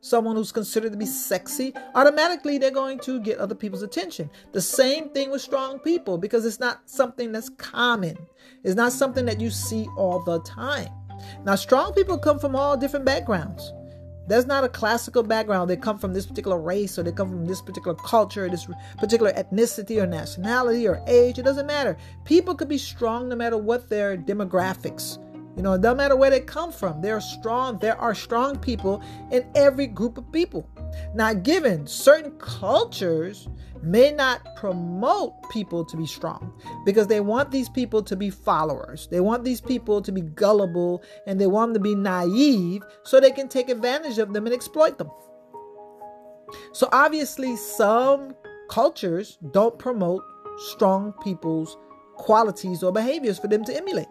someone 0.00 0.36
who's 0.36 0.52
considered 0.52 0.92
to 0.92 0.98
be 0.98 1.06
sexy, 1.06 1.74
automatically 1.94 2.58
they're 2.58 2.70
going 2.70 2.98
to 3.00 3.20
get 3.20 3.38
other 3.38 3.54
people's 3.54 3.82
attention. 3.82 4.30
The 4.52 4.60
same 4.60 5.10
thing 5.10 5.30
with 5.30 5.42
strong 5.42 5.78
people 5.80 6.16
because 6.16 6.46
it's 6.46 6.60
not 6.60 6.88
something 6.88 7.32
that's 7.32 7.48
common. 7.50 8.16
It's 8.62 8.76
not 8.76 8.92
something 8.92 9.24
that 9.26 9.40
you 9.40 9.50
see 9.50 9.86
all 9.96 10.22
the 10.22 10.40
time. 10.42 10.88
Now, 11.44 11.54
strong 11.56 11.92
people 11.92 12.18
come 12.18 12.38
from 12.38 12.54
all 12.54 12.76
different 12.76 13.04
backgrounds. 13.04 13.72
That's 14.28 14.46
not 14.46 14.64
a 14.64 14.68
classical 14.68 15.22
background. 15.22 15.70
They 15.70 15.76
come 15.76 15.98
from 15.98 16.12
this 16.12 16.26
particular 16.26 16.58
race 16.58 16.98
or 16.98 17.02
they 17.02 17.12
come 17.12 17.28
from 17.28 17.46
this 17.46 17.62
particular 17.62 17.96
culture, 17.96 18.48
this 18.48 18.66
particular 18.98 19.32
ethnicity 19.32 20.02
or 20.02 20.06
nationality 20.06 20.88
or 20.88 21.02
age. 21.06 21.38
It 21.38 21.44
doesn't 21.44 21.66
matter. 21.66 21.96
People 22.24 22.54
could 22.54 22.68
be 22.68 22.78
strong 22.78 23.28
no 23.28 23.36
matter 23.36 23.56
what 23.56 23.88
their 23.88 24.16
demographics. 24.16 25.18
You 25.56 25.62
know, 25.62 25.72
it 25.72 25.80
doesn't 25.80 25.96
matter 25.96 26.16
where 26.16 26.30
they 26.30 26.40
come 26.40 26.70
from. 26.70 27.00
They're 27.00 27.20
strong. 27.20 27.78
There 27.78 27.96
are 27.98 28.14
strong 28.14 28.58
people 28.58 29.02
in 29.30 29.48
every 29.54 29.86
group 29.86 30.18
of 30.18 30.30
people. 30.30 30.68
Now, 31.14 31.32
given 31.32 31.86
certain 31.86 32.32
cultures 32.38 33.48
may 33.82 34.10
not 34.10 34.56
promote 34.56 35.32
people 35.50 35.84
to 35.84 35.96
be 35.96 36.06
strong 36.06 36.52
because 36.84 37.06
they 37.06 37.20
want 37.20 37.50
these 37.50 37.68
people 37.68 38.02
to 38.02 38.16
be 38.16 38.30
followers. 38.30 39.08
They 39.10 39.20
want 39.20 39.44
these 39.44 39.60
people 39.60 40.02
to 40.02 40.12
be 40.12 40.22
gullible 40.22 41.02
and 41.26 41.40
they 41.40 41.46
want 41.46 41.74
them 41.74 41.82
to 41.82 41.88
be 41.88 41.94
naive 41.94 42.82
so 43.04 43.20
they 43.20 43.30
can 43.30 43.48
take 43.48 43.68
advantage 43.68 44.18
of 44.18 44.32
them 44.32 44.46
and 44.46 44.54
exploit 44.54 44.98
them. 44.98 45.10
So, 46.72 46.88
obviously, 46.92 47.56
some 47.56 48.34
cultures 48.68 49.38
don't 49.52 49.78
promote 49.78 50.22
strong 50.58 51.12
people's 51.22 51.76
qualities 52.14 52.82
or 52.82 52.92
behaviors 52.92 53.38
for 53.38 53.48
them 53.48 53.64
to 53.64 53.76
emulate. 53.76 54.08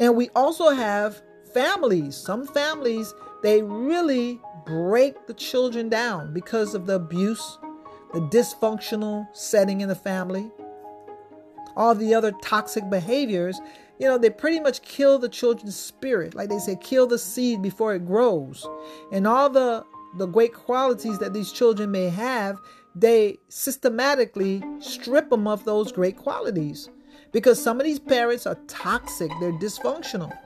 And 0.00 0.16
we 0.16 0.28
also 0.30 0.70
have 0.70 1.22
families. 1.52 2.16
Some 2.16 2.46
families, 2.46 3.12
they 3.42 3.62
really 3.62 4.40
break 4.68 5.26
the 5.26 5.34
children 5.34 5.88
down 5.88 6.32
because 6.32 6.74
of 6.74 6.86
the 6.86 6.94
abuse 6.94 7.58
the 8.12 8.20
dysfunctional 8.20 9.26
setting 9.36 9.80
in 9.80 9.88
the 9.88 9.94
family, 9.94 10.50
all 11.76 11.94
the 11.94 12.14
other 12.14 12.32
toxic 12.42 12.88
behaviors, 12.88 13.60
you 13.98 14.06
know, 14.06 14.18
they 14.18 14.30
pretty 14.30 14.60
much 14.60 14.82
kill 14.82 15.18
the 15.18 15.28
children's 15.28 15.76
spirit. 15.76 16.34
Like 16.34 16.48
they 16.48 16.58
say, 16.58 16.76
kill 16.80 17.06
the 17.06 17.18
seed 17.18 17.62
before 17.62 17.94
it 17.94 18.06
grows. 18.06 18.66
And 19.12 19.26
all 19.26 19.50
the 19.50 19.84
the 20.16 20.26
great 20.26 20.54
qualities 20.54 21.18
that 21.18 21.34
these 21.34 21.52
children 21.52 21.90
may 21.90 22.08
have, 22.08 22.58
they 22.94 23.36
systematically 23.50 24.62
strip 24.78 25.28
them 25.28 25.46
of 25.46 25.64
those 25.64 25.92
great 25.92 26.16
qualities. 26.16 26.88
Because 27.30 27.62
some 27.62 27.78
of 27.78 27.84
these 27.84 27.98
parents 27.98 28.46
are 28.46 28.58
toxic, 28.68 29.30
they're 29.38 29.52
dysfunctional. 29.52 30.36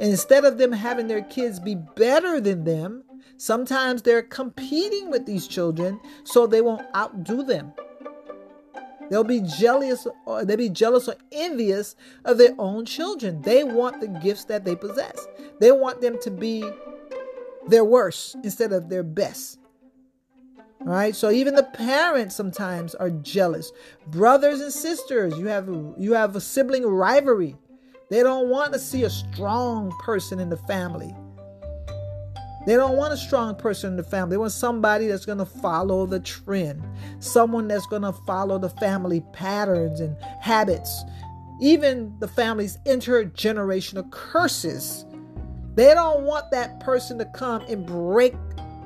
And 0.00 0.10
instead 0.10 0.44
of 0.44 0.58
them 0.58 0.72
having 0.72 1.06
their 1.06 1.22
kids 1.22 1.60
be 1.60 1.76
better 1.76 2.40
than 2.40 2.64
them, 2.64 3.04
Sometimes 3.42 4.02
they're 4.02 4.22
competing 4.22 5.10
with 5.10 5.26
these 5.26 5.48
children 5.48 5.98
so 6.22 6.46
they 6.46 6.60
won't 6.60 6.86
outdo 6.94 7.42
them. 7.42 7.72
They'll 9.10 9.24
be 9.24 9.40
jealous 9.40 10.06
or 10.26 10.44
they'll 10.44 10.56
be 10.56 10.68
jealous 10.68 11.08
or 11.08 11.16
envious 11.32 11.96
of 12.24 12.38
their 12.38 12.54
own 12.60 12.84
children. 12.84 13.42
They 13.42 13.64
want 13.64 14.00
the 14.00 14.06
gifts 14.06 14.44
that 14.44 14.64
they 14.64 14.76
possess. 14.76 15.26
They 15.58 15.72
want 15.72 16.00
them 16.00 16.20
to 16.22 16.30
be 16.30 16.64
their 17.66 17.84
worst 17.84 18.36
instead 18.44 18.72
of 18.72 18.88
their 18.88 19.02
best. 19.02 19.58
Right? 20.78 21.16
So 21.16 21.32
even 21.32 21.56
the 21.56 21.64
parents 21.64 22.36
sometimes 22.36 22.94
are 22.94 23.10
jealous. 23.10 23.72
Brothers 24.06 24.60
and 24.60 24.72
sisters, 24.72 25.36
you 25.36 25.46
have 25.46 25.66
you 25.98 26.12
have 26.12 26.36
a 26.36 26.40
sibling 26.40 26.86
rivalry. 26.86 27.56
They 28.08 28.22
don't 28.22 28.50
want 28.50 28.72
to 28.72 28.78
see 28.78 29.02
a 29.02 29.10
strong 29.10 29.90
person 29.98 30.38
in 30.38 30.48
the 30.48 30.58
family. 30.58 31.12
They 32.64 32.76
don't 32.76 32.96
want 32.96 33.12
a 33.12 33.16
strong 33.16 33.56
person 33.56 33.90
in 33.90 33.96
the 33.96 34.04
family. 34.04 34.34
They 34.34 34.38
want 34.38 34.52
somebody 34.52 35.08
that's 35.08 35.26
going 35.26 35.38
to 35.38 35.46
follow 35.46 36.06
the 36.06 36.20
trend, 36.20 36.82
someone 37.18 37.66
that's 37.66 37.86
going 37.86 38.02
to 38.02 38.12
follow 38.12 38.58
the 38.58 38.70
family 38.70 39.22
patterns 39.32 39.98
and 39.98 40.16
habits, 40.40 41.02
even 41.60 42.14
the 42.20 42.28
family's 42.28 42.78
intergenerational 42.86 44.08
curses. 44.12 45.04
They 45.74 45.92
don't 45.94 46.22
want 46.22 46.50
that 46.52 46.78
person 46.80 47.18
to 47.18 47.24
come 47.24 47.62
and 47.62 47.84
break 47.84 48.34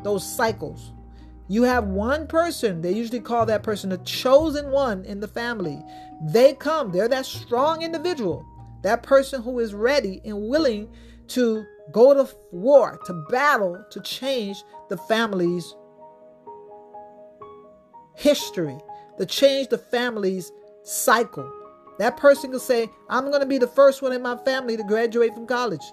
those 0.05 0.25
cycles. 0.25 0.93
You 1.49 1.63
have 1.65 1.85
one 1.85 2.27
person, 2.27 2.81
they 2.81 2.93
usually 2.93 3.21
call 3.21 3.47
that 3.47 3.63
person 3.63 3.91
the 3.91 3.99
chosen 3.99 4.71
one 4.71 5.05
in 5.05 5.21
the 5.21 5.29
family. 5.29 5.85
They 6.23 6.55
come, 6.55 6.93
they're 6.93 7.09
that 7.09 7.27
strong 7.27 7.83
individual, 7.83 8.45
that 8.83 9.03
person 9.03 9.43
who 9.43 9.59
is 9.59 9.75
ready 9.75 10.21
and 10.25 10.49
willing 10.49 10.89
to 11.29 11.67
go 11.93 12.15
to 12.15 12.33
war, 12.53 12.99
to 13.07 13.13
battle, 13.31 13.85
to 13.91 14.01
change 14.01 14.63
the 14.89 14.97
family's 14.97 15.75
history, 18.17 18.79
to 19.19 19.27
change 19.27 19.69
the 19.69 19.79
family's 19.79 20.53
cycle. 20.83 21.51
That 21.99 22.17
person 22.17 22.53
could 22.53 22.61
say, 22.61 22.89
I'm 23.09 23.27
going 23.31 23.41
to 23.41 23.47
be 23.47 23.59
the 23.59 23.67
first 23.67 24.03
one 24.03 24.13
in 24.13 24.23
my 24.23 24.37
family 24.45 24.77
to 24.77 24.85
graduate 24.85 25.35
from 25.35 25.47
college. 25.47 25.85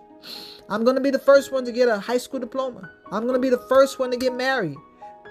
I'm 0.69 0.83
going 0.83 0.95
to 0.95 1.01
be 1.01 1.11
the 1.11 1.19
first 1.19 1.51
one 1.51 1.65
to 1.65 1.71
get 1.71 1.87
a 1.87 1.99
high 1.99 2.17
school 2.17 2.39
diploma. 2.39 2.89
I'm 3.11 3.23
going 3.23 3.35
to 3.35 3.39
be 3.39 3.49
the 3.49 3.63
first 3.69 3.99
one 3.99 4.11
to 4.11 4.17
get 4.17 4.33
married. 4.33 4.77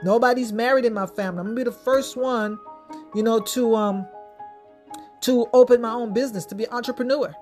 Nobody's 0.04 0.52
married 0.52 0.84
in 0.84 0.92
my 0.92 1.06
family. 1.06 1.40
I'm 1.40 1.46
going 1.46 1.56
to 1.56 1.64
be 1.64 1.70
the 1.70 1.72
first 1.72 2.16
one, 2.16 2.58
you 3.14 3.22
know, 3.22 3.40
to 3.40 3.74
um 3.74 4.06
to 5.22 5.46
open 5.52 5.80
my 5.80 5.92
own 5.92 6.12
business, 6.12 6.44
to 6.46 6.54
be 6.54 6.64
an 6.64 6.72
entrepreneur. 6.72 7.32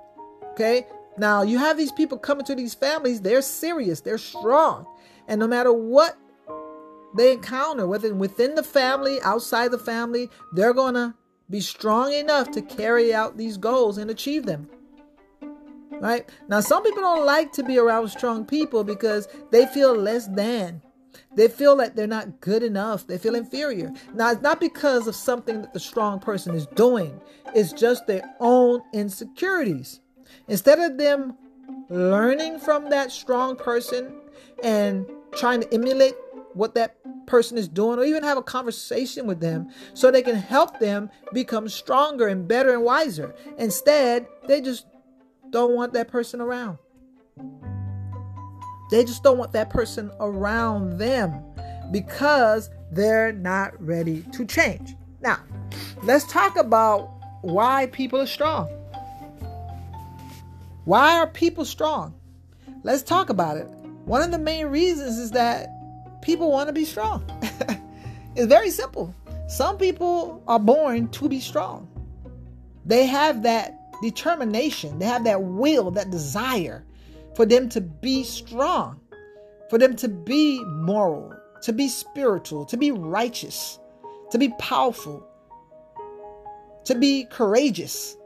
Okay? 0.53 0.87
Now, 1.19 1.43
you 1.43 1.59
have 1.59 1.77
these 1.77 1.93
people 1.93 2.19
coming 2.19 2.45
to 2.47 2.55
these 2.55 2.75
families, 2.75 3.21
they're 3.21 3.43
serious, 3.43 4.01
they're 4.01 4.19
strong. 4.19 4.87
And 5.29 5.39
no 5.41 5.47
matter 5.47 5.73
what 5.73 6.17
they 7.17 7.33
encounter, 7.33 7.87
whether 7.87 8.15
within 8.15 8.55
the 8.55 8.63
family, 8.63 9.21
outside 9.23 9.71
the 9.71 9.79
family, 9.79 10.31
they're 10.53 10.75
going 10.75 10.95
to 10.95 11.15
be 11.49 11.61
strong 11.61 12.13
enough 12.13 12.51
to 12.53 12.63
carry 12.63 13.13
out 13.13 13.37
these 13.37 13.57
goals 13.57 13.99
and 13.99 14.11
achieve 14.11 14.47
them. 14.47 14.69
Right? 15.91 16.29
Now, 16.49 16.61
some 16.61 16.83
people 16.83 17.03
don't 17.03 17.27
like 17.27 17.53
to 17.53 17.63
be 17.63 17.79
around 17.79 18.09
strong 18.09 18.47
people 18.47 18.85
because 18.85 19.29
they 19.51 19.67
feel 19.67 19.95
less 19.95 20.27
than. 20.29 20.81
They 21.35 21.49
feel 21.49 21.77
like 21.77 21.95
they're 21.95 22.07
not 22.07 22.41
good 22.41 22.63
enough. 22.63 23.07
They 23.07 23.19
feel 23.19 23.35
inferior. 23.35 23.93
Now, 24.15 24.31
it's 24.31 24.43
not 24.43 24.61
because 24.61 25.07
of 25.07 25.15
something 25.15 25.61
that 25.61 25.75
the 25.75 25.81
strong 25.81 26.19
person 26.21 26.55
is 26.55 26.67
doing, 26.67 27.21
it's 27.55 27.73
just 27.73 28.07
their 28.07 28.23
own 28.41 28.83
insecurities. 28.93 30.01
Instead 30.51 30.81
of 30.81 30.99
them 30.99 31.35
learning 31.89 32.59
from 32.59 32.91
that 32.91 33.13
strong 33.13 33.55
person 33.55 34.13
and 34.65 35.07
trying 35.33 35.61
to 35.61 35.73
emulate 35.73 36.15
what 36.55 36.75
that 36.75 36.97
person 37.27 37.57
is 37.57 37.69
doing 37.69 38.01
or 38.01 38.05
even 38.05 38.25
have 38.25 38.37
a 38.37 38.43
conversation 38.43 39.29
with 39.29 39.39
them 39.39 39.71
so 39.95 40.11
they 40.11 40.23
can 40.23 40.35
help 40.35 40.81
them 40.81 41.09
become 41.33 41.69
stronger 41.69 42.27
and 42.27 42.49
better 42.49 42.75
and 42.75 42.83
wiser. 42.83 43.33
Instead, 43.59 44.27
they 44.49 44.61
just 44.61 44.87
don't 45.51 45.77
want 45.77 45.93
that 45.93 46.09
person 46.09 46.41
around. 46.41 46.79
They 48.91 49.05
just 49.05 49.23
don't 49.23 49.39
want 49.39 49.53
that 49.53 49.71
person 49.71 50.11
around 50.19 50.99
them 50.99 51.45
because 51.93 52.71
they're 52.91 53.31
not 53.31 53.81
ready 53.81 54.23
to 54.33 54.45
change. 54.45 54.97
Now, 55.21 55.39
let's 56.03 56.25
talk 56.25 56.57
about 56.57 57.09
why 57.43 57.87
people 57.87 58.21
are 58.21 58.27
strong. 58.27 58.80
Why 60.91 61.21
are 61.21 61.29
people 61.29 61.65
strong? 61.65 62.17
Let's 62.83 63.05
talk 63.05 63.31
about 63.31 63.57
it. 63.57 63.69
One 64.07 64.23
of 64.23 64.33
the 64.33 64.41
main 64.41 64.67
reasons 64.67 65.19
is 65.19 65.31
that 65.31 65.69
people 66.21 66.51
want 66.51 66.67
to 66.67 66.73
be 66.73 66.85
strong. 66.85 67.23
it's 68.35 68.49
very 68.49 68.71
simple. 68.71 69.15
Some 69.47 69.79
people 69.79 70.43
are 70.49 70.59
born 70.59 71.07
to 71.11 71.29
be 71.29 71.39
strong. 71.39 71.87
They 72.85 73.07
have 73.07 73.45
that 73.45 73.79
determination, 74.03 74.99
they 74.99 75.07
have 75.07 75.23
that 75.23 75.41
will, 75.41 75.93
that 75.93 76.11
desire 76.11 76.85
for 77.37 77.47
them 77.47 77.69
to 77.69 77.81
be 77.81 78.25
strong, 78.25 78.99
for 79.69 79.79
them 79.79 79.95
to 79.95 80.09
be 80.09 80.61
moral, 80.65 81.33
to 81.63 81.73
be 81.73 81.87
spiritual, 81.87 82.65
to 82.65 82.77
be 82.77 82.91
righteous, 82.91 83.79
to 84.33 84.39
be 84.39 84.49
powerful, 84.59 85.25
to 86.83 86.97
be 86.97 87.27
courageous. 87.27 88.17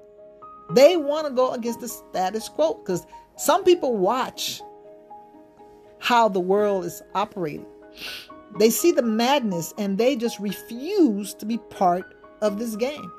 They 0.71 0.97
want 0.97 1.27
to 1.27 1.33
go 1.33 1.53
against 1.53 1.81
the 1.81 1.89
status 1.89 2.49
quo 2.49 2.75
because 2.75 3.07
some 3.37 3.65
people 3.65 3.97
watch 3.97 4.63
how 5.99 6.29
the 6.29 6.41
world 6.41 6.85
is 6.85 7.03
operating. 7.15 7.67
They 8.59 8.71
see 8.71 8.93
the 8.93 9.03
madness 9.03 9.75
and 9.79 9.99
they 9.99 10.17
just 10.17 10.39
refuse 10.39 11.35
to 11.35 11.47
be 11.47 11.59
part 11.59 12.15
of 12.41 12.59
this 12.59 12.77
game. 12.77 13.11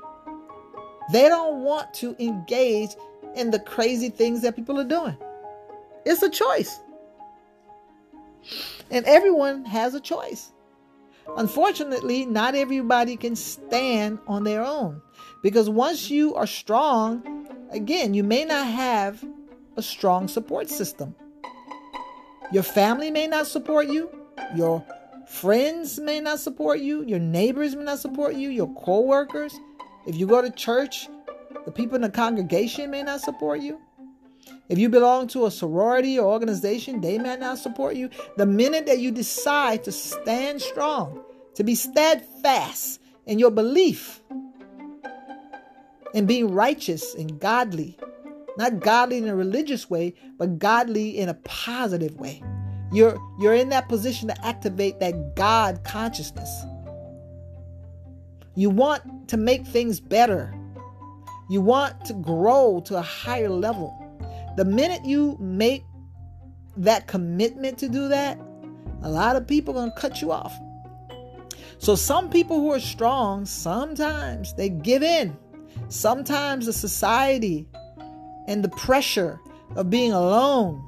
They 1.12 1.28
don't 1.28 1.62
want 1.62 1.92
to 1.94 2.16
engage 2.18 2.90
in 3.34 3.50
the 3.50 3.60
crazy 3.60 4.08
things 4.08 4.42
that 4.42 4.56
people 4.56 4.80
are 4.80 4.84
doing. 4.84 5.16
It's 6.04 6.22
a 6.22 6.30
choice. 6.30 6.80
And 8.90 9.04
everyone 9.06 9.64
has 9.64 9.94
a 9.94 10.00
choice. 10.00 10.52
Unfortunately, 11.36 12.24
not 12.24 12.54
everybody 12.54 13.16
can 13.16 13.36
stand 13.36 14.20
on 14.26 14.44
their 14.44 14.64
own 14.64 15.02
because 15.42 15.68
once 15.68 16.08
you 16.08 16.34
are 16.34 16.46
strong, 16.46 17.35
again, 17.70 18.14
you 18.14 18.24
may 18.24 18.44
not 18.44 18.66
have 18.66 19.24
a 19.76 19.82
strong 19.82 20.28
support 20.28 20.68
system. 20.68 21.14
Your 22.52 22.62
family 22.62 23.10
may 23.10 23.26
not 23.26 23.46
support 23.46 23.88
you, 23.88 24.10
your 24.54 24.84
friends 25.28 25.98
may 25.98 26.20
not 26.20 26.38
support 26.38 26.80
you, 26.80 27.04
your 27.04 27.18
neighbors 27.18 27.74
may 27.74 27.84
not 27.84 27.98
support 27.98 28.36
you, 28.36 28.48
your 28.48 28.72
co-workers. 28.74 29.58
If 30.06 30.16
you 30.16 30.26
go 30.26 30.40
to 30.40 30.50
church, 30.50 31.08
the 31.64 31.72
people 31.72 31.96
in 31.96 32.02
the 32.02 32.10
congregation 32.10 32.90
may 32.90 33.02
not 33.02 33.20
support 33.20 33.60
you. 33.60 33.80
If 34.68 34.78
you 34.78 34.88
belong 34.88 35.26
to 35.28 35.46
a 35.46 35.50
sorority 35.50 36.18
or 36.18 36.26
organization, 36.26 37.00
they 37.00 37.18
may 37.18 37.36
not 37.36 37.58
support 37.58 37.96
you. 37.96 38.10
The 38.36 38.46
minute 38.46 38.86
that 38.86 39.00
you 39.00 39.10
decide 39.10 39.84
to 39.84 39.92
stand 39.92 40.62
strong, 40.62 41.20
to 41.54 41.64
be 41.64 41.74
steadfast 41.74 43.00
in 43.26 43.38
your 43.38 43.50
belief, 43.50 44.20
in 46.16 46.24
being 46.24 46.50
righteous 46.50 47.14
and 47.14 47.38
godly, 47.38 47.94
not 48.56 48.80
godly 48.80 49.18
in 49.18 49.28
a 49.28 49.36
religious 49.36 49.90
way, 49.90 50.14
but 50.38 50.58
godly 50.58 51.18
in 51.18 51.28
a 51.28 51.34
positive 51.34 52.18
way. 52.18 52.42
You're, 52.90 53.18
you're 53.38 53.52
in 53.52 53.68
that 53.68 53.90
position 53.90 54.28
to 54.28 54.46
activate 54.46 54.98
that 55.00 55.36
God 55.36 55.84
consciousness. 55.84 56.48
You 58.54 58.70
want 58.70 59.28
to 59.28 59.36
make 59.36 59.66
things 59.66 60.00
better. 60.00 60.54
You 61.50 61.60
want 61.60 62.06
to 62.06 62.14
grow 62.14 62.82
to 62.86 62.96
a 62.96 63.02
higher 63.02 63.50
level. 63.50 63.94
The 64.56 64.64
minute 64.64 65.04
you 65.04 65.36
make 65.38 65.84
that 66.78 67.08
commitment 67.08 67.76
to 67.80 67.90
do 67.90 68.08
that, 68.08 68.40
a 69.02 69.10
lot 69.10 69.36
of 69.36 69.46
people 69.46 69.74
are 69.74 69.82
going 69.82 69.92
to 69.92 70.00
cut 70.00 70.22
you 70.22 70.32
off. 70.32 70.58
So, 71.76 71.94
some 71.94 72.30
people 72.30 72.58
who 72.58 72.72
are 72.72 72.80
strong, 72.80 73.44
sometimes 73.44 74.54
they 74.54 74.70
give 74.70 75.02
in. 75.02 75.36
Sometimes 75.88 76.66
the 76.66 76.72
society 76.72 77.68
and 78.46 78.62
the 78.64 78.68
pressure 78.70 79.40
of 79.76 79.90
being 79.90 80.12
alone 80.12 80.82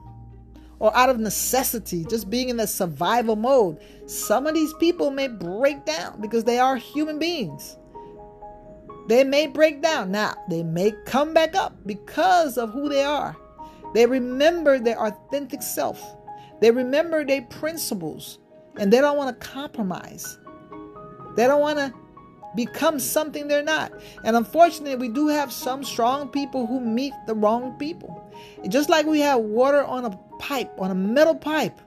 or 0.80 0.96
out 0.96 1.09
of 1.09 1.18
necessity, 1.18 2.05
just 2.05 2.30
being 2.30 2.49
in 2.49 2.57
that 2.57 2.68
survival 2.68 3.36
mode, 3.36 3.78
some 4.07 4.46
of 4.46 4.55
these 4.55 4.72
people 4.74 5.11
may 5.11 5.28
break 5.28 5.84
down 5.84 6.20
because 6.20 6.44
they 6.44 6.59
are 6.59 6.76
human 6.76 7.18
beings. 7.18 7.76
They 9.09 9.24
may 9.24 9.46
break 9.46 9.82
down. 9.82 10.11
Now, 10.11 10.34
they 10.49 10.62
may 10.62 10.92
come 11.07 11.32
back 11.32 11.55
up 11.55 11.74
because 11.86 12.59
of 12.59 12.70
who 12.70 12.88
they 12.88 13.03
are. 13.03 13.36
They 13.94 14.07
remember 14.07 14.78
their 14.78 15.01
authentic 15.01 15.62
self. 15.62 16.03
They 16.61 16.70
remember 16.70 17.24
their 17.24 17.42
principles 17.42 18.38
and 18.76 18.92
they 18.92 19.01
don't 19.01 19.16
want 19.16 19.40
to 19.40 19.46
compromise. 19.46 20.38
They 21.36 21.46
don't 21.46 21.61
want 21.61 21.78
to 21.78 21.94
become 22.59 22.98
something 22.98 23.46
they're 23.46 23.62
not. 23.62 23.92
And 24.24 24.36
unfortunately, 24.36 24.96
we 24.96 25.09
do 25.09 25.28
have 25.28 25.52
some 25.52 25.84
strong 25.84 26.28
people 26.28 26.66
who 26.66 26.80
meet 26.80 27.12
the 27.28 27.34
wrong 27.34 27.78
people. 27.78 28.28
Just 28.68 28.90
like 28.90 29.06
we 29.06 29.20
have 29.20 29.38
water 29.38 29.84
on 29.84 30.04
a 30.04 30.18
pipe, 30.40 30.72
on 30.76 30.90
a 30.90 30.94
metal 30.94 31.36
pipe. 31.36 31.80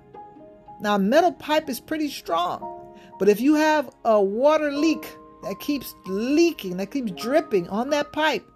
Now, 0.80 0.96
a 0.96 1.00
metal 1.00 1.34
pipe 1.34 1.70
is 1.70 1.82
pretty 1.82 2.08
strong, 2.08 2.96
but 3.20 3.28
if 3.28 3.42
you 3.42 3.56
have 3.56 3.94
a 4.06 4.22
water 4.22 4.72
leak 4.72 5.06
that 5.44 5.60
keeps 5.60 5.94
leaking, 6.08 6.78
that 6.78 6.90
keeps 6.90 7.12
dripping 7.12 7.68
on 7.68 7.90
that 7.90 8.14
pipe, 8.14 8.50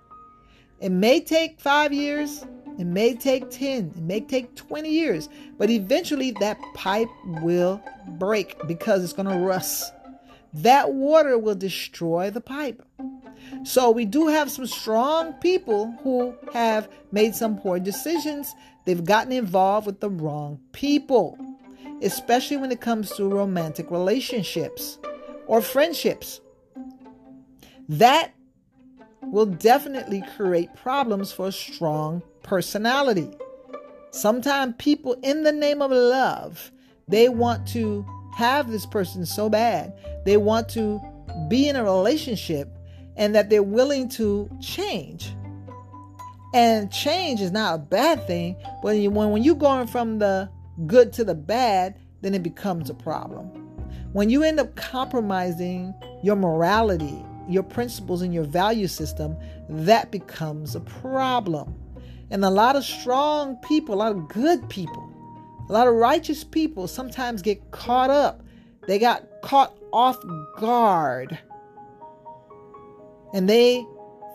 it 0.80 0.94
may 0.94 1.20
take 1.20 1.60
five 1.60 1.92
years, 1.92 2.46
it 2.80 2.86
may 2.86 3.14
take 3.14 3.50
10, 3.50 3.94
it 3.98 4.02
may 4.02 4.22
take 4.22 4.56
20 4.56 4.90
years, 4.90 5.28
but 5.58 5.70
eventually 5.70 6.32
that 6.40 6.58
pipe 6.76 7.10
will 7.42 7.82
break 8.18 8.56
because 8.68 9.04
it's 9.04 9.14
going 9.14 9.28
to 9.28 9.38
rust. 9.38 9.95
That 10.56 10.94
water 10.94 11.38
will 11.38 11.56
destroy 11.56 12.30
the 12.30 12.40
pipe. 12.40 12.82
So 13.64 13.92
we 13.92 14.06
do 14.06 14.28
have 14.28 14.50
some 14.50 14.66
strong 14.66 15.34
people 15.34 15.92
who 16.02 16.34
have 16.54 16.90
made 17.12 17.36
some 17.36 17.58
poor 17.58 17.78
decisions. 17.78 18.56
They've 18.86 19.04
gotten 19.04 19.34
involved 19.34 19.86
with 19.86 20.00
the 20.00 20.10
wrong 20.10 20.60
people, 20.72 21.38
especially 22.02 22.56
when 22.56 22.72
it 22.72 22.80
comes 22.80 23.12
to 23.18 23.28
romantic 23.28 23.92
relationships 23.92 24.98
or 25.46 25.62
friendships. 25.62 26.40
That 27.90 28.34
will 29.24 29.48
definitely 29.48 30.24
create 30.38 30.74
problems 30.76 31.34
for 31.34 31.48
a 31.48 31.52
strong 31.52 32.24
personality. 32.44 33.30
Sometimes 34.12 34.76
people 34.78 35.18
in 35.22 35.44
the 35.44 35.52
name 35.52 35.82
of 35.82 35.92
love, 35.92 36.72
they 37.10 37.28
want 37.28 37.68
to 37.70 38.06
have 38.36 38.70
this 38.70 38.86
person 38.86 39.26
so 39.26 39.50
bad. 39.50 39.94
They 40.26 40.36
want 40.36 40.68
to 40.70 41.02
be 41.48 41.70
in 41.70 41.78
a 41.78 41.84
relationship 41.84 42.68
and 43.16 43.34
that 43.34 43.50
they're 43.50 43.64
willing 43.64 44.10
to 44.10 44.50
change. 44.62 45.34
And 46.54 46.92
change 46.92 47.40
is 47.40 47.52
not 47.52 47.76
a 47.76 47.78
bad 47.78 48.28
thing, 48.28 48.58
but 48.84 48.98
when, 48.98 49.32
when 49.32 49.44
you're 49.44 49.56
going 49.56 49.88
from 49.88 50.20
the 50.20 50.50
good 50.86 51.14
to 51.14 51.24
the 51.24 51.34
bad, 51.34 51.98
then 52.22 52.34
it 52.34 52.44
becomes 52.44 52.90
a 52.90 52.94
problem. 52.94 53.46
When 54.12 54.30
you 54.30 54.44
end 54.44 54.60
up 54.60 54.76
compromising 54.76 55.94
your 56.22 56.36
morality, 56.36 57.24
your 57.48 57.64
principles, 57.64 58.22
and 58.22 58.34
your 58.34 58.44
value 58.44 58.88
system, 58.88 59.38
that 59.70 60.12
becomes 60.12 60.76
a 60.76 60.82
problem. 60.82 61.74
And 62.32 62.44
a 62.44 62.50
lot 62.50 62.76
of 62.76 62.84
strong 62.84 63.56
people, 63.58 63.96
a 63.96 63.98
lot 63.98 64.12
of 64.12 64.28
good 64.28 64.68
people, 64.68 65.05
a 65.70 65.74
lot 65.74 65.88
of 65.88 65.96
righteous 65.96 66.44
people 66.44 66.88
sometimes 66.88 67.42
get 67.42 67.72
caught 67.72 68.10
up. 68.10 68.42
They 68.88 69.00
got 69.00 69.24
caught 69.42 69.76
off 69.92 70.18
guard. 70.58 71.38
And 73.34 73.50
they 73.50 73.86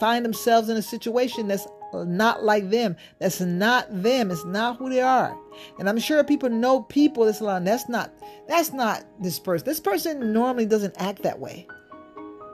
find 0.01 0.24
themselves 0.24 0.68
in 0.68 0.76
a 0.76 0.83
situation 0.83 1.49
that's 1.49 1.66
not 1.93 2.45
like 2.45 2.70
them. 2.70 2.97
That's 3.18 3.41
not 3.41 3.87
them. 4.03 4.31
It's 4.31 4.45
not 4.45 4.76
who 4.76 4.91
they 4.91 5.01
are. 5.01 5.37
And 5.78 5.89
I'm 5.89 5.99
sure 5.99 6.22
people 6.24 6.49
know 6.49 6.83
people 6.83 7.24
that's 7.24 7.41
like, 7.41 7.64
that's 7.64 7.89
not 7.89 8.12
that's 8.49 8.72
not 8.72 9.05
this 9.20 9.39
person. 9.39 9.64
This 9.64 9.81
person 9.81 10.33
normally 10.33 10.66
doesn't 10.66 10.95
act 10.99 11.22
that 11.22 11.39
way. 11.39 11.66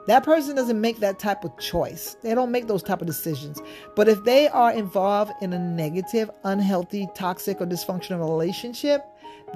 That 0.07 0.23
person 0.23 0.55
doesn't 0.55 0.79
make 0.79 0.99
that 0.99 1.19
type 1.19 1.43
of 1.43 1.57
choice. 1.59 2.15
They 2.23 2.33
don't 2.33 2.51
make 2.51 2.67
those 2.67 2.81
type 2.81 3.01
of 3.01 3.07
decisions. 3.07 3.61
But 3.95 4.07
if 4.07 4.23
they 4.23 4.47
are 4.47 4.71
involved 4.71 5.33
in 5.41 5.51
a 5.51 5.59
negative, 5.59 6.31
unhealthy, 6.45 7.07
toxic, 7.13 7.59
or 7.59 7.65
dysfunctional 7.65 8.27
relationship, 8.27 9.05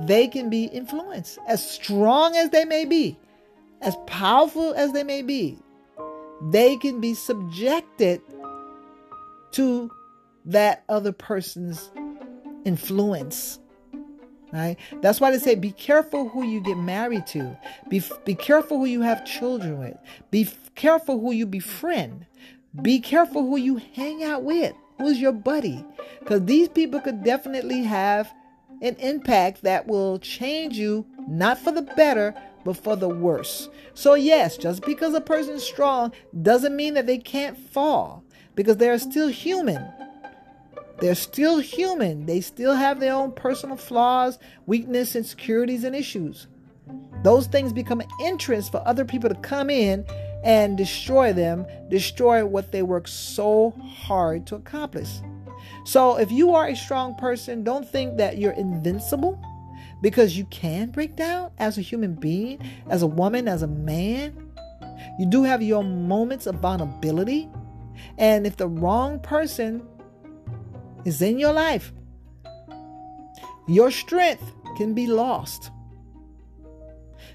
they 0.02 0.28
can 0.28 0.50
be 0.50 0.66
influenced. 0.66 1.40
As 1.48 1.68
strong 1.68 2.36
as 2.36 2.50
they 2.50 2.66
may 2.66 2.84
be, 2.84 3.18
as 3.82 3.96
powerful 4.08 4.74
as 4.74 4.92
they 4.92 5.04
may 5.04 5.22
be, 5.22 5.58
they 6.50 6.76
can 6.78 7.00
be 7.00 7.14
subjected 7.14 8.22
to 9.52 9.90
that 10.46 10.84
other 10.90 11.12
person's 11.12 11.92
influence 12.66 13.60
right? 14.52 14.78
That's 15.02 15.20
why 15.20 15.32
they 15.32 15.40
say 15.40 15.56
be 15.56 15.72
careful 15.72 16.30
who 16.30 16.44
you 16.44 16.62
get 16.62 16.78
married 16.78 17.28
to. 17.28 17.58
Be 17.90 18.02
be 18.26 18.36
careful 18.36 18.80
who 18.80 18.86
you 18.86 19.02
have 19.02 19.26
children 19.26 19.80
with. 19.80 19.98
Be 20.30 20.50
careful 20.76 21.20
who 21.20 21.32
you 21.32 21.46
befriend. 21.46 22.26
Be 22.82 23.00
careful 23.00 23.44
who 23.44 23.58
you 23.58 23.82
hang 23.96 24.24
out 24.24 24.44
with. 24.44 24.74
Who's 24.98 25.20
your 25.20 25.32
buddy? 25.32 25.84
Because 26.20 26.46
these 26.46 26.70
people 26.70 27.00
could 27.00 27.24
definitely 27.24 27.84
have 27.84 28.32
an 28.82 28.96
impact 28.96 29.64
that 29.64 29.88
will 29.88 30.20
change 30.20 30.78
you 30.78 31.06
not 31.28 31.58
for 31.60 31.72
the 31.72 31.82
better 31.82 32.34
but 32.64 32.78
for 32.78 32.96
the 32.96 33.10
worse. 33.10 33.70
So 33.94 34.14
yes 34.14 34.58
just 34.58 34.84
because 34.84 35.14
a 35.14 35.22
person's 35.22 35.64
strong 35.64 36.12
doesn't 36.42 36.76
mean 36.76 36.94
that 36.94 37.08
they 37.08 37.18
can't 37.18 37.58
fall 37.58 38.24
because 38.56 38.78
they 38.78 38.90
are 38.90 39.00
still 39.00 39.28
human 39.28 39.84
they're 41.02 41.16
still 41.16 41.58
human. 41.58 42.28
They 42.28 42.42
still 42.42 42.76
have 42.76 43.00
their 43.00 43.14
own 43.14 43.32
personal 43.32 43.76
flaws, 43.76 44.38
weakness, 44.68 45.16
insecurities, 45.16 45.84
and 45.84 45.96
issues. 45.96 46.48
Those 47.24 47.48
things 47.48 47.74
become 47.74 48.02
an 48.02 48.08
entrance 48.22 48.70
for 48.70 48.88
other 48.88 49.04
people 49.04 49.28
to 49.30 49.36
come 49.36 49.72
in 49.72 50.06
and 50.44 50.78
destroy 50.78 51.34
them, 51.34 51.66
destroy 51.90 52.46
what 52.46 52.72
they 52.72 52.84
work 52.84 53.08
so 53.08 53.72
hard 53.82 54.46
to 54.48 54.56
accomplish. 54.56 55.10
So, 55.86 56.18
if 56.18 56.32
you 56.32 56.54
are 56.54 56.68
a 56.68 56.76
strong 56.76 57.16
person, 57.16 57.64
don't 57.64 57.88
think 57.88 58.18
that 58.18 58.38
you're 58.38 58.54
invincible 58.54 59.42
because 60.02 60.38
you 60.38 60.46
can 60.46 60.92
break 60.92 61.16
down 61.16 61.52
as 61.58 61.80
a 61.80 61.82
human 61.82 62.14
being, 62.14 62.60
as 62.90 63.02
a 63.02 63.08
woman, 63.08 63.48
as 63.48 63.64
a 63.64 63.68
man. 63.68 64.52
You 65.18 65.26
do 65.26 65.44
have 65.44 65.64
your 65.64 65.84
moments 65.84 66.46
of 66.46 66.56
vulnerability. 66.56 67.50
And 68.18 68.46
if 68.46 68.58
the 68.58 68.68
wrong 68.68 69.20
person 69.20 69.88
is 71.06 71.22
in 71.22 71.40
your 71.40 71.54
life, 71.54 71.92
your 73.68 73.92
strength 73.92 74.44
can 74.78 74.94
be 74.94 75.08
lost. 75.08 75.72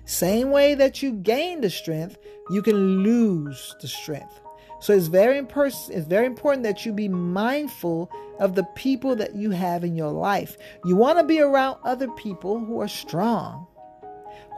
Same 0.04 0.50
way 0.50 0.74
that 0.74 1.02
you 1.02 1.12
gain 1.12 1.60
the 1.60 1.70
strength, 1.70 2.16
you 2.50 2.62
can 2.62 3.02
lose 3.02 3.74
the 3.80 3.88
strength. 3.88 4.40
So 4.80 4.92
it's 4.92 5.06
very 5.06 5.38
important 5.38 5.74
it's 5.90 6.06
very 6.06 6.26
important 6.26 6.62
that 6.64 6.84
you 6.84 6.92
be 6.92 7.08
mindful 7.08 8.10
of 8.38 8.54
the 8.54 8.64
people 8.74 9.16
that 9.16 9.34
you 9.34 9.50
have 9.50 9.82
in 9.82 9.96
your 9.96 10.12
life. 10.12 10.56
You 10.84 10.96
want 10.96 11.18
to 11.18 11.24
be 11.24 11.40
around 11.40 11.78
other 11.82 12.08
people 12.08 12.58
who 12.58 12.80
are 12.80 12.88
strong, 12.88 13.66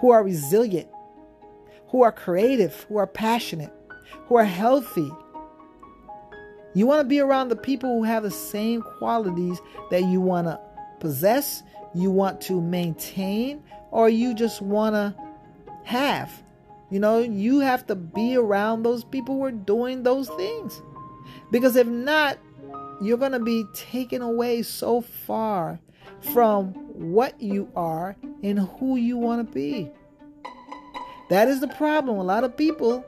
who 0.00 0.10
are 0.10 0.24
resilient, 0.24 0.88
who 1.88 2.02
are 2.02 2.12
creative, 2.12 2.84
who 2.88 2.96
are 2.96 3.06
passionate, 3.06 3.72
who 4.26 4.36
are 4.36 4.44
healthy. 4.44 5.10
You 6.78 6.86
want 6.86 7.00
to 7.00 7.08
be 7.08 7.18
around 7.18 7.48
the 7.48 7.56
people 7.56 7.98
who 7.98 8.04
have 8.04 8.22
the 8.22 8.30
same 8.30 8.82
qualities 8.82 9.60
that 9.90 10.04
you 10.04 10.20
want 10.20 10.46
to 10.46 10.60
possess, 11.00 11.64
you 11.92 12.08
want 12.08 12.40
to 12.42 12.60
maintain, 12.60 13.64
or 13.90 14.08
you 14.08 14.32
just 14.32 14.62
want 14.62 14.94
to 14.94 15.12
have. 15.82 16.30
You 16.88 17.00
know, 17.00 17.18
you 17.18 17.58
have 17.58 17.84
to 17.88 17.96
be 17.96 18.36
around 18.36 18.84
those 18.84 19.02
people 19.02 19.34
who 19.34 19.44
are 19.46 19.50
doing 19.50 20.04
those 20.04 20.28
things. 20.28 20.80
Because 21.50 21.74
if 21.74 21.88
not, 21.88 22.38
you're 23.02 23.18
going 23.18 23.32
to 23.32 23.40
be 23.40 23.64
taken 23.74 24.22
away 24.22 24.62
so 24.62 25.00
far 25.00 25.80
from 26.32 26.68
what 26.94 27.42
you 27.42 27.68
are 27.74 28.14
and 28.44 28.60
who 28.60 28.94
you 28.94 29.16
want 29.16 29.44
to 29.44 29.52
be. 29.52 29.90
That 31.28 31.48
is 31.48 31.58
the 31.58 31.66
problem. 31.66 32.18
A 32.18 32.22
lot 32.22 32.44
of 32.44 32.56
people, 32.56 33.04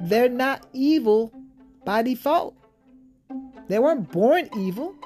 they're 0.00 0.28
not 0.28 0.66
evil 0.74 1.32
by 1.86 2.02
default. 2.02 2.59
They 3.70 3.78
weren't 3.78 4.10
born 4.10 4.48
evil. 4.58 4.96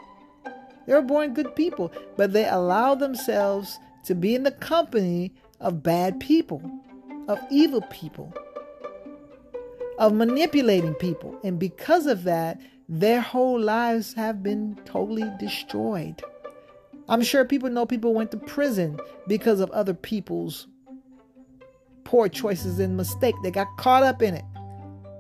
They 0.87 0.95
were 0.95 1.03
born 1.03 1.35
good 1.35 1.55
people, 1.55 1.93
but 2.17 2.33
they 2.33 2.49
allow 2.49 2.95
themselves 2.95 3.79
to 4.05 4.15
be 4.15 4.35
in 4.35 4.43
the 4.43 4.53
company 4.53 5.35
of 5.61 5.83
bad 5.83 6.19
people, 6.19 6.63
of 7.29 7.39
evil 7.51 7.83
people, 7.91 8.33
of 9.99 10.15
manipulating 10.15 10.95
people. 10.95 11.39
And 11.45 11.59
because 11.59 12.07
of 12.07 12.25
that, 12.25 12.59
their 12.89 13.21
whole 13.21 13.61
lives 13.61 14.15
have 14.15 14.43
been 14.43 14.81
totally 14.87 15.31
destroyed. 15.39 16.23
I'm 17.07 17.21
sure 17.21 17.45
people 17.45 17.69
know 17.69 17.85
people 17.85 18.15
went 18.15 18.31
to 18.31 18.39
prison 18.39 18.99
because 19.29 19.61
of 19.61 19.71
other 19.73 19.93
people's 19.93 20.69
poor 22.05 22.31
choices 22.31 22.79
and 22.79 22.97
mistake. 22.97 23.35
They 23.43 23.51
got 23.51 23.77
caught 23.77 24.05
up 24.05 24.23
in 24.23 24.33
it. 24.33 24.45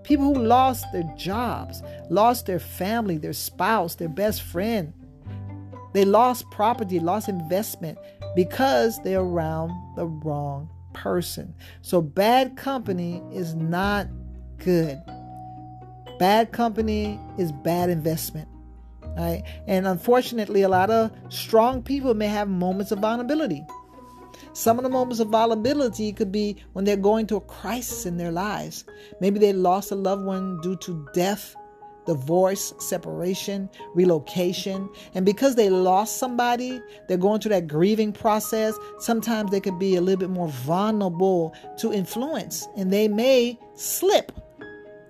People 0.04 0.34
who 0.34 0.40
lost 0.40 0.84
their 0.92 1.10
jobs, 1.16 1.82
lost 2.10 2.46
their 2.46 2.60
family, 2.60 3.16
their 3.18 3.32
spouse, 3.32 3.94
their 3.96 4.08
best 4.08 4.42
friend. 4.42 4.92
They 5.94 6.04
lost 6.04 6.50
property, 6.50 7.00
lost 7.00 7.28
investment 7.28 7.98
because 8.36 9.00
they're 9.02 9.20
around 9.20 9.72
the 9.96 10.06
wrong 10.06 10.68
person. 10.92 11.54
So 11.82 12.02
bad 12.02 12.56
company 12.56 13.22
is 13.32 13.54
not 13.54 14.08
good. 14.58 15.00
Bad 16.18 16.52
company 16.52 17.18
is 17.38 17.52
bad 17.52 17.90
investment. 17.90 18.48
Right? 19.16 19.44
And 19.66 19.86
unfortunately, 19.86 20.62
a 20.62 20.68
lot 20.68 20.90
of 20.90 21.12
strong 21.28 21.82
people 21.82 22.14
may 22.14 22.26
have 22.26 22.48
moments 22.48 22.90
of 22.92 22.98
vulnerability. 22.98 23.64
Some 24.52 24.78
of 24.78 24.84
the 24.84 24.90
moments 24.90 25.20
of 25.20 25.28
vulnerability 25.28 26.12
could 26.12 26.30
be 26.30 26.56
when 26.72 26.84
they're 26.84 26.96
going 26.96 27.26
through 27.26 27.38
a 27.38 27.42
crisis 27.42 28.06
in 28.06 28.16
their 28.16 28.32
lives. 28.32 28.84
Maybe 29.20 29.38
they 29.38 29.52
lost 29.52 29.90
a 29.90 29.94
loved 29.94 30.24
one 30.24 30.60
due 30.60 30.76
to 30.76 31.08
death, 31.12 31.56
divorce, 32.06 32.74
separation, 32.78 33.68
relocation. 33.94 34.88
And 35.14 35.24
because 35.24 35.54
they 35.54 35.70
lost 35.70 36.18
somebody, 36.18 36.80
they're 37.08 37.16
going 37.16 37.40
through 37.40 37.50
that 37.50 37.66
grieving 37.66 38.12
process. 38.12 38.74
Sometimes 38.98 39.50
they 39.50 39.60
could 39.60 39.78
be 39.78 39.96
a 39.96 40.00
little 40.00 40.20
bit 40.20 40.30
more 40.30 40.48
vulnerable 40.48 41.54
to 41.78 41.92
influence 41.92 42.68
and 42.76 42.92
they 42.92 43.08
may 43.08 43.58
slip. 43.74 44.32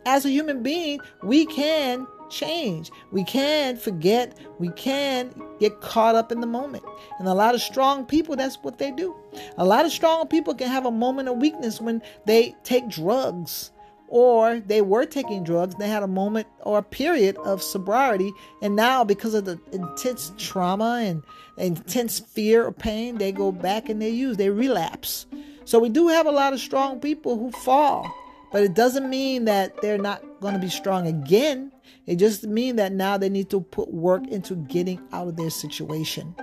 As 0.06 0.26
a 0.26 0.30
human 0.30 0.62
being, 0.62 1.00
we 1.22 1.46
can 1.46 2.06
change. 2.34 2.90
We 3.12 3.24
can 3.24 3.76
forget. 3.76 4.38
We 4.58 4.70
can 4.70 5.34
get 5.60 5.80
caught 5.80 6.14
up 6.14 6.32
in 6.32 6.40
the 6.40 6.46
moment. 6.46 6.84
And 7.18 7.28
a 7.28 7.34
lot 7.34 7.54
of 7.54 7.60
strong 7.60 8.04
people, 8.04 8.36
that's 8.36 8.56
what 8.62 8.78
they 8.78 8.90
do. 8.90 9.14
A 9.56 9.64
lot 9.64 9.84
of 9.84 9.92
strong 9.92 10.26
people 10.26 10.54
can 10.54 10.68
have 10.68 10.86
a 10.86 10.90
moment 10.90 11.28
of 11.28 11.36
weakness 11.38 11.80
when 11.80 12.02
they 12.26 12.54
take 12.64 12.88
drugs 12.88 13.70
or 14.08 14.60
they 14.60 14.80
were 14.80 15.06
taking 15.06 15.42
drugs. 15.42 15.74
They 15.76 15.88
had 15.88 16.02
a 16.02 16.08
moment 16.08 16.46
or 16.60 16.78
a 16.78 16.82
period 16.82 17.36
of 17.38 17.62
sobriety. 17.62 18.32
And 18.62 18.76
now, 18.76 19.04
because 19.04 19.34
of 19.34 19.44
the 19.44 19.58
intense 19.72 20.32
trauma 20.36 21.00
and 21.02 21.22
intense 21.56 22.20
fear 22.20 22.64
or 22.64 22.72
pain, 22.72 23.18
they 23.18 23.32
go 23.32 23.50
back 23.50 23.88
and 23.88 24.00
they 24.00 24.10
use, 24.10 24.36
they 24.36 24.50
relapse. 24.50 25.26
So 25.64 25.78
we 25.78 25.88
do 25.88 26.08
have 26.08 26.26
a 26.26 26.30
lot 26.30 26.52
of 26.52 26.60
strong 26.60 27.00
people 27.00 27.38
who 27.38 27.50
fall. 27.50 28.12
But 28.52 28.62
it 28.62 28.74
doesn't 28.74 29.10
mean 29.10 29.46
that 29.46 29.82
they're 29.82 29.98
not 29.98 30.22
going 30.40 30.54
to 30.54 30.60
be 30.60 30.68
strong 30.68 31.08
again. 31.08 31.72
It 32.06 32.16
just 32.16 32.44
means 32.44 32.76
that 32.76 32.92
now 32.92 33.18
they 33.18 33.28
need 33.28 33.50
to 33.50 33.60
put 33.60 33.92
work 33.92 34.26
into 34.28 34.54
getting 34.54 35.00
out 35.12 35.28
of 35.28 35.36
their 35.36 35.50
situation. 35.50 36.34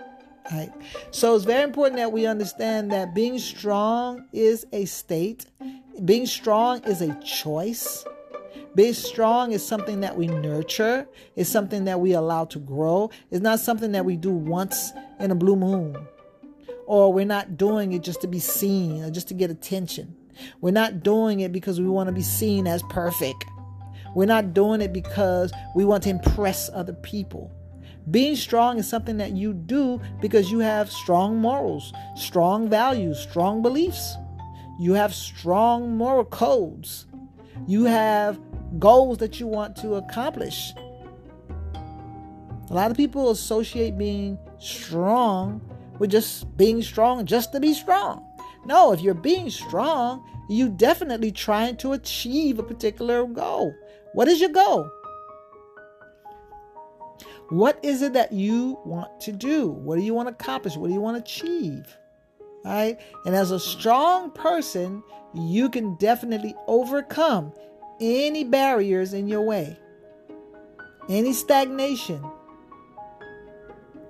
Right? 0.52 0.72
So 1.12 1.36
it's 1.36 1.46
very 1.46 1.64
important 1.64 1.98
that 1.98 2.12
we 2.12 2.26
understand 2.26 2.92
that 2.92 3.14
being 3.14 3.40
strong 3.40 4.26
is 4.34 4.66
a 4.74 4.86
state, 4.86 5.46
being 6.04 6.26
strong 6.26 6.84
is 6.84 7.02
a 7.02 7.14
choice. 7.22 8.04
Being 8.74 8.94
strong 8.94 9.52
is 9.52 9.66
something 9.66 10.00
that 10.00 10.16
we 10.16 10.28
nurture, 10.28 11.06
it's 11.36 11.50
something 11.50 11.84
that 11.86 12.00
we 12.00 12.14
allow 12.14 12.46
to 12.46 12.60
grow. 12.60 13.10
It's 13.30 13.42
not 13.42 13.60
something 13.60 13.92
that 13.92 14.06
we 14.06 14.16
do 14.16 14.32
once 14.32 14.94
in 15.20 15.30
a 15.30 15.36
blue 15.36 15.58
moon. 15.58 15.98
Or 16.86 17.12
we're 17.12 17.26
not 17.26 17.58
doing 17.58 17.92
it 17.92 18.02
just 18.02 18.22
to 18.22 18.28
be 18.28 18.40
seen 18.40 19.04
or 19.04 19.12
just 19.12 19.28
to 19.28 19.34
get 19.34 19.52
attention. 19.52 20.16
We're 20.62 20.72
not 20.72 21.04
doing 21.04 21.42
it 21.42 21.52
because 21.52 21.82
we 21.82 21.88
want 21.88 22.08
to 22.08 22.14
be 22.14 22.22
seen 22.22 22.66
as 22.66 22.82
perfect. 22.84 23.46
We're 24.16 24.26
not 24.26 24.54
doing 24.54 24.82
it 24.82 24.94
because 24.94 25.52
we 25.76 25.86
want 25.86 26.04
to 26.04 26.10
impress 26.10 26.70
other 26.74 26.94
people. 26.94 27.52
Being 28.10 28.36
strong 28.36 28.80
is 28.80 28.90
something 28.90 29.18
that 29.18 29.32
you 29.32 29.54
do 29.54 30.02
because 30.22 30.52
you 30.52 30.60
have 30.60 30.92
strong 30.92 31.38
morals, 31.38 31.94
strong 32.16 32.68
values, 32.68 33.20
strong 33.20 33.62
beliefs. 33.62 34.16
You 34.80 34.94
have 34.94 35.14
strong 35.14 35.96
moral 35.96 36.26
codes. 36.26 37.06
You 37.68 37.86
have 37.86 38.40
goals 38.80 39.20
that 39.20 39.40
you 39.40 39.48
want 39.48 39.76
to 39.78 39.96
accomplish. 39.96 40.74
A 41.76 42.74
lot 42.74 42.90
of 42.90 42.98
people 42.98 43.30
associate 43.30 43.98
being 43.98 44.40
strong 44.58 45.62
with 46.00 46.10
just 46.10 46.58
being 46.58 46.82
strong 46.82 47.26
just 47.26 47.52
to 47.52 47.60
be 47.60 47.74
strong. 47.74 48.26
No, 48.66 48.92
if 48.92 49.02
you're 49.02 49.14
being 49.14 49.50
strong, 49.50 50.24
you 50.50 50.70
definitely 50.70 51.32
trying 51.32 51.78
to 51.78 51.94
achieve 51.94 52.60
a 52.60 52.64
particular 52.64 53.26
goal. 53.26 53.74
What 54.14 54.28
is 54.28 54.40
your 54.40 54.50
goal? 54.50 54.90
What 57.50 57.80
is 57.84 58.02
it 58.02 58.14
that 58.14 58.32
you 58.32 58.80
want 58.86 59.20
to 59.22 59.32
do? 59.32 59.68
What 59.70 59.98
do 59.98 60.02
you 60.02 60.14
want 60.14 60.30
to 60.30 60.34
accomplish? 60.34 60.78
What 60.78 60.88
do 60.88 60.94
you 60.94 61.02
want 61.02 61.18
to 61.18 61.32
achieve? 61.32 61.98
Right? 62.64 62.98
And 63.26 63.36
as 63.36 63.52
a 63.52 63.60
strong 63.60 64.32
person, 64.32 65.04
you 65.34 65.70
can 65.70 65.96
definitely 65.96 66.56
overcome 66.68 67.54
any 68.00 68.44
barriers 68.44 69.14
in 69.14 69.28
your 69.28 69.42
way, 69.42 69.78
any 71.10 71.34
stagnation, 71.34 72.24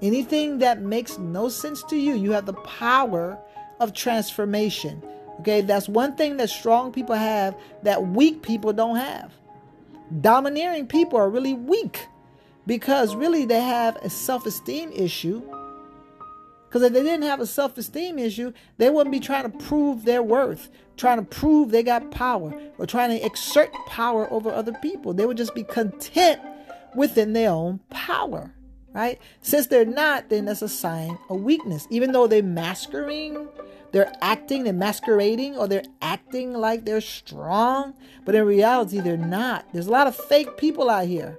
anything 0.01 0.59
that 0.59 0.81
makes 0.81 1.17
no 1.17 1.49
sense 1.49 1.83
to 1.85 1.97
you. 1.97 2.15
You 2.15 2.31
have 2.31 2.45
the 2.45 2.53
power 2.53 3.39
of 3.79 3.93
transformation. 3.93 5.03
Okay, 5.39 5.61
that's 5.61 5.89
one 5.89 6.15
thing 6.15 6.37
that 6.37 6.49
strong 6.49 6.91
people 6.91 7.15
have 7.15 7.57
that 7.83 8.05
weak 8.07 8.43
people 8.43 8.73
don't 8.73 8.97
have. 8.97 9.33
Domineering 10.19 10.87
people 10.87 11.17
are 11.17 11.29
really 11.29 11.53
weak 11.53 12.07
because 12.67 13.15
really 13.15 13.45
they 13.45 13.61
have 13.61 13.95
a 13.97 14.09
self 14.09 14.45
esteem 14.45 14.91
issue. 14.91 15.41
Because 16.67 16.83
if 16.83 16.93
they 16.93 17.03
didn't 17.03 17.23
have 17.23 17.39
a 17.39 17.45
self 17.45 17.77
esteem 17.77 18.19
issue, 18.19 18.51
they 18.77 18.89
wouldn't 18.89 19.11
be 19.11 19.19
trying 19.19 19.49
to 19.49 19.57
prove 19.57 20.05
their 20.05 20.23
worth, 20.23 20.69
trying 20.97 21.17
to 21.17 21.23
prove 21.23 21.71
they 21.71 21.83
got 21.83 22.11
power, 22.11 22.53
or 22.77 22.85
trying 22.85 23.09
to 23.09 23.25
exert 23.25 23.71
power 23.87 24.31
over 24.31 24.49
other 24.49 24.73
people. 24.81 25.13
They 25.13 25.25
would 25.25 25.37
just 25.37 25.55
be 25.55 25.63
content 25.63 26.41
within 26.95 27.33
their 27.33 27.51
own 27.51 27.79
power, 27.89 28.53
right? 28.93 29.19
Since 29.41 29.67
they're 29.67 29.85
not, 29.85 30.29
then 30.29 30.45
that's 30.45 30.61
a 30.61 30.69
sign 30.69 31.17
of 31.29 31.41
weakness. 31.41 31.87
Even 31.89 32.11
though 32.11 32.27
they're 32.27 32.43
masquerading 32.43 33.47
they're 33.91 34.11
acting, 34.21 34.63
they're 34.63 34.73
masquerading, 34.73 35.57
or 35.57 35.67
they're 35.67 35.83
acting 36.01 36.53
like 36.53 36.85
they're 36.85 37.01
strong, 37.01 37.93
but 38.25 38.35
in 38.35 38.45
reality, 38.45 38.99
they're 38.99 39.17
not. 39.17 39.65
There's 39.73 39.87
a 39.87 39.91
lot 39.91 40.07
of 40.07 40.15
fake 40.15 40.57
people 40.57 40.89
out 40.89 41.07
here. 41.07 41.37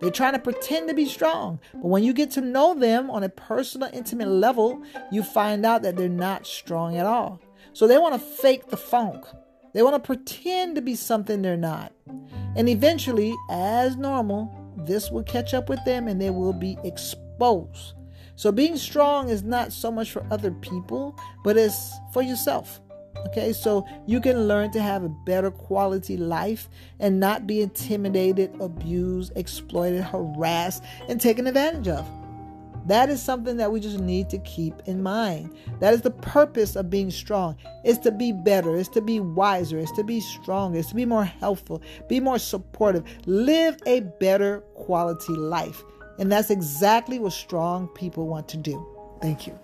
They're 0.00 0.10
trying 0.10 0.32
to 0.32 0.40
pretend 0.40 0.88
to 0.88 0.94
be 0.94 1.06
strong. 1.06 1.60
But 1.74 1.84
when 1.84 2.02
you 2.02 2.12
get 2.12 2.32
to 2.32 2.40
know 2.40 2.74
them 2.74 3.08
on 3.08 3.22
a 3.22 3.28
personal, 3.28 3.88
intimate 3.92 4.28
level, 4.28 4.82
you 5.12 5.22
find 5.22 5.64
out 5.64 5.82
that 5.82 5.96
they're 5.96 6.08
not 6.08 6.44
strong 6.44 6.96
at 6.96 7.06
all. 7.06 7.40
So 7.72 7.86
they 7.86 7.98
want 7.98 8.14
to 8.14 8.18
fake 8.18 8.66
the 8.66 8.76
funk. 8.76 9.24
They 9.74 9.82
want 9.82 9.94
to 9.94 10.00
pretend 10.04 10.74
to 10.74 10.82
be 10.82 10.96
something 10.96 11.40
they're 11.40 11.56
not. 11.56 11.92
And 12.56 12.68
eventually, 12.68 13.32
as 13.48 13.96
normal, 13.96 14.52
this 14.76 15.10
will 15.10 15.22
catch 15.22 15.54
up 15.54 15.68
with 15.68 15.82
them 15.84 16.08
and 16.08 16.20
they 16.20 16.30
will 16.30 16.52
be 16.52 16.76
exposed. 16.82 17.94
So 18.36 18.50
being 18.50 18.76
strong 18.76 19.28
is 19.28 19.42
not 19.42 19.72
so 19.72 19.90
much 19.90 20.10
for 20.10 20.24
other 20.30 20.50
people, 20.50 21.18
but 21.44 21.56
it's 21.56 21.92
for 22.12 22.22
yourself. 22.22 22.80
Okay, 23.26 23.52
so 23.52 23.86
you 24.06 24.20
can 24.20 24.48
learn 24.48 24.72
to 24.72 24.82
have 24.82 25.04
a 25.04 25.08
better 25.08 25.50
quality 25.50 26.16
life 26.16 26.68
and 26.98 27.20
not 27.20 27.46
be 27.46 27.60
intimidated, 27.60 28.52
abused, 28.60 29.32
exploited, 29.36 30.02
harassed, 30.02 30.82
and 31.08 31.20
taken 31.20 31.46
advantage 31.46 31.88
of. 31.88 32.08
That 32.86 33.10
is 33.10 33.22
something 33.22 33.58
that 33.58 33.70
we 33.70 33.78
just 33.78 34.00
need 34.00 34.28
to 34.30 34.38
keep 34.38 34.74
in 34.86 35.02
mind. 35.02 35.54
That 35.78 35.94
is 35.94 36.00
the 36.00 36.10
purpose 36.10 36.74
of 36.74 36.90
being 36.90 37.12
strong. 37.12 37.56
It's 37.84 37.98
to 38.00 38.10
be 38.10 38.32
better, 38.32 38.76
it's 38.76 38.88
to 38.90 39.00
be 39.00 39.20
wiser, 39.20 39.78
it's 39.78 39.92
to 39.92 40.02
be 40.02 40.20
stronger, 40.20 40.78
it's 40.78 40.88
to 40.88 40.96
be 40.96 41.04
more 41.04 41.24
helpful, 41.24 41.80
be 42.08 42.18
more 42.18 42.40
supportive, 42.40 43.04
live 43.26 43.78
a 43.86 44.00
better 44.00 44.60
quality 44.74 45.32
life. 45.34 45.84
And 46.18 46.30
that's 46.30 46.50
exactly 46.50 47.18
what 47.18 47.32
strong 47.32 47.88
people 47.88 48.26
want 48.26 48.48
to 48.48 48.56
do. 48.56 48.86
Thank 49.20 49.46
you. 49.46 49.58